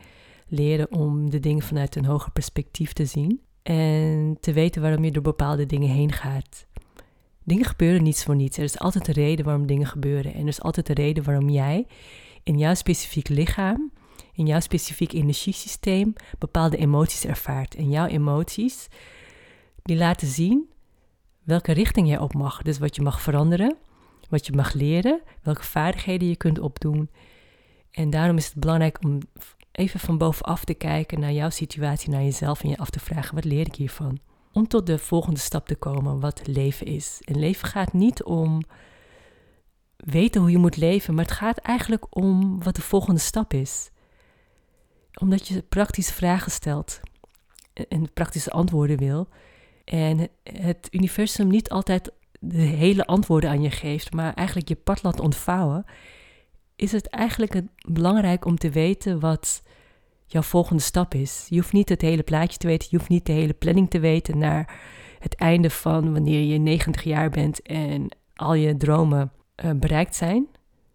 leren 0.47 0.91
om 0.91 1.29
de 1.29 1.39
dingen 1.39 1.63
vanuit 1.63 1.95
een 1.95 2.05
hoger 2.05 2.31
perspectief 2.31 2.93
te 2.93 3.05
zien 3.05 3.41
en 3.63 4.37
te 4.39 4.53
weten 4.53 4.81
waarom 4.81 5.03
je 5.03 5.11
door 5.11 5.23
bepaalde 5.23 5.65
dingen 5.65 5.89
heen 5.89 6.11
gaat. 6.11 6.67
Dingen 7.43 7.65
gebeuren 7.65 8.03
niets 8.03 8.23
voor 8.23 8.35
niets. 8.35 8.57
Er 8.57 8.63
is 8.63 8.79
altijd 8.79 9.07
een 9.07 9.13
reden 9.13 9.45
waarom 9.45 9.67
dingen 9.67 9.87
gebeuren. 9.87 10.33
En 10.33 10.41
er 10.41 10.47
is 10.47 10.61
altijd 10.61 10.89
een 10.89 10.95
reden 10.95 11.23
waarom 11.23 11.49
jij 11.49 11.87
in 12.43 12.57
jouw 12.57 12.73
specifiek 12.73 13.27
lichaam, 13.29 13.91
in 14.33 14.45
jouw 14.45 14.59
specifiek 14.59 15.13
energiesysteem, 15.13 16.13
bepaalde 16.39 16.77
emoties 16.77 17.25
ervaart. 17.25 17.75
En 17.75 17.89
jouw 17.89 18.05
emoties, 18.05 18.87
die 19.87 19.97
laten 19.97 20.27
zien 20.27 20.69
welke 21.43 21.71
richting 21.71 22.07
jij 22.07 22.19
op 22.19 22.33
mag. 22.33 22.61
Dus 22.61 22.77
wat 22.77 22.95
je 22.95 23.01
mag 23.01 23.21
veranderen, 23.21 23.77
wat 24.29 24.45
je 24.45 24.51
mag 24.53 24.73
leren, 24.73 25.21
welke 25.41 25.63
vaardigheden 25.63 26.27
je 26.27 26.35
kunt 26.35 26.59
opdoen. 26.59 27.09
En 27.91 28.09
daarom 28.09 28.37
is 28.37 28.45
het 28.45 28.55
belangrijk 28.55 29.03
om 29.03 29.19
even 29.71 29.99
van 29.99 30.17
bovenaf 30.17 30.65
te 30.65 30.73
kijken 30.73 31.19
naar 31.19 31.31
jouw 31.31 31.49
situatie, 31.49 32.09
naar 32.09 32.23
jezelf 32.23 32.63
en 32.63 32.69
je 32.69 32.77
af 32.77 32.89
te 32.89 32.99
vragen: 32.99 33.35
wat 33.35 33.45
leer 33.45 33.67
ik 33.67 33.75
hiervan? 33.75 34.19
Om 34.53 34.67
tot 34.67 34.85
de 34.85 34.97
volgende 34.97 35.39
stap 35.39 35.67
te 35.67 35.75
komen, 35.75 36.19
wat 36.19 36.47
leven 36.47 36.85
is. 36.85 37.21
En 37.21 37.39
leven 37.39 37.67
gaat 37.67 37.93
niet 37.93 38.23
om 38.23 38.61
weten 39.95 40.41
hoe 40.41 40.51
je 40.51 40.57
moet 40.57 40.77
leven, 40.77 41.13
maar 41.13 41.25
het 41.25 41.33
gaat 41.33 41.57
eigenlijk 41.57 42.15
om 42.15 42.63
wat 42.63 42.75
de 42.75 42.81
volgende 42.81 43.19
stap 43.19 43.53
is. 43.53 43.89
Omdat 45.13 45.47
je 45.47 45.61
praktische 45.61 46.13
vragen 46.13 46.51
stelt 46.51 46.99
en 47.73 48.13
praktische 48.13 48.51
antwoorden 48.51 48.97
wil. 48.97 49.27
En 49.87 50.29
het 50.43 50.87
universum 50.91 51.47
niet 51.47 51.69
altijd 51.69 52.11
de 52.39 52.57
hele 52.57 53.05
antwoorden 53.05 53.49
aan 53.49 53.61
je 53.61 53.71
geeft, 53.71 54.13
maar 54.13 54.33
eigenlijk 54.33 54.67
je 54.67 54.75
pad 54.75 55.03
laat 55.03 55.19
ontvouwen 55.19 55.85
is 56.77 56.91
het 56.91 57.07
eigenlijk 57.07 57.61
belangrijk 57.87 58.45
om 58.45 58.57
te 58.57 58.69
weten 58.69 59.19
wat 59.19 59.63
jouw 60.25 60.41
volgende 60.41 60.81
stap 60.81 61.13
is. 61.13 61.45
Je 61.49 61.55
hoeft 61.55 61.73
niet 61.73 61.89
het 61.89 62.01
hele 62.01 62.23
plaatje 62.23 62.57
te 62.57 62.67
weten, 62.67 62.87
je 62.91 62.97
hoeft 62.97 63.09
niet 63.09 63.25
de 63.25 63.31
hele 63.31 63.53
planning 63.53 63.89
te 63.89 63.99
weten 63.99 64.37
naar 64.37 64.79
het 65.19 65.35
einde 65.35 65.69
van 65.69 66.13
wanneer 66.13 66.41
je 66.41 66.57
90 66.57 67.03
jaar 67.03 67.29
bent 67.29 67.61
en 67.61 68.17
al 68.35 68.53
je 68.53 68.77
dromen 68.77 69.31
uh, 69.65 69.71
bereikt 69.75 70.15
zijn. 70.15 70.47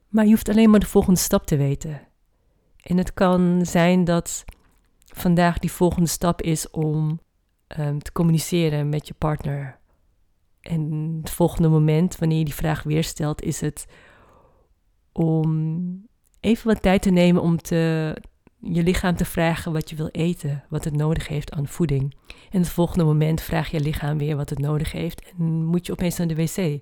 Maar 0.08 0.24
je 0.24 0.30
hoeft 0.30 0.48
alleen 0.48 0.70
maar 0.70 0.80
de 0.80 0.86
volgende 0.86 1.20
stap 1.20 1.46
te 1.46 1.56
weten. 1.56 2.00
En 2.82 2.96
het 2.96 3.14
kan 3.14 3.66
zijn 3.66 4.04
dat 4.04 4.44
vandaag 5.04 5.58
die 5.58 5.72
volgende 5.72 6.08
stap 6.08 6.42
is 6.42 6.70
om 6.70 7.20
um, 7.78 8.02
te 8.02 8.12
communiceren 8.12 8.88
met 8.88 9.08
je 9.08 9.14
partner. 9.14 9.80
En 10.60 11.18
het 11.20 11.30
volgende 11.30 11.68
moment, 11.68 12.18
wanneer 12.18 12.38
je 12.38 12.44
die 12.44 12.54
vraag 12.54 12.82
weer 12.82 13.04
stelt, 13.04 13.42
is 13.42 13.60
het 13.60 13.86
om 15.12 16.06
even 16.40 16.66
wat 16.66 16.82
tijd 16.82 17.02
te 17.02 17.10
nemen 17.10 17.42
om 17.42 17.56
te, 17.56 18.16
je 18.58 18.82
lichaam 18.82 19.16
te 19.16 19.24
vragen 19.24 19.72
wat 19.72 19.90
je 19.90 19.96
wil 19.96 20.08
eten, 20.08 20.64
wat 20.68 20.84
het 20.84 20.96
nodig 20.96 21.28
heeft 21.28 21.52
aan 21.52 21.68
voeding. 21.68 22.14
En 22.50 22.60
het 22.60 22.68
volgende 22.68 23.04
moment 23.04 23.40
vraag 23.40 23.70
je 23.70 23.80
lichaam 23.80 24.18
weer 24.18 24.36
wat 24.36 24.50
het 24.50 24.58
nodig 24.58 24.92
heeft 24.92 25.32
en 25.38 25.64
moet 25.64 25.86
je 25.86 25.92
opeens 25.92 26.16
naar 26.16 26.26
de 26.26 26.34
wc. 26.34 26.80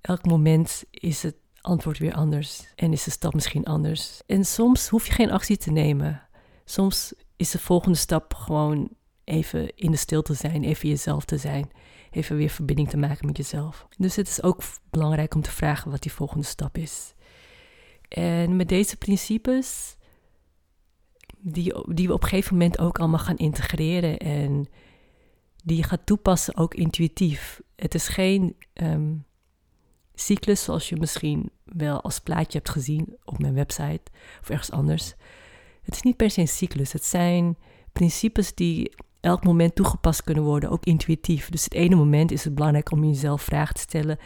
Elk 0.00 0.26
moment 0.26 0.84
is 0.90 1.22
het 1.22 1.36
antwoord 1.60 1.98
weer 1.98 2.14
anders 2.14 2.72
en 2.74 2.92
is 2.92 3.04
de 3.04 3.10
stap 3.10 3.34
misschien 3.34 3.64
anders. 3.64 4.22
En 4.26 4.44
soms 4.44 4.88
hoef 4.88 5.06
je 5.06 5.12
geen 5.12 5.30
actie 5.30 5.56
te 5.56 5.70
nemen. 5.70 6.22
Soms 6.64 7.14
is 7.36 7.50
de 7.50 7.58
volgende 7.58 7.98
stap 7.98 8.34
gewoon 8.34 8.96
even 9.28 9.76
in 9.76 9.90
de 9.90 9.96
stilte 9.96 10.34
zijn, 10.34 10.64
even 10.64 10.88
jezelf 10.88 11.24
te 11.24 11.36
zijn, 11.36 11.70
even 12.10 12.36
weer 12.36 12.50
verbinding 12.50 12.88
te 12.88 12.96
maken 12.96 13.26
met 13.26 13.36
jezelf. 13.36 13.86
Dus 13.96 14.16
het 14.16 14.28
is 14.28 14.42
ook 14.42 14.62
belangrijk 14.90 15.34
om 15.34 15.42
te 15.42 15.50
vragen 15.50 15.90
wat 15.90 16.02
die 16.02 16.12
volgende 16.12 16.46
stap 16.46 16.76
is. 16.76 17.14
En 18.08 18.56
met 18.56 18.68
deze 18.68 18.96
principes, 18.96 19.96
die, 21.38 21.74
die 21.94 22.06
we 22.06 22.12
op 22.12 22.22
een 22.22 22.28
gegeven 22.28 22.52
moment 22.52 22.78
ook 22.78 22.98
allemaal 22.98 23.18
gaan 23.18 23.36
integreren 23.36 24.18
en 24.18 24.68
die 25.64 25.76
je 25.76 25.82
gaat 25.82 26.06
toepassen 26.06 26.56
ook 26.56 26.74
intuïtief. 26.74 27.60
Het 27.76 27.94
is 27.94 28.08
geen 28.08 28.56
ehm, 28.72 29.14
cyclus 30.14 30.62
zoals 30.62 30.88
je 30.88 30.96
misschien 30.96 31.50
wel 31.64 32.00
als 32.02 32.18
plaatje 32.18 32.58
hebt 32.58 32.70
gezien 32.70 33.16
op 33.24 33.38
mijn 33.38 33.54
website 33.54 34.10
of 34.40 34.50
ergens 34.50 34.70
anders. 34.70 35.14
Het 35.82 35.94
is 35.94 36.02
niet 36.02 36.16
per 36.16 36.30
se 36.30 36.40
een 36.40 36.48
cyclus. 36.48 36.92
Het 36.92 37.04
zijn 37.04 37.56
principes 37.92 38.54
die 38.54 38.92
elk 39.20 39.44
moment 39.44 39.74
toegepast 39.74 40.22
kunnen 40.24 40.44
worden, 40.44 40.70
ook 40.70 40.84
intuïtief. 40.84 41.48
Dus 41.48 41.64
het 41.64 41.74
ene 41.74 41.94
moment 41.94 42.30
is 42.30 42.44
het 42.44 42.54
belangrijk 42.54 42.92
om 42.92 43.04
jezelf 43.04 43.42
vragen 43.42 43.74
te 43.74 43.80
stellen. 43.80 44.18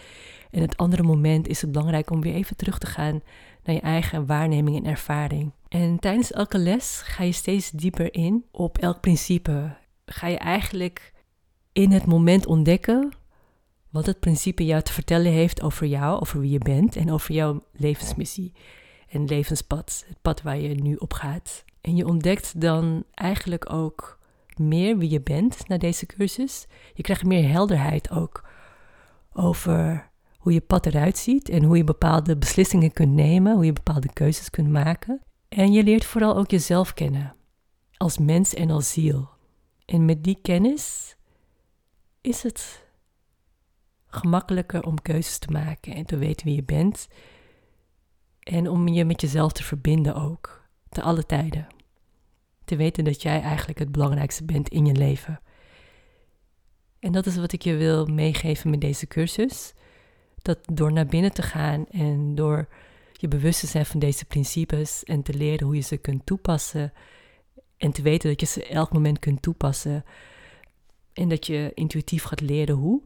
En 0.51 0.61
het 0.61 0.76
andere 0.76 1.03
moment 1.03 1.49
is 1.49 1.61
het 1.61 1.72
belangrijk 1.72 2.11
om 2.11 2.20
weer 2.20 2.34
even 2.34 2.57
terug 2.57 2.78
te 2.78 2.86
gaan 2.86 3.20
naar 3.64 3.74
je 3.74 3.80
eigen 3.80 4.26
waarneming 4.26 4.76
en 4.76 4.90
ervaring. 4.90 5.53
En 5.68 5.99
tijdens 5.99 6.32
elke 6.32 6.59
les 6.59 7.01
ga 7.05 7.24
je 7.24 7.32
steeds 7.32 7.70
dieper 7.70 8.14
in 8.14 8.45
op 8.51 8.78
elk 8.78 9.01
principe. 9.01 9.76
Ga 10.07 10.26
je 10.26 10.38
eigenlijk 10.38 11.12
in 11.72 11.90
het 11.90 12.07
moment 12.07 12.47
ontdekken 12.47 13.12
wat 13.90 14.07
het 14.07 14.20
principe 14.20 14.64
jou 14.64 14.82
te 14.82 14.93
vertellen 14.93 15.32
heeft 15.32 15.62
over 15.62 15.86
jou, 15.86 16.20
over 16.20 16.40
wie 16.40 16.51
je 16.51 16.59
bent 16.59 16.97
en 16.97 17.11
over 17.11 17.34
jouw 17.34 17.64
levensmissie 17.72 18.53
en 19.09 19.24
levenspad, 19.24 20.05
het 20.09 20.18
pad 20.22 20.43
waar 20.43 20.59
je 20.59 20.74
nu 20.74 20.95
op 20.95 21.12
gaat. 21.12 21.64
En 21.80 21.97
je 21.97 22.07
ontdekt 22.07 22.61
dan 22.61 23.05
eigenlijk 23.14 23.72
ook 23.72 24.18
meer 24.59 24.98
wie 24.98 25.11
je 25.11 25.20
bent 25.20 25.68
na 25.68 25.78
deze 25.78 26.07
cursus. 26.07 26.66
Je 26.94 27.03
krijgt 27.03 27.24
meer 27.24 27.48
helderheid 27.48 28.11
ook 28.11 28.48
over 29.32 30.11
hoe 30.38 30.53
je 30.53 30.61
pad 30.61 30.86
eruit 30.86 31.18
ziet 31.18 31.48
en 31.48 31.64
hoe 31.64 31.76
je 31.76 31.84
bepaalde 31.84 32.36
beslissingen 32.36 32.92
kunt 32.92 33.12
nemen, 33.12 33.55
hoe 33.55 33.64
je 33.64 33.72
bepaalde 33.72 34.12
keuzes 34.12 34.50
kunt 34.50 34.68
maken. 34.68 35.20
En 35.48 35.72
je 35.72 35.82
leert 35.82 36.05
vooral 36.05 36.36
ook 36.36 36.50
jezelf 36.50 36.94
kennen, 36.94 37.34
als 37.96 38.18
mens 38.18 38.55
en 38.55 38.70
als 38.70 38.92
ziel. 38.92 39.28
En 39.84 40.05
met 40.05 40.24
die 40.24 40.38
kennis 40.42 41.16
is 42.20 42.42
het 42.42 42.86
gemakkelijker 44.07 44.82
om 44.82 45.03
keuzes 45.03 45.38
te 45.38 45.50
maken 45.50 45.94
en 45.94 46.05
te 46.05 46.16
weten 46.16 46.46
wie 46.46 46.55
je 46.55 46.64
bent. 46.64 47.09
En 48.40 48.68
om 48.68 48.88
je 48.88 49.05
met 49.05 49.20
jezelf 49.20 49.53
te 49.53 49.62
verbinden 49.62 50.14
ook, 50.14 50.68
te 50.88 51.03
alle 51.03 51.26
tijden. 51.26 51.66
Te 52.64 52.76
weten 52.76 53.04
dat 53.04 53.22
jij 53.22 53.40
eigenlijk 53.40 53.78
het 53.78 53.92
belangrijkste 53.92 54.44
bent 54.44 54.68
in 54.68 54.86
je 54.86 54.94
leven. 54.94 55.40
En 56.98 57.12
dat 57.12 57.26
is 57.26 57.36
wat 57.36 57.52
ik 57.52 57.62
je 57.62 57.76
wil 57.76 58.06
meegeven 58.06 58.70
met 58.70 58.80
deze 58.80 59.06
cursus. 59.06 59.74
Dat 60.42 60.58
door 60.72 60.92
naar 60.92 61.06
binnen 61.06 61.32
te 61.32 61.42
gaan 61.42 61.86
en 61.88 62.34
door 62.34 62.68
je 63.12 63.28
bewust 63.28 63.60
te 63.60 63.66
zijn 63.66 63.86
van 63.86 64.00
deze 64.00 64.24
principes 64.24 65.04
en 65.04 65.22
te 65.22 65.34
leren 65.34 65.66
hoe 65.66 65.74
je 65.76 65.80
ze 65.80 65.96
kunt 65.96 66.26
toepassen. 66.26 66.92
En 67.76 67.92
te 67.92 68.02
weten 68.02 68.28
dat 68.30 68.40
je 68.40 68.46
ze 68.46 68.66
elk 68.66 68.92
moment 68.92 69.18
kunt 69.18 69.42
toepassen. 69.42 70.04
En 71.12 71.28
dat 71.28 71.46
je 71.46 71.70
intuïtief 71.74 72.22
gaat 72.22 72.40
leren 72.40 72.74
hoe. 72.74 73.02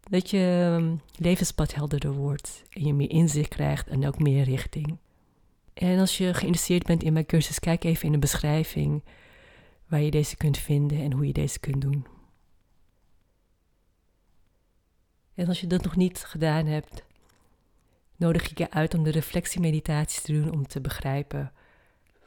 Dat 0.00 0.30
je 0.30 0.74
ehm, 0.76 0.96
levenspad 1.16 1.74
helderder 1.74 2.12
wordt 2.12 2.62
en 2.70 2.86
je 2.86 2.94
meer 2.94 3.10
inzicht 3.10 3.48
krijgt 3.48 3.88
en 3.88 4.06
ook 4.06 4.18
meer 4.18 4.44
richting. 4.44 4.98
En 5.76 5.98
als 5.98 6.18
je 6.18 6.34
geïnteresseerd 6.34 6.86
bent 6.86 7.02
in 7.02 7.12
mijn 7.12 7.26
cursus, 7.26 7.58
kijk 7.58 7.84
even 7.84 8.06
in 8.06 8.12
de 8.12 8.18
beschrijving 8.18 9.04
waar 9.86 10.00
je 10.00 10.10
deze 10.10 10.36
kunt 10.36 10.58
vinden 10.58 10.98
en 10.98 11.12
hoe 11.12 11.26
je 11.26 11.32
deze 11.32 11.58
kunt 11.58 11.80
doen. 11.80 12.06
En 15.34 15.48
als 15.48 15.60
je 15.60 15.66
dat 15.66 15.82
nog 15.82 15.96
niet 15.96 16.18
gedaan 16.18 16.66
hebt, 16.66 17.04
nodig 18.16 18.50
ik 18.50 18.58
je 18.58 18.70
uit 18.70 18.94
om 18.94 19.02
de 19.02 19.10
reflectiemeditaties 19.10 20.22
te 20.22 20.32
doen 20.32 20.52
om 20.52 20.66
te 20.66 20.80
begrijpen 20.80 21.52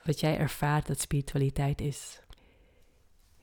wat 0.03 0.19
jij 0.19 0.37
ervaart 0.37 0.87
dat 0.87 0.99
spiritualiteit 0.99 1.81
is. 1.81 2.21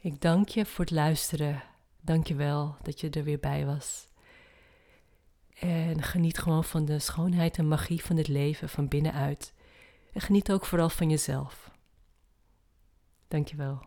Ik 0.00 0.20
dank 0.20 0.48
je 0.48 0.66
voor 0.66 0.84
het 0.84 0.94
luisteren. 0.94 1.62
Dank 2.00 2.26
je 2.26 2.34
wel 2.34 2.76
dat 2.82 3.00
je 3.00 3.10
er 3.10 3.24
weer 3.24 3.40
bij 3.40 3.66
was. 3.66 4.08
En 5.58 6.02
geniet 6.02 6.38
gewoon 6.38 6.64
van 6.64 6.84
de 6.84 6.98
schoonheid 6.98 7.58
en 7.58 7.68
magie 7.68 8.02
van 8.02 8.16
het 8.16 8.28
leven 8.28 8.68
van 8.68 8.88
binnenuit. 8.88 9.54
En 10.16 10.22
geniet 10.22 10.52
ook 10.52 10.66
vooral 10.66 10.88
van 10.88 11.10
jezelf. 11.10 11.70
Dank 13.28 13.48
je 13.48 13.56
wel. 13.56 13.86